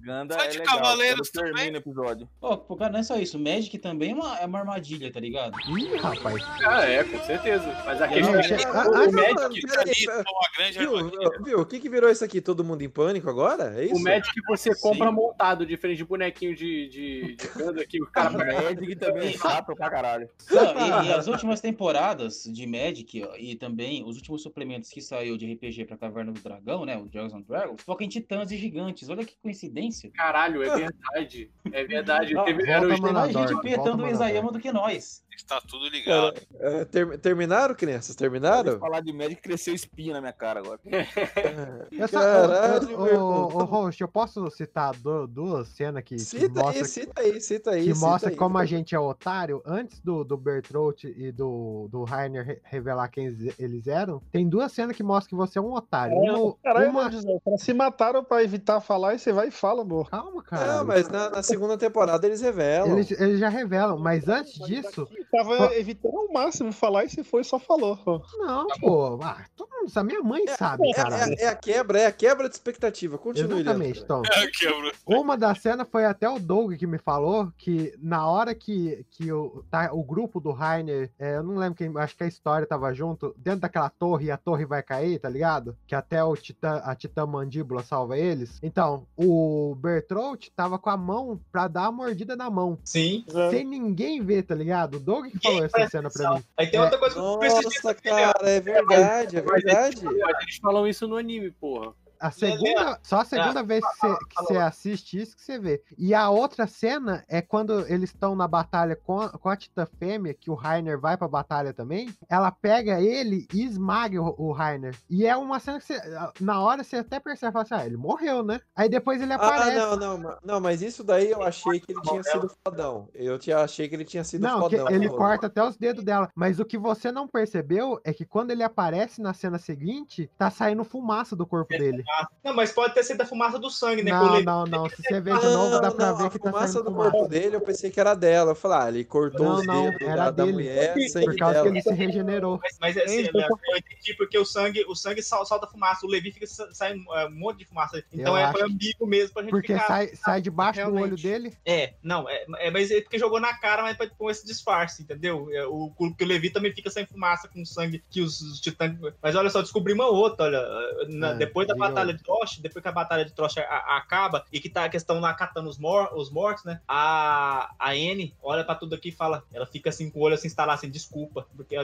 [0.02, 0.78] Ganda Fã é de legal.
[0.78, 2.30] Cavaleiros termina o episódio.
[2.40, 3.40] Pô, pô, cara, não é só isso.
[3.40, 5.56] Magic também é uma, é uma armadilha, tá ligado?
[5.78, 6.44] Ih, rapaz.
[6.66, 7.66] Ah, é, com certeza.
[7.86, 10.24] Mas a Não, questão é que o Magic, é uma
[10.58, 11.30] grande Viu, armadilha.
[11.44, 12.42] viu, o que que virou isso aqui?
[12.42, 13.80] Todo mundo em pânico agora?
[13.80, 13.96] É isso?
[13.96, 14.82] o Magic você Sim.
[14.82, 18.62] compra montado, diferente de bonequinho de, de, de que o cara paga.
[18.76, 20.30] Magic também é chato pra caralho.
[20.52, 25.02] Não, e, e as últimas temporadas de Magic ó, e também os últimos suplementos que
[25.02, 26.98] saiu de RPG pra Caverna do Dragão, né?
[26.98, 29.10] O Dragons and Dragons, foca em titãs e gigantes.
[29.10, 30.10] Olha que coincidência.
[30.12, 31.52] Caralho, é verdade.
[31.72, 32.34] É verdade.
[32.34, 34.08] Não, Teve, volta, era os Tem mais Manador, gente volta, petando o.
[34.10, 35.24] Isayama do que nós.
[35.36, 36.34] Está tudo ligado.
[36.60, 38.16] É, ter- terminaram, crianças?
[38.16, 38.80] Terminaram?
[38.80, 40.80] Falar de Magic cresceu espinha na minha cara agora.
[41.92, 43.48] Eu só, Caralho, irmão.
[43.54, 47.42] ô, host, eu posso citar du- duas cenas que, que Cita mostram aí, cita aí,
[47.42, 47.84] cita aí.
[47.88, 48.36] que cita mostra aí.
[48.36, 53.08] como a gente é otário, antes do, do Bertolt e do, do Rainer re- revelar
[53.10, 53.26] quem
[53.60, 56.16] eles- eram, tem duas cenas que mostram que você é um otário.
[56.18, 60.10] Uma, Caralho, uma- se mataram pra evitar falar e você vai e fala, amor.
[60.10, 60.78] Calma, cara.
[60.78, 62.92] Não, mas na, na segunda temporada eles revelam.
[62.98, 65.08] Eles, eles já revelam, mas antes disso.
[65.32, 67.98] Tava evitando ao máximo falar e você foi só falou.
[68.38, 69.20] Não, pô.
[69.22, 70.08] Ah, todo mundo sabe.
[70.10, 71.34] Minha mãe sabe, É, caralho.
[71.40, 73.18] é- é a quebra, é a quebra de expectativa.
[73.18, 74.08] Continue, Exatamente, Leandro.
[74.08, 74.22] Tom.
[74.58, 74.92] Quebra.
[75.06, 79.32] Uma das cenas foi até o Doug que me falou que na hora que, que
[79.32, 82.66] o, tá, o grupo do Rainer, é, eu não lembro quem, acho que a história
[82.68, 85.78] tava junto, dentro daquela torre e a torre vai cair, tá ligado?
[85.88, 88.60] Que até o titã, a titã mandíbula salva eles.
[88.62, 92.78] Então, o Bertolt tava com a mão pra dar a mordida na mão.
[92.84, 93.24] Sim.
[93.52, 94.96] Sem ninguém ver, tá ligado?
[94.96, 96.44] O Doug que falou essa cena pra mim.
[96.58, 96.84] Aí tem É.
[96.84, 100.02] outra coisa que eu preciso Nossa, cara, é verdade, é verdade.
[100.42, 101.94] Eles falam isso no anime, porra.
[102.26, 105.84] A segunda, só a segunda vez que você, assiste isso que você vê.
[105.98, 109.86] E a outra cena é quando eles estão na batalha com a, com a Titã
[110.00, 112.10] Fêmea, que o Rainer vai pra batalha também.
[112.30, 114.96] Ela pega ele e esmaga o, o Rainer.
[115.10, 116.02] E é uma cena que você,
[116.40, 118.60] na hora você até percebe, fala assim, ah, ele morreu, né?
[118.76, 119.78] Aí depois ele Ah, aparece.
[119.78, 123.08] não, não, ma- não, mas isso daí eu achei que ele tinha sido fodão.
[123.14, 124.90] Eu tinha, achei que ele tinha sido Não, que fodão.
[124.96, 126.30] ele corta até os dedos dela.
[126.34, 130.50] Mas o que você não percebeu é que quando ele aparece na cena seguinte, tá
[130.50, 132.04] saindo fumaça do corpo dele.
[132.44, 134.12] Não, mas pode ter sido a fumaça do sangue, né?
[134.12, 134.90] Não, não, não.
[134.90, 137.12] Se você ver de novo, dá pra Não, ver que tá fumaça saindo do fumaça.
[137.12, 138.52] corpo dele, eu pensei que era dela.
[138.52, 140.52] Eu falei, ah, ele cortou Não, os não, dedos era da, da dele.
[140.54, 141.66] mulher, sangue Por causa dela.
[141.66, 142.60] que ele se regenerou.
[142.62, 146.10] Mas, mas assim, né, eu entendi porque o sangue, o sangue sal- solta fumaça, o
[146.10, 148.04] Levi fica sa- sai é, um monte de fumaça.
[148.14, 149.88] Então Eu é acho amigo mesmo pra gente Porque ficar.
[149.88, 151.56] sai, sai debaixo do olho dele.
[151.66, 155.04] É, não, é, é, mas é porque jogou na cara, mas pra- com esse disfarce,
[155.04, 155.48] entendeu?
[155.52, 158.96] É, o, porque o Levi também fica sem fumaça com sangue que os, os titãs.
[159.22, 161.08] Mas olha só, descobri uma outra, olha.
[161.10, 161.88] na- Ah, depois da lá.
[161.96, 165.20] Batalha de Trosh, depois que a batalha de Trosh acaba e que tá a questão
[165.20, 166.82] lá catando os, mor os mortos, né?
[166.88, 169.44] A, a Anne olha pra tudo aqui e fala.
[169.54, 171.48] Ela fica assim com o olho assim, instalar assim, desculpa.
[171.56, 171.76] Porque,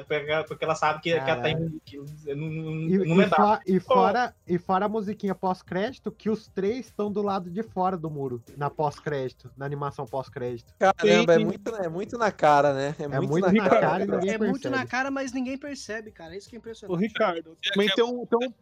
[0.48, 1.50] porque, ela sabe que, que ela tá.
[1.86, 1.98] Que,
[2.36, 3.26] não, não, E, não e
[3.66, 7.98] e fora, e fora a musiquinha pós-crédito, que os três estão do lado de fora
[7.98, 10.74] do muro, na pós-crédito, na animação pós-crédito.
[10.78, 12.96] Caramba, é muito, é muito na cara, né?
[13.00, 14.76] É, muito na cara e ninguém É muito percebe.
[14.76, 16.36] na cara, mas ninguém percebe, cara.
[16.36, 17.02] Isso que é Ô, impressionante.
[17.02, 18.54] Ricardo, também tem um, tem um-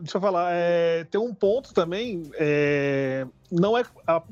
[0.00, 2.22] Deixa eu falar, é, tem um ponto também.
[2.38, 3.84] é, não é.
[4.06, 4.22] a-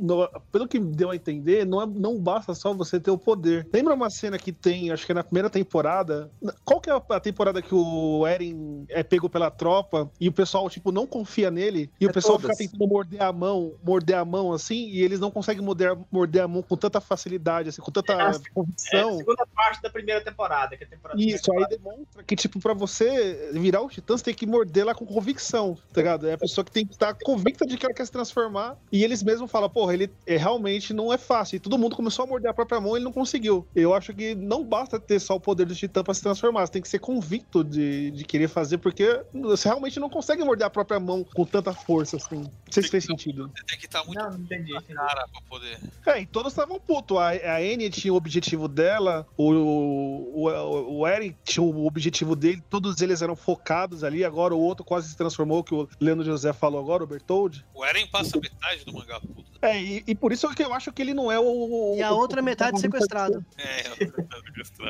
[0.51, 3.67] pelo que deu a entender, não, é- não basta só você ter o poder.
[3.73, 6.31] Lembra uma cena que tem, acho que é na primeira temporada.
[6.65, 10.69] Qual que é a temporada que o Eren é pego pela tropa e o pessoal,
[10.71, 11.91] tipo, não confia nele?
[12.01, 12.57] E o É pessoal todas.
[12.57, 16.43] fica tentando morder a mão, morder a mão assim, e eles não conseguem morder, morder
[16.43, 19.11] a mão com tanta facilidade, assim, com tanta É, É convicção.
[19.11, 20.77] a segunda parte da primeira temporada.
[20.77, 24.25] Que é a temporada Isso, aí demonstra que, tipo, pra você virar o Titã, você
[24.25, 26.27] tem que morder lá com convicção, tá ligado?
[26.29, 28.77] É a pessoa que tem que estar convicta de que ela quer se transformar.
[28.91, 31.57] E eles mesmos falam, porra, ele é, realmente não é fácil.
[31.57, 33.67] E todo mundo começou a morder a própria mão e ele não conseguiu.
[33.75, 36.67] Eu acho que não basta ter só o poder do Titã pra se transformar.
[36.67, 40.67] Você tem que ser convicto de, de querer fazer, porque você realmente não consegue morder
[40.67, 42.37] a própria mão com tanta força, assim.
[42.41, 43.51] Não sei se fez sentido.
[43.57, 44.73] Você tem que estar muito Não, não entendi.
[44.73, 45.79] cara pra poder.
[46.07, 47.17] É, e todos estavam putos.
[47.17, 52.35] A, a Annie tinha o objetivo dela, o, o, o, o Eren tinha o objetivo
[52.35, 54.25] dele, todos eles eram focados ali.
[54.25, 57.65] Agora o outro quase se transformou, que o Leandro José falou agora, o Bertold.
[57.75, 59.47] O Eren passa metade do mangá, puta.
[59.63, 61.95] É, e, e por isso que eu acho que ele não é o.
[61.97, 63.45] E a o- outra o- metade o- sequestrada.
[63.59, 63.83] É,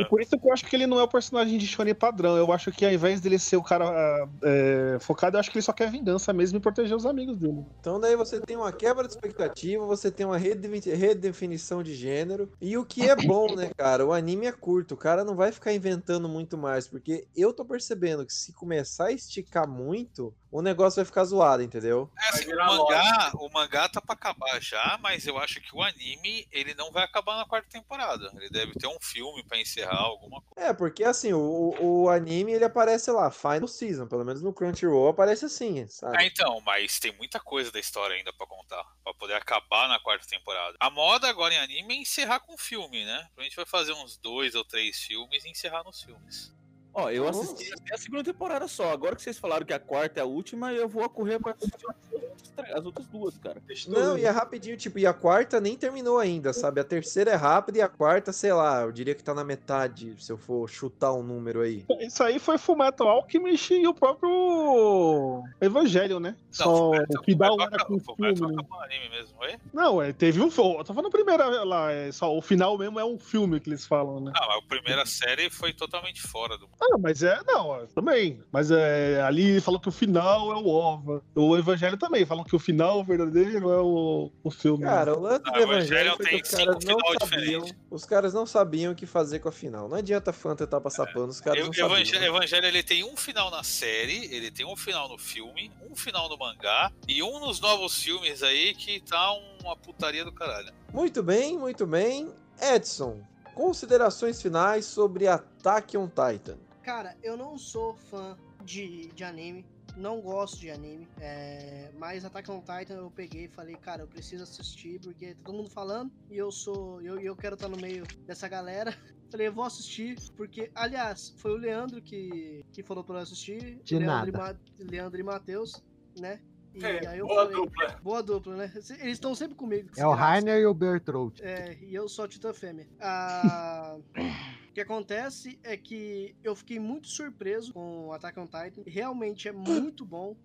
[0.01, 2.37] E por isso que eu acho que ele não é o personagem de Shonen padrão.
[2.37, 5.62] Eu acho que ao invés dele ser o cara é, focado, eu acho que ele
[5.65, 7.65] só quer vingança mesmo e proteger os amigos dele.
[7.81, 12.51] Então daí você tem uma quebra de expectativa, você tem uma redefini- redefinição de gênero.
[12.61, 14.05] E o que é bom, né, cara?
[14.05, 17.65] O anime é curto, o cara não vai ficar inventando muito mais, porque eu tô
[17.65, 22.11] percebendo que se começar a esticar muito, o negócio vai ficar zoado, entendeu?
[22.19, 25.83] É assim, o mangá, o mangá tá pra acabar já, mas eu acho que o
[25.83, 28.33] anime ele não vai acabar na quarta temporada.
[28.37, 30.70] Ele deve ter um filme pra encerrar alguma coisa.
[30.70, 35.09] É, porque assim, o, o anime ele aparece lá, Final Season, pelo menos no Crunchyroll
[35.09, 36.16] aparece assim, sabe?
[36.16, 40.01] Ah, então, mas tem muita coisa da história ainda pra contar, Pra poder acabar na
[40.01, 40.74] quarta temporada.
[40.81, 43.28] A moda agora em anime é encerrar com filme, né?
[43.37, 46.57] A gente vai fazer uns dois ou três filmes e encerrar nos filmes.
[46.98, 48.90] Ó, eu assisti até a segunda temporada só.
[48.90, 51.74] Agora que vocês falaram que a quarta é a última, eu vou correr pra assistir
[51.77, 53.62] as outras- as outras duas, cara.
[53.86, 56.81] Não, e é rapidinho, tipo, e a quarta nem terminou ainda, sabe?
[56.81, 60.16] A terceira é rápida e a quarta, sei lá, eu diria que tá na metade,
[60.18, 61.85] se eu for chutar um número aí.
[62.01, 66.35] Isso aí foi Fullmetal Alchemist e o próprio Evangelho, né?
[66.51, 68.40] Só o que dá o era com o filme.
[68.40, 68.55] né?
[68.55, 69.56] Acabou o anime mesmo, oi?
[69.73, 70.47] Não, é, teve um.
[70.47, 73.68] Eu tô falando a primeira lá, é só o final mesmo é um filme que
[73.68, 74.32] eles falam, né?
[74.35, 76.66] Ah, mas a primeira série foi totalmente fora do.
[76.92, 78.40] Ah, mas é, não, ó, também.
[78.52, 81.22] Mas é, ali falou que o final é o OVA.
[81.34, 84.84] O Evangelho também, falam que o final verdadeiro é o, o filme.
[84.84, 87.60] Cara, o lance Ah, do o Evangelho tem que os caras cinco não final sabiam.
[87.62, 87.74] diferentes.
[87.90, 89.88] Os caras não sabiam o que fazer com a final.
[89.88, 91.96] Não adianta fã tentar passar pano, os caras Eu- não sabiam.
[91.96, 95.96] Evangelho, Evangelho ele tem um final na série, ele tem um final no filme, um
[95.96, 99.32] final no mangá e um nos novos filmes aí que tá
[99.62, 100.72] uma putaria do caralho.
[100.92, 102.30] Muito bem, muito bem.
[102.60, 103.20] Edson,
[103.54, 106.56] considerações finais sobre Attack on Titan.
[106.86, 109.66] Cara, eu não sou fã de, de anime.
[109.96, 111.08] Não gosto de anime.
[111.18, 115.40] é, mas Attack on Titan eu peguei e falei, cara, eu preciso assistir porque tá
[115.46, 117.02] todo mundo falando e eu sou.
[117.02, 118.96] Eu, eu quero estar no meio dessa galera.
[119.28, 123.82] Falei, eu vou assistir, porque, aliás, foi o Leandro que, que falou pra eu assistir.
[123.84, 124.60] De Leandro, nada.
[124.78, 125.72] E Ma- Leandro e Matheus,
[126.16, 126.40] né?
[126.77, 128.01] E É, aí eu boa falei, dupla.
[128.03, 128.73] Boa dupla, né?
[128.74, 129.89] Eles estão sempre comigo.
[129.97, 130.12] É o.
[130.12, 131.43] Rainer e o Bertrold.
[131.43, 132.86] É, e eu sou a Titã Fêmea.
[133.01, 133.97] Ah,
[134.69, 138.82] o que acontece é que eu fiquei muito surpreso com o Attack on Titan.
[138.86, 140.36] Realmente é muito bom.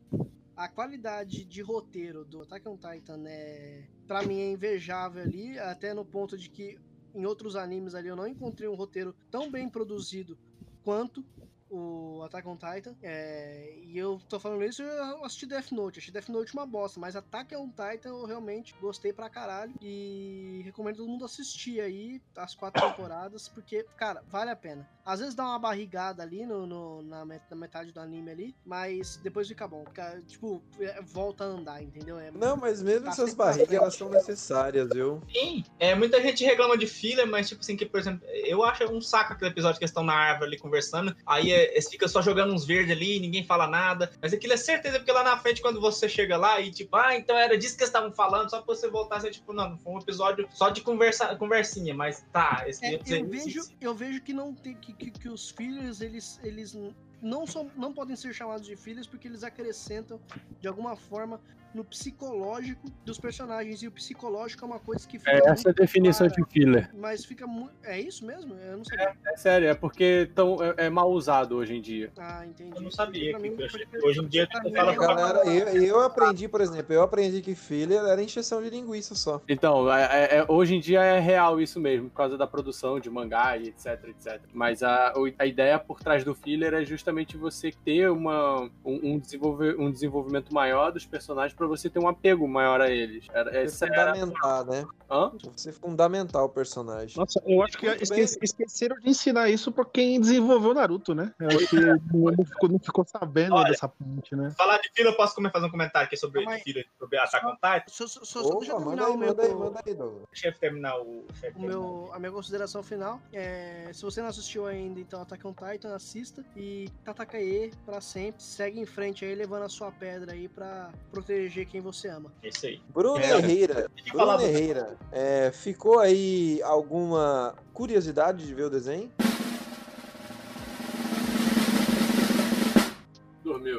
[0.56, 5.94] A qualidade de roteiro do Attack on Titan é, pra mim, é invejável ali, até
[5.94, 6.78] no ponto de que
[7.14, 10.38] em outros animes ali eu não encontrei um roteiro tão bem produzido
[10.84, 11.26] quanto
[11.72, 12.95] o Attack on Titan.
[13.02, 15.99] É, e eu tô falando isso, eu assisti Death Note.
[15.99, 19.73] Achei Death Note uma bosta, mas Attack on Titan eu realmente gostei pra caralho.
[19.81, 24.88] E recomendo todo mundo assistir aí as quatro temporadas, porque, cara, vale a pena.
[25.12, 28.56] Às vezes dá uma barrigada ali no, no- na, met- na metade do anime ali,
[28.66, 29.84] mas depois fica bom.
[29.86, 32.18] Fica, tipo, é, volta a andar, entendeu?
[32.18, 35.22] É, Não, mas mesmo tá essas barrigas, elas são necessárias, viu?
[35.30, 38.86] Sim, é, muita gente reclama de filler, mas tipo assim, que, por exemplo, eu acho
[38.86, 42.08] um saco aquele episódio que eles estão na árvore ali conversando, aí é, eles ficam
[42.08, 45.38] só jogando uns verdes ali, ninguém fala nada, mas aquilo é certeza, porque lá na
[45.38, 48.50] frente, quando você chega lá e tipo, ah, então era disso que eles estavam falando,
[48.50, 52.24] só pra você voltar, você tipo, não, foi um episódio só de conversa, conversinha, mas
[52.32, 55.49] tá, esse É, episódio- eu, vejo, eu vejo que não tem que, que, que os
[55.49, 56.78] fillers eles, eles
[57.22, 60.19] não, são, não podem ser chamados de fillers porque eles acrescentam
[60.60, 61.41] de alguma forma
[61.73, 63.81] no psicológico dos personagens.
[63.81, 65.31] E o psicológico é uma coisa que fica.
[65.31, 66.89] É essa a definição clara, de filler.
[66.95, 67.73] Mas fica muito.
[67.84, 68.53] É isso mesmo?
[68.56, 69.14] Eu não sabia.
[69.26, 72.11] É sério, é porque tão, é, é mal usado hoje em dia.
[72.18, 72.72] Ah, entendi.
[72.76, 73.38] Eu não sabia.
[73.39, 73.56] Mim,
[74.03, 77.56] hoje em dia mim, fala é- Galera, eu, eu aprendi, por exemplo, eu aprendi que
[77.56, 79.41] filler era encheção de linguiça só.
[79.48, 82.99] Então, é- é- é- hoje em dia é real isso mesmo, por causa da produção
[82.99, 84.41] de mangá e etc, etc.
[84.53, 89.19] Mas a, a ideia por trás do filler é justamente você ter uma, um, um,
[89.19, 93.26] desenvolver, um desenvolvimento maior dos personagens pra você ter um apego maior a eles.
[93.32, 94.14] Era, Você essa era...
[94.16, 94.84] né?
[95.10, 95.32] Hã?
[95.56, 97.16] Você fundamentar o personagem.
[97.18, 98.24] Nossa, eu acho que Muito esque- bem.
[98.42, 101.32] esqueceram de ensinar isso por quem desenvolveu Naruto, né?
[101.40, 104.50] Eu acho que não, ficou, não ficou sabendo Olha, dessa parte, né?
[104.58, 106.62] Falar de fila, eu posso comer- fazer um comentário aqui sobre, aí.
[106.62, 107.84] fila, sobre Attack on Titan?
[107.88, 109.28] Só, só, só, só deixa eu terminar manda aí, o meu.
[109.28, 110.24] manda aí, manda aí, Douglas.
[110.32, 111.26] Deixa eu terminar o...
[111.56, 115.54] o meu, a minha consideração final é, se você não assistiu ainda, então Attack on
[115.54, 120.48] Titan, assista e Tatakae pra sempre, segue em frente aí, levando a sua pedra aí
[120.48, 122.32] pra proteger quem você ama.
[122.44, 122.82] É isso aí.
[122.94, 129.11] Bruno É, Herrera, Bruno Herrera, é, ficou aí alguma curiosidade de ver o desenho?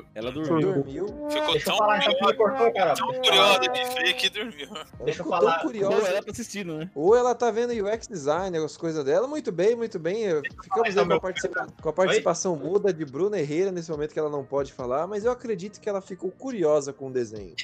[0.02, 0.08] Dormiu.
[0.14, 0.74] Ela dormiu.
[0.74, 1.06] Dormiu?
[1.30, 2.94] Ficou Deixa tão falar, então, me cortou, cara.
[2.94, 4.68] tão curiosa de ver que dormiu.
[4.70, 5.54] Ela Deixa eu ficou falar.
[5.58, 5.96] tão curiosa.
[5.96, 6.90] Ou ela tá assistindo, né?
[6.94, 9.26] Ou ela tá vendo UX design, as coisas dela.
[9.26, 10.26] Muito bem, muito bem.
[10.62, 14.12] Ficamos aí então, com a, participa- com a participação muda de Bruna Herrera nesse momento
[14.12, 17.54] que ela não pode falar, mas eu acredito que ela ficou curiosa com o desenho.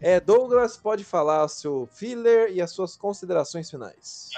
[0.00, 4.30] É, Douglas pode falar o seu filler e as suas considerações finais.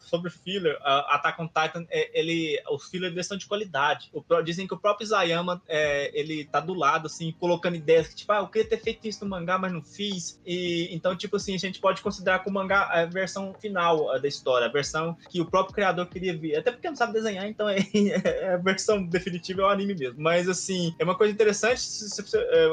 [0.00, 4.10] Sobre o filler, Attack on Titan, é, ele, os fillers são de qualidade.
[4.12, 8.14] O dizem que o próprio Isayama, é, ele tá do lado, assim, colocando ideias que,
[8.16, 10.40] tipo, ah, eu queria ter feito isso no mangá, mas não fiz.
[10.46, 14.10] E, então, tipo assim, a gente pode considerar que o mangá é a versão final
[14.10, 16.56] ah, da história, a versão que o próprio criador queria ver.
[16.56, 17.76] Até porque não sabe desenhar, então é,
[18.24, 20.20] é a versão definitiva é o anime mesmo.
[20.20, 22.64] Mas, assim, é uma coisa interessante, se- se- é,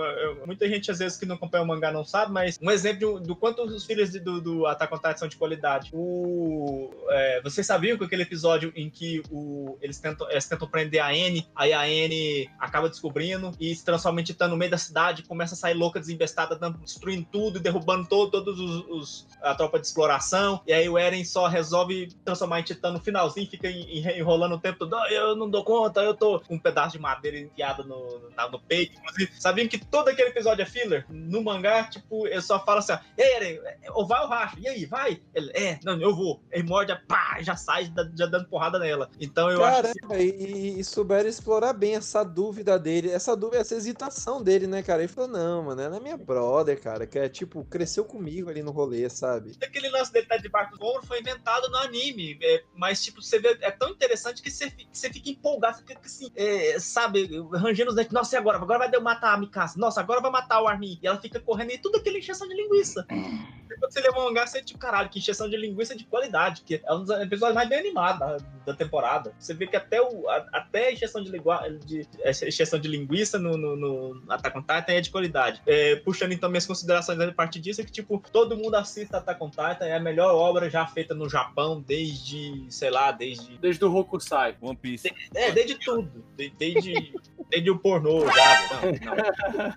[0.42, 3.20] é, muita gente, às vezes, que não acompanha o mangá não sabe, mas um exemplo
[3.20, 5.90] do quanto os filhos de- do, do Attack on Titan são de qualidade.
[5.94, 11.02] O, é, vocês sabiam que aquele episódio em que o, eles, tentam, eles tentam prender
[11.02, 14.78] a N, aí a N acaba descobrindo e se transforma em titã no meio da
[14.78, 19.80] cidade, começa a sair louca, desembestada, destruindo tudo, derrubando todo, todos os, os- a tropa
[19.80, 20.62] de exploração.
[20.68, 24.56] E aí o Eren só resolve transformar em titã no finalzinho, fica en- en- enrolando
[24.56, 24.96] o tempo todo.
[24.96, 28.48] "Ah, Eu não dou conta, eu tô com um pedaço de madeira enfiado no, na-
[28.50, 28.98] no peito.
[29.00, 31.06] Inclusive, sabiam que todo aquele episódio é filler?
[31.10, 33.60] No mangá, tipo, ele só fala assim: ó, Ei, Eren,
[33.94, 34.58] ou vai ou racha?
[34.60, 35.22] E aí, vai?
[35.34, 36.42] Ele, é, não, eu vou.
[36.52, 39.10] Ele morde, pá, já sai, já dando porrada nela.
[39.20, 40.00] Então eu acho que.
[40.00, 44.82] Caramba, e, e souberam explorar bem essa dúvida dele, essa dúvida, essa hesitação dele, né,
[44.82, 45.02] cara?
[45.02, 48.62] Ele falou, não, mano, ela é minha brother, cara, que é, tipo, cresceu comigo ali
[48.62, 49.58] no rolê, sabe?
[49.62, 52.38] aquele lance dele tá debaixo do ombro foi inventado no anime.
[52.42, 55.84] é, mas, tipo, você vê, é tão interessante que você fica, você fica empolgado, você
[55.84, 58.12] fica assim, é, sabe, rangendo os dentes.
[58.12, 58.58] Nossa, e agora?
[58.58, 59.80] Agora vai matar a Mikasa.
[59.80, 61.00] Nossa, agora vai matar o Armin.
[61.02, 63.06] E ela fica correndo e tudo aquele encheção de linguiça.
[63.08, 66.82] Quando você leva um mangá, você tipo, caralho, que encheção de linguiça de qualidade, que
[66.84, 69.34] é um dos episódios mais bem animados da, da temporada.
[69.40, 72.88] Você vê que até, o, a- até a encheção de, lingua, de, essa encheção de
[72.88, 75.62] linguiça no, no, no Attack on Titan é de qualidade.
[75.68, 79.42] É, puxando então minhas considerações a partir disso, é que, tipo, todo mundo assiste Attack
[79.44, 83.58] on Titan, é a melhor obra já feita no Japão desde, sei lá, desde...
[83.60, 84.58] Desde o Hokusai.
[84.62, 85.14] One Piece.
[85.34, 86.26] É, desde tudo.
[86.36, 87.14] De- Desde,
[87.50, 88.82] desde o pornô já.
[88.82, 89.74] Não, não.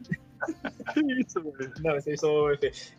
[1.18, 1.72] Isso, velho.
[1.82, 2.32] Não, vocês são.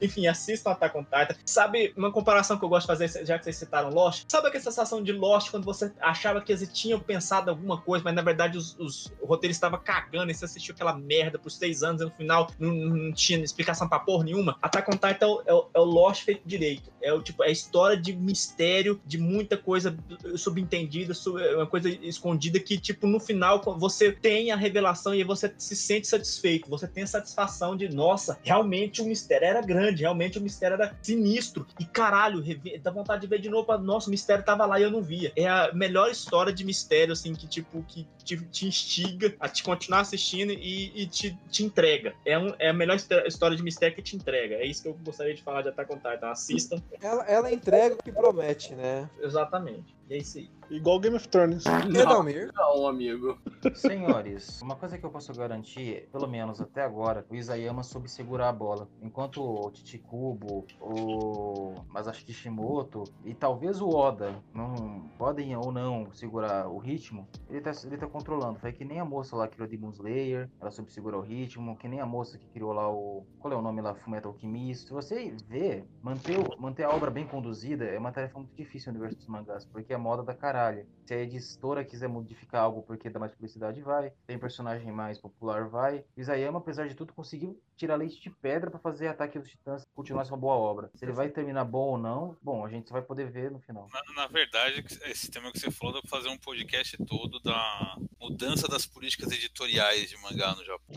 [0.01, 1.35] Enfim, assistam Attack on Titan.
[1.45, 4.63] Sabe, uma comparação que eu gosto de fazer, já que vocês citaram Lost, sabe aquela
[4.63, 8.57] sensação de Lost quando você achava que eles tinham pensado alguma coisa, mas na verdade
[8.57, 12.11] os, os roteiros estavam cagando e você assistiu aquela merda por seis anos e no
[12.11, 14.57] final não, não tinha explicação pra porra nenhuma?
[14.61, 16.91] Attack on Titan é o, é o- é o Lost feito direito.
[17.01, 19.95] É o tipo, é a história de mistério, de muita coisa
[20.35, 25.23] subentendida, su- é uma coisa escondida que, tipo, no final você tem a revelação e
[25.23, 26.69] você se sente satisfeito.
[26.69, 27.32] Você tem a satisfação
[27.77, 31.65] de, nossa, realmente o mistério era grande, realmente o mistério era sinistro.
[31.79, 32.43] E caralho,
[32.81, 33.75] dá vontade de ver de novo.
[33.77, 35.31] Nossa, o mistério tava lá e eu não via.
[35.35, 39.63] É a melhor história de mistério, assim, que, tipo, que te, te instiga a te
[39.63, 42.13] continuar assistindo e, e te, te entrega.
[42.25, 44.55] É, um- é a melhor histó- história de mistério que te entrega.
[44.55, 46.29] É isso que eu gostaria de falar de Attack on Titan.
[46.29, 46.81] Assistam.
[47.01, 49.09] Ela, ela entrega o que promete, né?
[49.21, 49.95] Exatamente.
[50.13, 50.47] E é isso aí.
[50.69, 51.65] Igual Game of Thrones.
[51.65, 52.51] Edalmir?
[52.53, 53.37] Não, amigo.
[53.75, 58.49] Senhores, uma coisa que eu posso garantir, pelo menos até agora, o Isayama soube segurar
[58.49, 58.87] a bola.
[59.01, 66.67] Enquanto o Chichikubo, o Masashi Kishimoto e talvez o Oda não podem ou não segurar
[66.67, 68.59] o ritmo, ele tá, ele tá controlando.
[68.59, 71.75] Foi que nem a moça lá que criou Demon Slayer, ela soube segurar o ritmo,
[71.77, 73.25] que nem a moça que criou lá o...
[73.39, 73.95] Qual é o nome lá?
[73.95, 74.87] Fullmetal Alchemist.
[74.87, 78.91] Se você vê, manter, o- manter a obra bem conduzida é uma tarefa muito difícil
[78.91, 80.85] no universo dos mangás, porque a moda da caralho.
[81.05, 84.11] Se a editora quiser modificar algo porque dá mais publicidade, vai.
[84.27, 86.03] Tem personagem mais popular, vai.
[86.17, 90.25] Isayama, apesar de tudo, conseguiu tirar leite de pedra pra fazer Ataque dos Titãs continuar
[90.27, 90.89] uma boa obra.
[90.95, 93.59] Se ele vai terminar bom ou não, bom, a gente só vai poder ver no
[93.59, 93.89] final.
[93.91, 97.97] Na, na verdade, esse tema que você falou dá pra fazer um podcast todo da
[98.21, 100.95] mudança das políticas editoriais de mangá no Japão.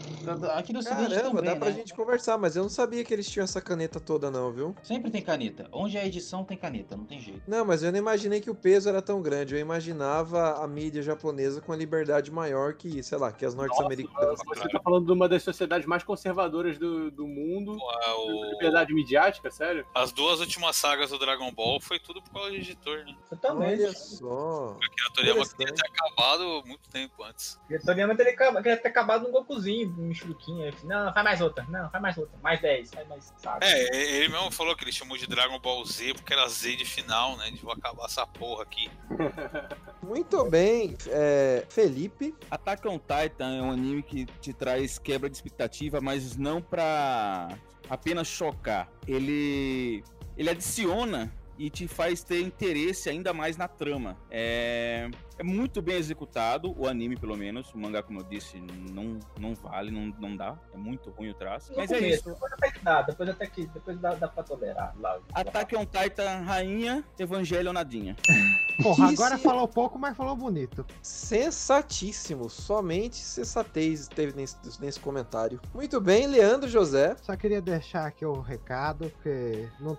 [0.54, 1.74] Aqui no Caramba, Ocidente também, dá pra né?
[1.74, 4.76] gente conversar, mas eu não sabia que eles tinham essa caneta toda, não, viu?
[4.84, 5.68] Sempre tem caneta.
[5.72, 7.42] Onde é edição, tem caneta, não tem jeito.
[7.48, 9.54] Não, mas eu não imaginei que o peso era tão grande.
[9.54, 14.38] Eu imaginava a mídia japonesa com a liberdade maior que, sei lá, que as norte-americanas.
[14.46, 17.76] Você tá falando de uma das sociedades mais conservadoras do, do mundo.
[17.76, 19.86] o- Liberdade midiática, sério?
[19.94, 23.14] As duas últimas sagas do Dragon Ball foi tudo por causa do editor, né?
[23.44, 24.76] Olha só.
[24.78, 27.58] Porque a Toriyama queria ter acabado muito tempo antes.
[27.68, 30.62] E o Toriyama queria ter acabado no Gokuzinho, no Michuruquinho.
[30.62, 31.64] Ele falou, Não, faz mais outra.
[31.68, 32.38] Não, faz mais outra.
[32.42, 33.66] Mais 10, faz mais, sabe?
[33.66, 36.84] É, ele mesmo falou que ele chamou de Dragon Ball Z porque era Z de
[36.84, 37.50] final, né?
[37.50, 38.90] De vou acabar essa porra aqui.
[40.02, 42.34] Muito bem, é, Felipe.
[42.50, 47.48] Attack on Titan é um anime que te traz quebra de expectativa, mas não pra
[47.88, 48.88] apenas chocar.
[49.06, 50.02] Ele
[50.36, 54.16] ele adiciona e te faz ter interesse ainda mais na trama.
[54.30, 55.08] É,
[55.38, 57.72] é muito bem executado, o anime pelo menos.
[57.74, 58.58] O mangá, como eu disse,
[58.92, 60.56] não, não vale, não, não dá.
[60.72, 61.72] É muito ruim o traço.
[61.76, 62.30] Mas é isso.
[62.30, 64.94] Depois até que dá, depois até que depois dá, dá pra tolerar.
[64.98, 68.16] Lá, Attack on Titan, rainha, Evangelho nadinha.
[68.82, 70.84] Porra, Que agora falou pouco, mas falou bonito.
[71.02, 72.50] Sensatíssimo.
[72.50, 75.60] Somente sensatez teve nesse, nesse comentário.
[75.74, 77.16] Muito bem, Leandro José.
[77.22, 79.96] Só queria deixar aqui o recado, porque não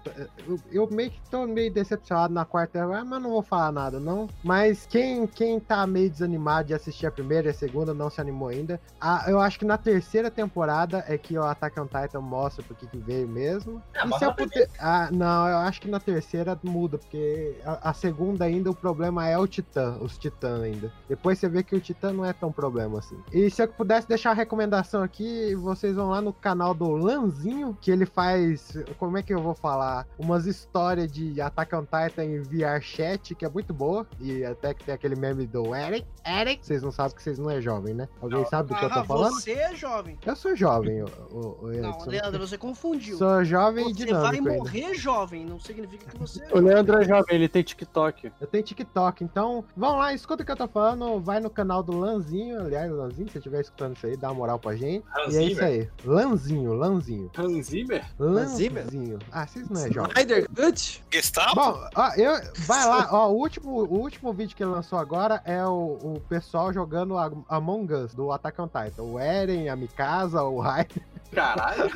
[0.48, 4.28] eu, eu meio que tô meio decepcionado na quarta mas não vou falar nada, não.
[4.44, 8.20] Mas quem, quem tá meio desanimado de assistir a primeira e a segunda não se
[8.22, 8.80] animou ainda.
[9.00, 12.86] Ah, eu acho que na terceira temporada é que o Attack on Titan mostra porque
[12.88, 13.82] que veio mesmo.
[13.96, 17.90] Ah, E se eu puder- Ah, não, eu acho que na terceira muda, porque a,
[17.90, 20.92] a segunda ainda o problema é o Titã, os Titãs ainda.
[21.10, 23.18] Depois você vê que o Titã não é tão problema assim.
[23.32, 27.78] E se eu pudesse deixar a recomendação aqui, vocês vão lá no canal do Lanzinho,
[27.82, 30.06] que ele faz, como é que eu vou falar?
[30.18, 34.06] Umas histórias de Attack on Titan em VR chat, que é muito boa.
[34.20, 36.06] E até que tem aquele meme do Eric.
[36.26, 38.08] Eric, vocês não sabem que vocês não é jovem, né?
[38.22, 39.34] Alguém sabe do que eu tô Ah, falando?
[39.34, 40.18] você é jovem.
[40.26, 41.98] Eu sou jovem, o, o, o Não.
[42.06, 43.18] Leandro, você confundiu.
[43.18, 44.54] Sou jovem e Você dinâmico vai ainda.
[44.64, 48.32] morrer jovem, não significa que você é O Leandro é jovem, ele tem TikTok.
[48.42, 51.82] Eu tenho TikTok, então vão lá, escuta o que eu tô falando, vai no canal
[51.82, 55.06] do Lanzinho, aliás, Lanzinho, se você estiver escutando isso aí, dá uma moral pra gente.
[55.18, 57.32] Hans e é isso aí, Lanzinho, Lanzinho.
[57.38, 58.06] Hans Zimmer?
[58.20, 59.20] Lanzinho.
[59.32, 60.12] Ah, vocês não é jovem.
[60.12, 61.04] Snyder Cut?
[61.12, 61.56] Gestapo?
[61.56, 62.34] Bom, ó, eu,
[62.66, 65.07] vai lá, ó, o último, o último vídeo que ele lançou agora
[65.46, 69.04] é o, o pessoal jogando a- Among Us, do Attack on Titan.
[69.04, 71.04] O Eren, a Mikasa, o Raiden.
[71.32, 71.90] Caralho.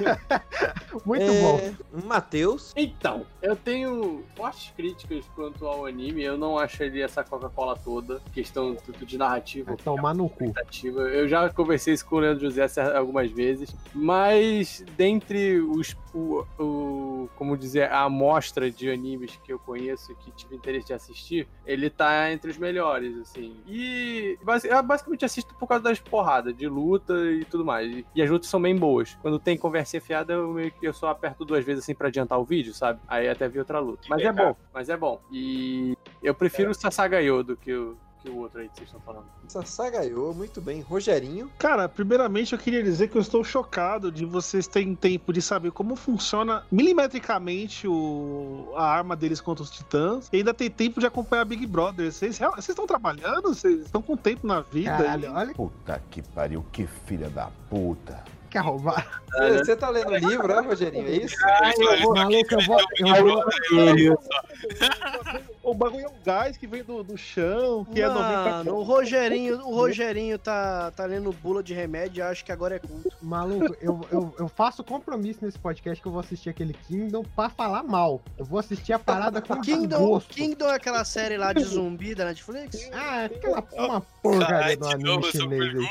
[1.05, 2.03] Muito É, bom.
[2.05, 2.73] Matheus.
[2.75, 6.21] Então, eu tenho fortes críticas quanto ao anime.
[6.21, 8.21] Eu não acho ele essa Coca-Cola toda.
[8.33, 9.67] Questão tudo de narrativa.
[9.73, 10.53] Vai tomar no cu.
[10.93, 17.29] Eu já conversei isso com o Leandro José algumas vezes, mas dentre os, o, o-
[17.37, 21.89] como dizer, a amostra de animes que eu conheço que tive interesse de assistir, ele
[21.89, 23.57] tá entre os melhores, assim.
[23.67, 28.03] E eu basicamente assisto por causa das porradas, de luta e tudo mais.
[28.15, 29.17] E as lutas são bem boas.
[29.21, 32.39] Quando tem conversinha fiada, eu meio que eu só aperto duas vezes assim pra adiantar
[32.39, 32.99] o vídeo, sabe?
[33.07, 34.03] Aí até vi outra luta.
[34.09, 35.21] Mas é bom, mas é bom.
[35.31, 39.01] E eu prefiro o Sasagayo do que o, que o outro aí que vocês estão
[39.01, 39.25] falando.
[39.47, 40.81] Sasagaiô, muito bem.
[40.81, 41.51] Rogerinho.
[41.57, 45.71] Cara, primeiramente eu queria dizer que eu estou chocado de vocês terem tempo de saber
[45.71, 51.05] como funciona milimetricamente o, a arma deles contra os titãs e ainda tem tempo de
[51.05, 52.11] acompanhar Big Brother.
[52.11, 52.39] Vocês,
[52.69, 53.49] estão trabalhando?
[53.53, 54.91] Vocês estão com tempo na vida?
[54.97, 58.23] Caralho, E- olha Puta que pariu, que filha da puta.
[58.51, 59.03] Que arrombado.
[59.31, 61.07] Você, você tá lendo livro, né, Rogerinho?
[61.07, 61.35] É isso?
[61.79, 64.19] Eu vou, maluco, eu vou, eu vou,
[65.63, 68.83] O bagulho é um gás que vem do, do chão, que é 90 Mano, o
[68.83, 73.09] Rogerinho, o Rogerinho tá, tá lendo bula de remédio e acho que agora é culto.
[73.21, 77.49] Maluco, eu, eu, eu faço compromisso nesse podcast que eu vou assistir aquele Kingdom pra
[77.49, 78.21] falar mal.
[78.37, 80.33] Eu vou assistir a parada com Kingdom, gosto.
[80.33, 82.89] Kingdom é aquela série lá de zumbi da Netflix?
[82.91, 85.89] Ah, aquela uma porcaria do anime chinês aí.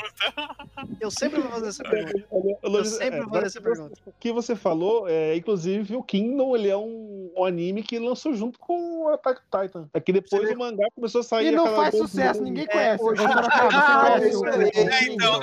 [0.99, 2.27] Eu sempre vou fazer essa pergunta.
[2.61, 4.01] Eu sempre vou fazer essa pergunta.
[4.05, 8.33] O que você falou, é, inclusive, o Kingdom ele é um, um anime que lançou
[8.33, 9.89] junto com o Attack on Titan.
[9.93, 11.47] É que depois o mangá começou a sair.
[11.47, 13.03] E não faz coisa- sucesso, ninguém É, conhece.
[13.03, 15.39] hoje- Ah, conhece é- É, então,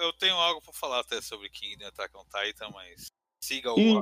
[0.00, 3.06] eu, tenho algo pra falar até sobre Kingdom Attack on Titan, mas
[3.40, 3.78] siga o.
[3.78, 4.00] E,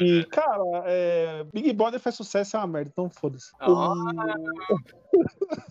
[0.00, 3.50] e, cara, é, Big Brother faz sucesso é uma merda, então foda-se.
[3.60, 3.94] Ah.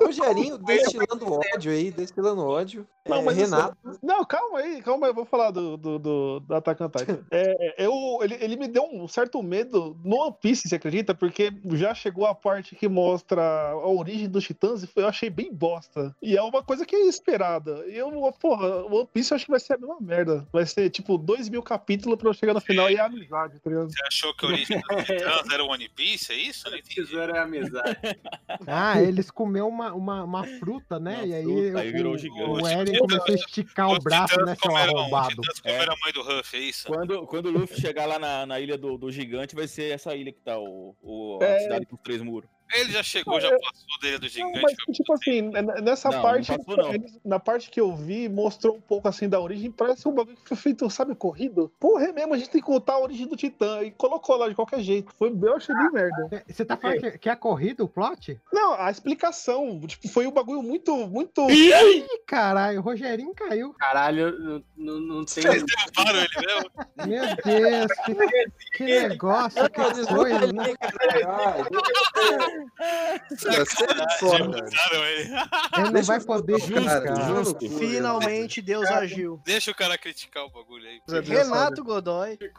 [0.02, 2.88] Rogerinho destilando ódio aí, destilando ódio.
[3.07, 3.78] Não, É, Renato.
[3.86, 6.90] assim, não, calma aí, calma aí, eu vou falar do, do, do, do Attack on
[6.90, 7.20] Titan.
[7.32, 11.16] É, eu, ele, ele me deu um certo medo no One Piece, você acredita?
[11.16, 13.41] Porque já chegou a parte que mostra
[13.72, 16.16] a origem dos titãs e foi- eu achei bem bosta.
[16.22, 17.84] E é uma coisa que é esperada.
[17.88, 20.48] E eu, porra, o One Piece eu acho que vai ser a mesma merda.
[20.52, 23.70] Vai ser tipo dois mil capítulos pra eu chegar no final e é amizade, tá
[23.70, 23.90] ligado?
[23.91, 26.32] Você achou que a origem dos titãs era o One Piece?
[26.32, 26.70] É isso?
[26.94, 27.98] Tesouro é amizade.
[28.68, 31.18] Ah, eles comeu uma, uma, uma fruta, né?
[31.18, 32.41] Uma e aí, fruta, aí o, virou o, gigante.
[32.64, 35.41] o Eren começou a esticar o braço, né, seu arrombado.
[35.65, 36.88] a mãe do Ruff, é isso?
[36.88, 40.15] Quando, quando o Luffy chegar lá na, na ilha do, do gigante, vai ser essa
[40.15, 41.60] ilha que tá o, o- a É.
[41.60, 42.49] cidade com os três muros.
[42.74, 44.62] Ele já chegou, já passou dele do Não, gigante.
[44.62, 47.06] mas tipo assim, n- nessa Não, não parte, passou, não.
[47.26, 50.48] na parte que eu vi, mostrou um pouco assim da origem, parece um bagulho que
[50.48, 51.72] foi feito, sabe, corrido.
[51.80, 54.48] Porra, é mesmo, a gente tem que contar a origem do Titã e colocou lá
[54.48, 55.12] de qualquer jeito.
[55.18, 56.44] Foi, eu achei bem merda.
[56.48, 58.40] Você tá falando que, que é corrida o plot?
[58.54, 61.50] Não, a explicação, tipo, foi um bagulho muito, muito.
[61.50, 63.74] Ih, caralho, o Rogerinho caiu.
[63.80, 65.44] Caralho, não, não, não tem.
[65.44, 66.70] Vocês derrubaram ele mesmo?
[67.08, 70.74] Meu Deus, que, que negócio, que coisa, né?
[73.30, 74.48] Você é foda.
[74.52, 75.30] Derrubaram ele.
[75.94, 77.69] Não vai poder Justo.
[77.77, 79.40] Finalmente Deus agiu.
[79.45, 81.02] Deixa o cara criticar o bagulho aí.
[81.22, 82.38] Renato Godoy.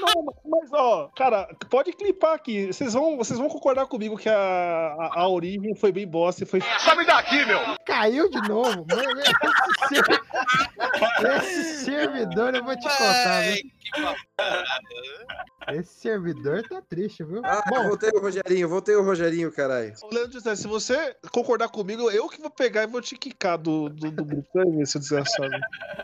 [0.00, 2.66] Não, mas ó, cara, pode clipar aqui.
[2.68, 6.46] Vocês vão, vocês vão concordar comigo que a, a, a origem foi bem bosta e
[6.46, 6.60] foi.
[6.78, 7.58] Sabe daqui, meu!
[7.84, 8.86] Caiu de novo.
[8.88, 10.20] Mano, esse, ser-
[11.36, 13.70] esse servidor, eu vou te contar, babado.
[15.72, 17.42] Esse servidor tá triste, viu?
[17.44, 19.92] Ah, Bom, voltei o Rogerinho, voltei o Rogerinho, caralho.
[20.12, 23.88] Leandro José, se você concordar comigo, eu que vou pegar e vou te quicar do,
[23.88, 24.48] do, do grupo.
[24.86, 25.50] Seu desgraçado.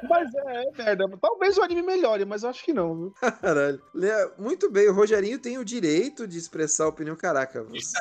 [0.09, 1.05] Mas é, é merda.
[1.21, 3.15] Talvez o anime melhore, mas eu acho que não, viu?
[3.41, 3.83] Caralho.
[3.93, 7.17] Lea- Muito bem, o Rogerinho tem o direito de expressar a opinião.
[7.17, 7.97] Caraca, você,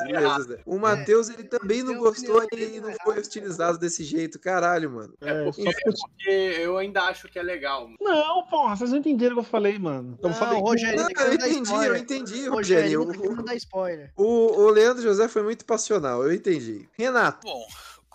[0.46, 0.60] Zé.
[0.64, 4.38] O Matheus, ele também não gostou e não foi hostilizado desse jeito.
[4.38, 5.14] Caralho, mano.
[5.20, 5.74] É, só porque...
[6.26, 6.30] Porque
[6.60, 7.88] eu ainda acho que é legal.
[8.00, 10.18] Não, porra, vocês não entenderam o que eu falei, mano.
[10.22, 12.00] Eu Não, falei o Rogerinho Não, eu entendi, eu spoiler.
[12.00, 13.06] entendi, Rogerinho Rogerinho.
[13.06, 14.12] tá querendo dar spoiler.
[14.16, 16.88] O, o Leandro José foi muito passional, eu entendi.
[16.92, 17.66] Renato, Bom,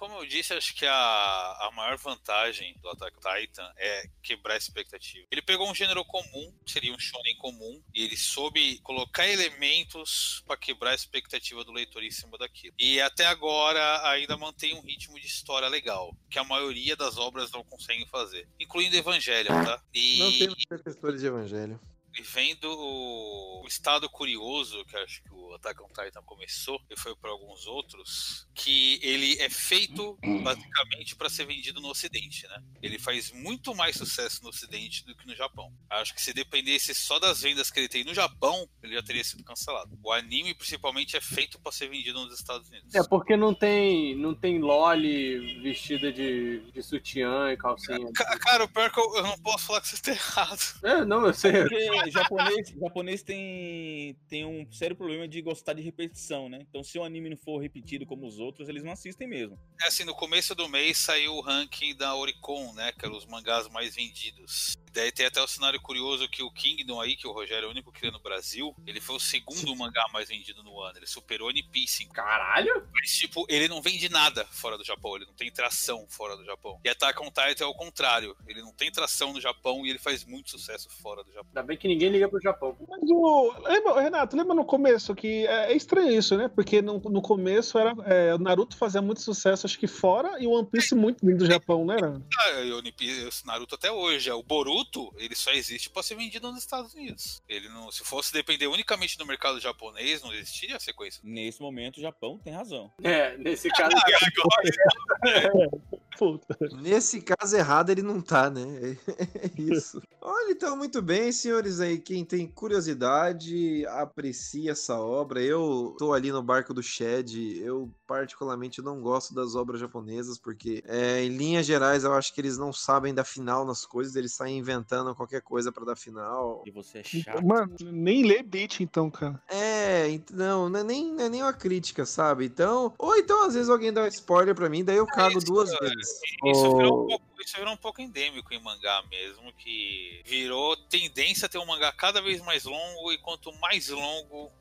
[0.01, 4.57] como eu disse, acho que a, a maior vantagem do Attack Titan é quebrar a
[4.57, 5.27] expectativa.
[5.29, 10.57] Ele pegou um gênero comum, seria um shonen comum, e ele soube colocar elementos para
[10.57, 12.73] quebrar a expectativa do leitor em cima daquilo.
[12.79, 17.51] E até agora ainda mantém um ritmo de história legal, que a maioria das obras
[17.51, 19.83] não conseguem fazer, incluindo Evangelion, tá?
[19.93, 21.79] E não temos professores de evangelho.
[22.17, 26.99] E vendo o, o estado curioso que acho que o Attack on Titan começou e
[26.99, 32.63] foi para alguns outros, que ele é feito basicamente para ser vendido no Ocidente, né?
[32.81, 35.71] Ele faz muito mais sucesso no Ocidente do que no Japão.
[35.89, 39.23] Acho que se dependesse só das vendas que ele tem no Japão, ele já teria
[39.23, 39.97] sido cancelado.
[40.03, 42.93] O anime principalmente é feito para ser vendido nos Estados Unidos.
[42.95, 47.99] É porque não tem, não tem Loli vestida de, de sutiã e calcinha.
[48.13, 50.59] Ca- Cara, o pior é que eu, eu não posso falar que você está errado.
[50.83, 51.51] É, não, eu sei.
[51.51, 56.59] Porque japonês, japonês tem, tem um sério problema de gostar de repetição, né?
[56.69, 59.59] Então, se o anime não for repetido como os outros, eles não assistem mesmo.
[59.81, 62.91] É assim, no começo do mês saiu o ranking da Oricon, né?
[62.93, 64.75] Que eram os mangás mais vendidos.
[64.93, 67.71] Daí tem até o cenário curioso que o Kingdom aí, que o Rogério é o
[67.71, 70.97] único que cria no Brasil, ele foi o segundo mangá mais vendido no ano.
[70.97, 72.07] Ele superou One Piece.
[72.07, 72.87] Caralho!
[72.93, 76.43] Mas, tipo, ele não vende nada fora do Japão, ele não tem tração fora do
[76.43, 76.79] Japão.
[76.83, 78.35] E Attack on Titan é o contrário.
[78.47, 81.49] Ele não tem tração no Japão e ele faz muito sucesso fora do Japão.
[81.49, 82.75] Ainda bem que ninguém liga pro Japão.
[82.87, 83.53] Mas o.
[83.63, 86.47] Lembra, Renato, lembra no começo que é, é estranho isso, né?
[86.47, 87.93] Porque no, no começo era.
[88.05, 91.39] é, o Naruto fazia muito sucesso, acho que fora, e o One Piece muito vindo
[91.39, 91.95] do Japão, né?
[91.97, 92.21] Era?
[92.39, 94.31] Ah, e o One Piece, esse Naruto até hoje.
[94.31, 94.80] O Boruto,
[95.17, 97.41] ele só existe para ser vendido nos Estados Unidos.
[97.47, 101.21] Ele não, se fosse depender unicamente do mercado japonês, não existiria a sequência.
[101.23, 102.91] Nesse momento, o Japão tem razão.
[103.03, 103.95] É, nesse caso.
[106.17, 106.57] Puta.
[106.81, 108.61] Nesse caso errado, ele não tá, né?
[109.41, 110.01] É isso.
[110.21, 111.97] Olha, então, muito bem, senhores aí.
[111.97, 115.41] Quem tem curiosidade, aprecia essa obra.
[115.41, 117.59] Eu tô ali no barco do Shed.
[117.59, 122.41] Eu, particularmente, não gosto das obras japonesas, porque, é, em linhas gerais, eu acho que
[122.41, 124.15] eles não sabem dar final nas coisas.
[124.15, 126.63] Eles saem inventando qualquer coisa pra dar final.
[126.65, 127.45] E você é chato.
[127.45, 129.41] Mano, nem lê beat então, cara.
[129.49, 132.45] É, não, não é nem, não é nem uma crítica, sabe?
[132.45, 135.47] Então, ou então às vezes alguém dá um spoiler pra mim, daí eu cago isso,
[135.47, 135.77] duas é.
[135.79, 136.00] vezes.
[136.01, 141.45] Isso virou, um pouco, isso virou um pouco endêmico em mangá mesmo, que virou tendência
[141.45, 144.51] a ter um mangá cada vez mais longo, e quanto mais longo,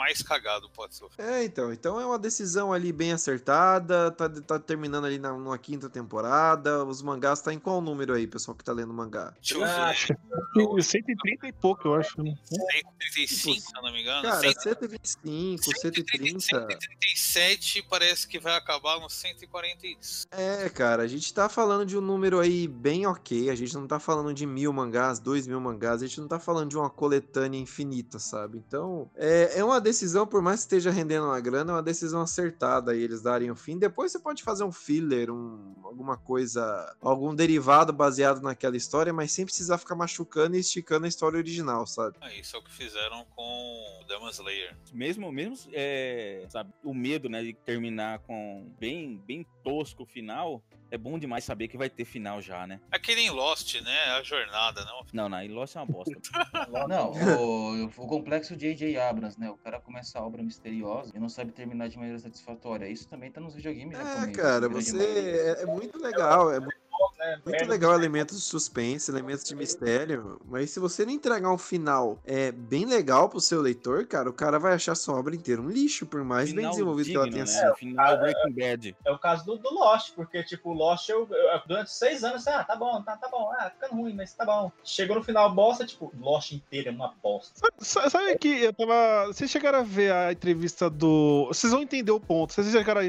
[0.00, 1.22] mais cagado pode sofrer.
[1.28, 1.70] É, então.
[1.70, 4.10] Então é uma decisão ali bem acertada.
[4.10, 6.82] Tá, tá terminando ali na, numa quinta temporada.
[6.86, 9.34] Os mangás tá em qual número aí, pessoal que tá lendo mangá?
[9.38, 9.66] Deixa eu ver.
[9.66, 10.06] Acho
[10.54, 12.22] que 130 e pouco, eu acho.
[12.22, 12.34] né?
[12.44, 14.22] 135, se eu não me engano.
[14.22, 16.40] Cara, 130, 125, 130.
[16.40, 20.28] 137 parece que vai acabar no 146.
[20.30, 23.50] É, cara, a gente tá falando de um número aí bem ok.
[23.50, 26.02] A gente não tá falando de mil mangás, dois mil mangás.
[26.02, 28.56] A gente não tá falando de uma coletânea infinita, sabe?
[28.56, 29.89] Então, é, é uma decisão,
[30.30, 33.56] por mais que esteja rendendo uma grana, é uma decisão acertada aí eles darem o
[33.56, 33.78] fim.
[33.78, 39.32] Depois você pode fazer um filler, um, alguma coisa, algum derivado baseado naquela história, mas
[39.32, 42.16] sem precisar ficar machucando e esticando a história original, sabe?
[42.20, 44.76] Ah, isso é o que fizeram com Demon Slayer.
[44.92, 50.62] Mesmo, mesmo é, sabe, o medo, né, de terminar com bem, bem tosco o final,
[50.90, 52.80] é bom demais saber que vai ter final já, né?
[52.90, 53.98] Aquele em Lost, né?
[54.16, 55.06] A jornada, não?
[55.12, 56.10] Não, não, e Lost é uma bosta.
[56.88, 58.96] Não, o, o complexo J.J.
[58.98, 59.48] Abrams, né?
[59.50, 62.88] O cara começa a obra misteriosa e não sabe terminar de maneira satisfatória.
[62.88, 64.36] Isso também tá nos videogames É, japoneses.
[64.36, 64.98] cara, você.
[64.98, 66.50] É, é muito legal.
[66.52, 66.79] É muito,
[67.18, 67.40] né?
[67.44, 70.40] muito legal elementos de suspense, elementos de mistério.
[70.46, 74.32] Mas se você não entregar um final é, bem legal pro seu leitor, cara, o
[74.32, 77.24] cara vai achar sua obra inteira um lixo, por mais bem Final desenvolvido que ela
[77.28, 77.66] digno, tenha né?
[77.66, 77.76] sido.
[77.76, 78.96] Final Breaking Bad.
[79.04, 82.64] É o caso do, do Lost, porque, tipo, Lost, eu, eu- durante seis anos, ah,
[82.64, 84.70] tá bom, tá, tá bom, ah, ficando ruim, mas tá bom.
[84.84, 87.52] Chegou no final, bosta, tipo, Lost inteiro é uma bosta.
[87.78, 89.26] Sa- Sabe que eu tava.
[89.28, 91.46] Vocês chegaram a ver a entrevista do.
[91.48, 92.52] Vocês vão entender o ponto.
[92.52, 93.04] Vocês chegaram a,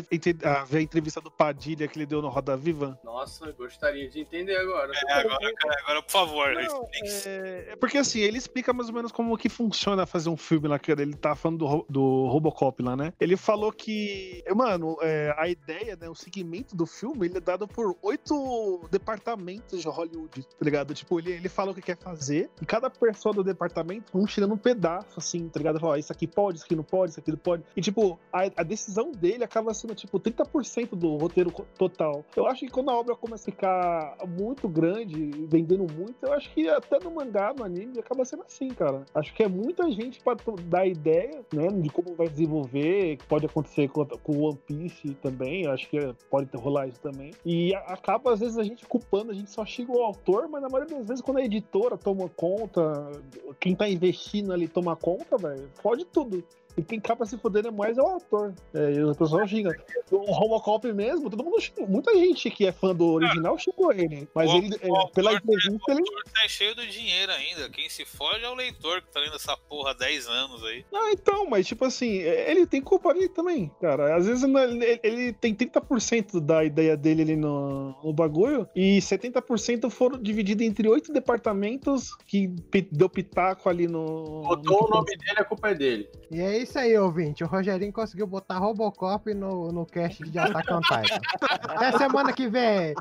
[0.59, 2.99] a ver a entrevista do Padilha que ele deu no Roda Viva?
[3.03, 4.91] Nossa, eu gostaria de entender agora.
[5.07, 6.53] É, agora, cara, agora, por favor.
[6.53, 7.27] Não, explique.
[7.27, 10.67] É, é porque assim, ele explica mais ou menos como que funciona fazer um filme
[10.67, 13.11] lá, que ele tá falando do, do Robocop lá, né?
[13.19, 17.67] Ele falou que, mano, é, a ideia, né, o segmento do filme, ele é dado
[17.67, 20.93] por oito departamentos de Hollywood, tá ligado?
[20.93, 24.53] Tipo, ele, ele fala o que quer fazer, e cada pessoa do departamento, um tirando
[24.53, 25.79] um pedaço, assim, tá ligado?
[25.79, 27.63] Fala, ó, isso aqui pode, isso aqui não pode, isso aqui não pode.
[27.75, 32.23] E, tipo, a, a decisão dele acaba sendo, tipo, 30% do roteiro total.
[32.35, 36.49] Eu acho que quando a obra começa a ficar muito grande, vendendo muito, eu acho
[36.51, 39.05] que até no mangá, no anime, acaba sendo assim, cara.
[39.13, 43.45] Acho que é muita gente pra dar ideia, né, de como vai desenvolver, que pode
[43.45, 47.31] acontecer com, o One Piece também, eu acho que pode rolar isso também.
[47.45, 50.69] E acaba, às vezes, a gente culpando, a gente só xinga o autor, mas na
[50.69, 53.11] maioria das vezes, quando a editora toma conta,
[53.59, 56.43] quem tá investindo ali toma conta, velho, fode tudo.
[56.77, 58.53] E quem acaba se fodendo é mais é o autor.
[58.73, 59.71] É, e o pessoal xinga.
[60.11, 61.85] O Robocop mesmo, todo mundo xinga.
[61.85, 64.27] Muita gente que é fã do original xingou ele.
[64.33, 66.01] Mas O- ele, é, o pela autor- entrevista, ele.
[66.01, 67.69] O tá cheio do dinheiro ainda.
[67.69, 70.85] Quem se fode é o leitor que tá lendo essa porra há 10 anos aí.
[70.93, 74.15] Ah, então, mas tipo assim, ele tem culpa ali também, cara.
[74.15, 79.89] Às vezes ele, ele tem 30% da ideia dele ali no, no bagulho e 70%
[79.89, 82.47] foram divididos entre oito departamentos que
[82.91, 84.41] deu pitaco ali no.
[84.43, 86.09] Botou no o nome dele, a culpa é dele.
[86.31, 87.43] E é isso aí, ouvinte.
[87.43, 91.19] O Rogerinho conseguiu botar Robocop no, no cast de Attack on Titan.
[91.41, 92.93] Até semana que vem.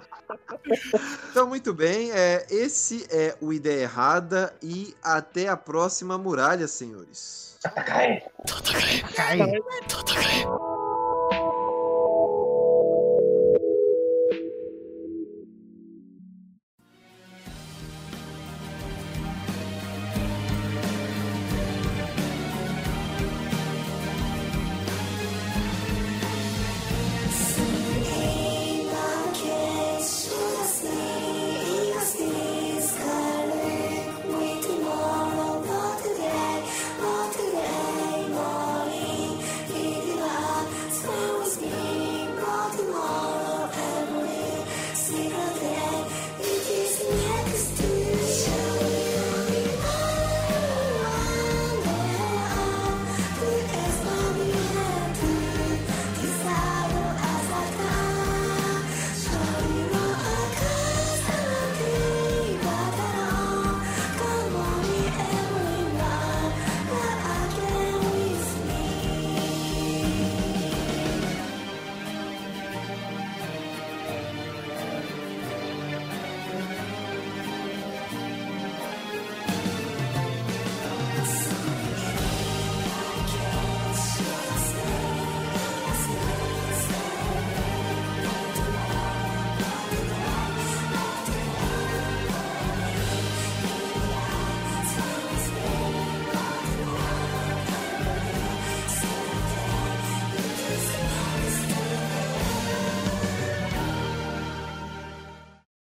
[1.30, 2.10] Então, muito bem.
[2.12, 7.58] É, esse é o Ideia Errada e até a próxima muralha, senhores.
[7.86, 8.22] Cai.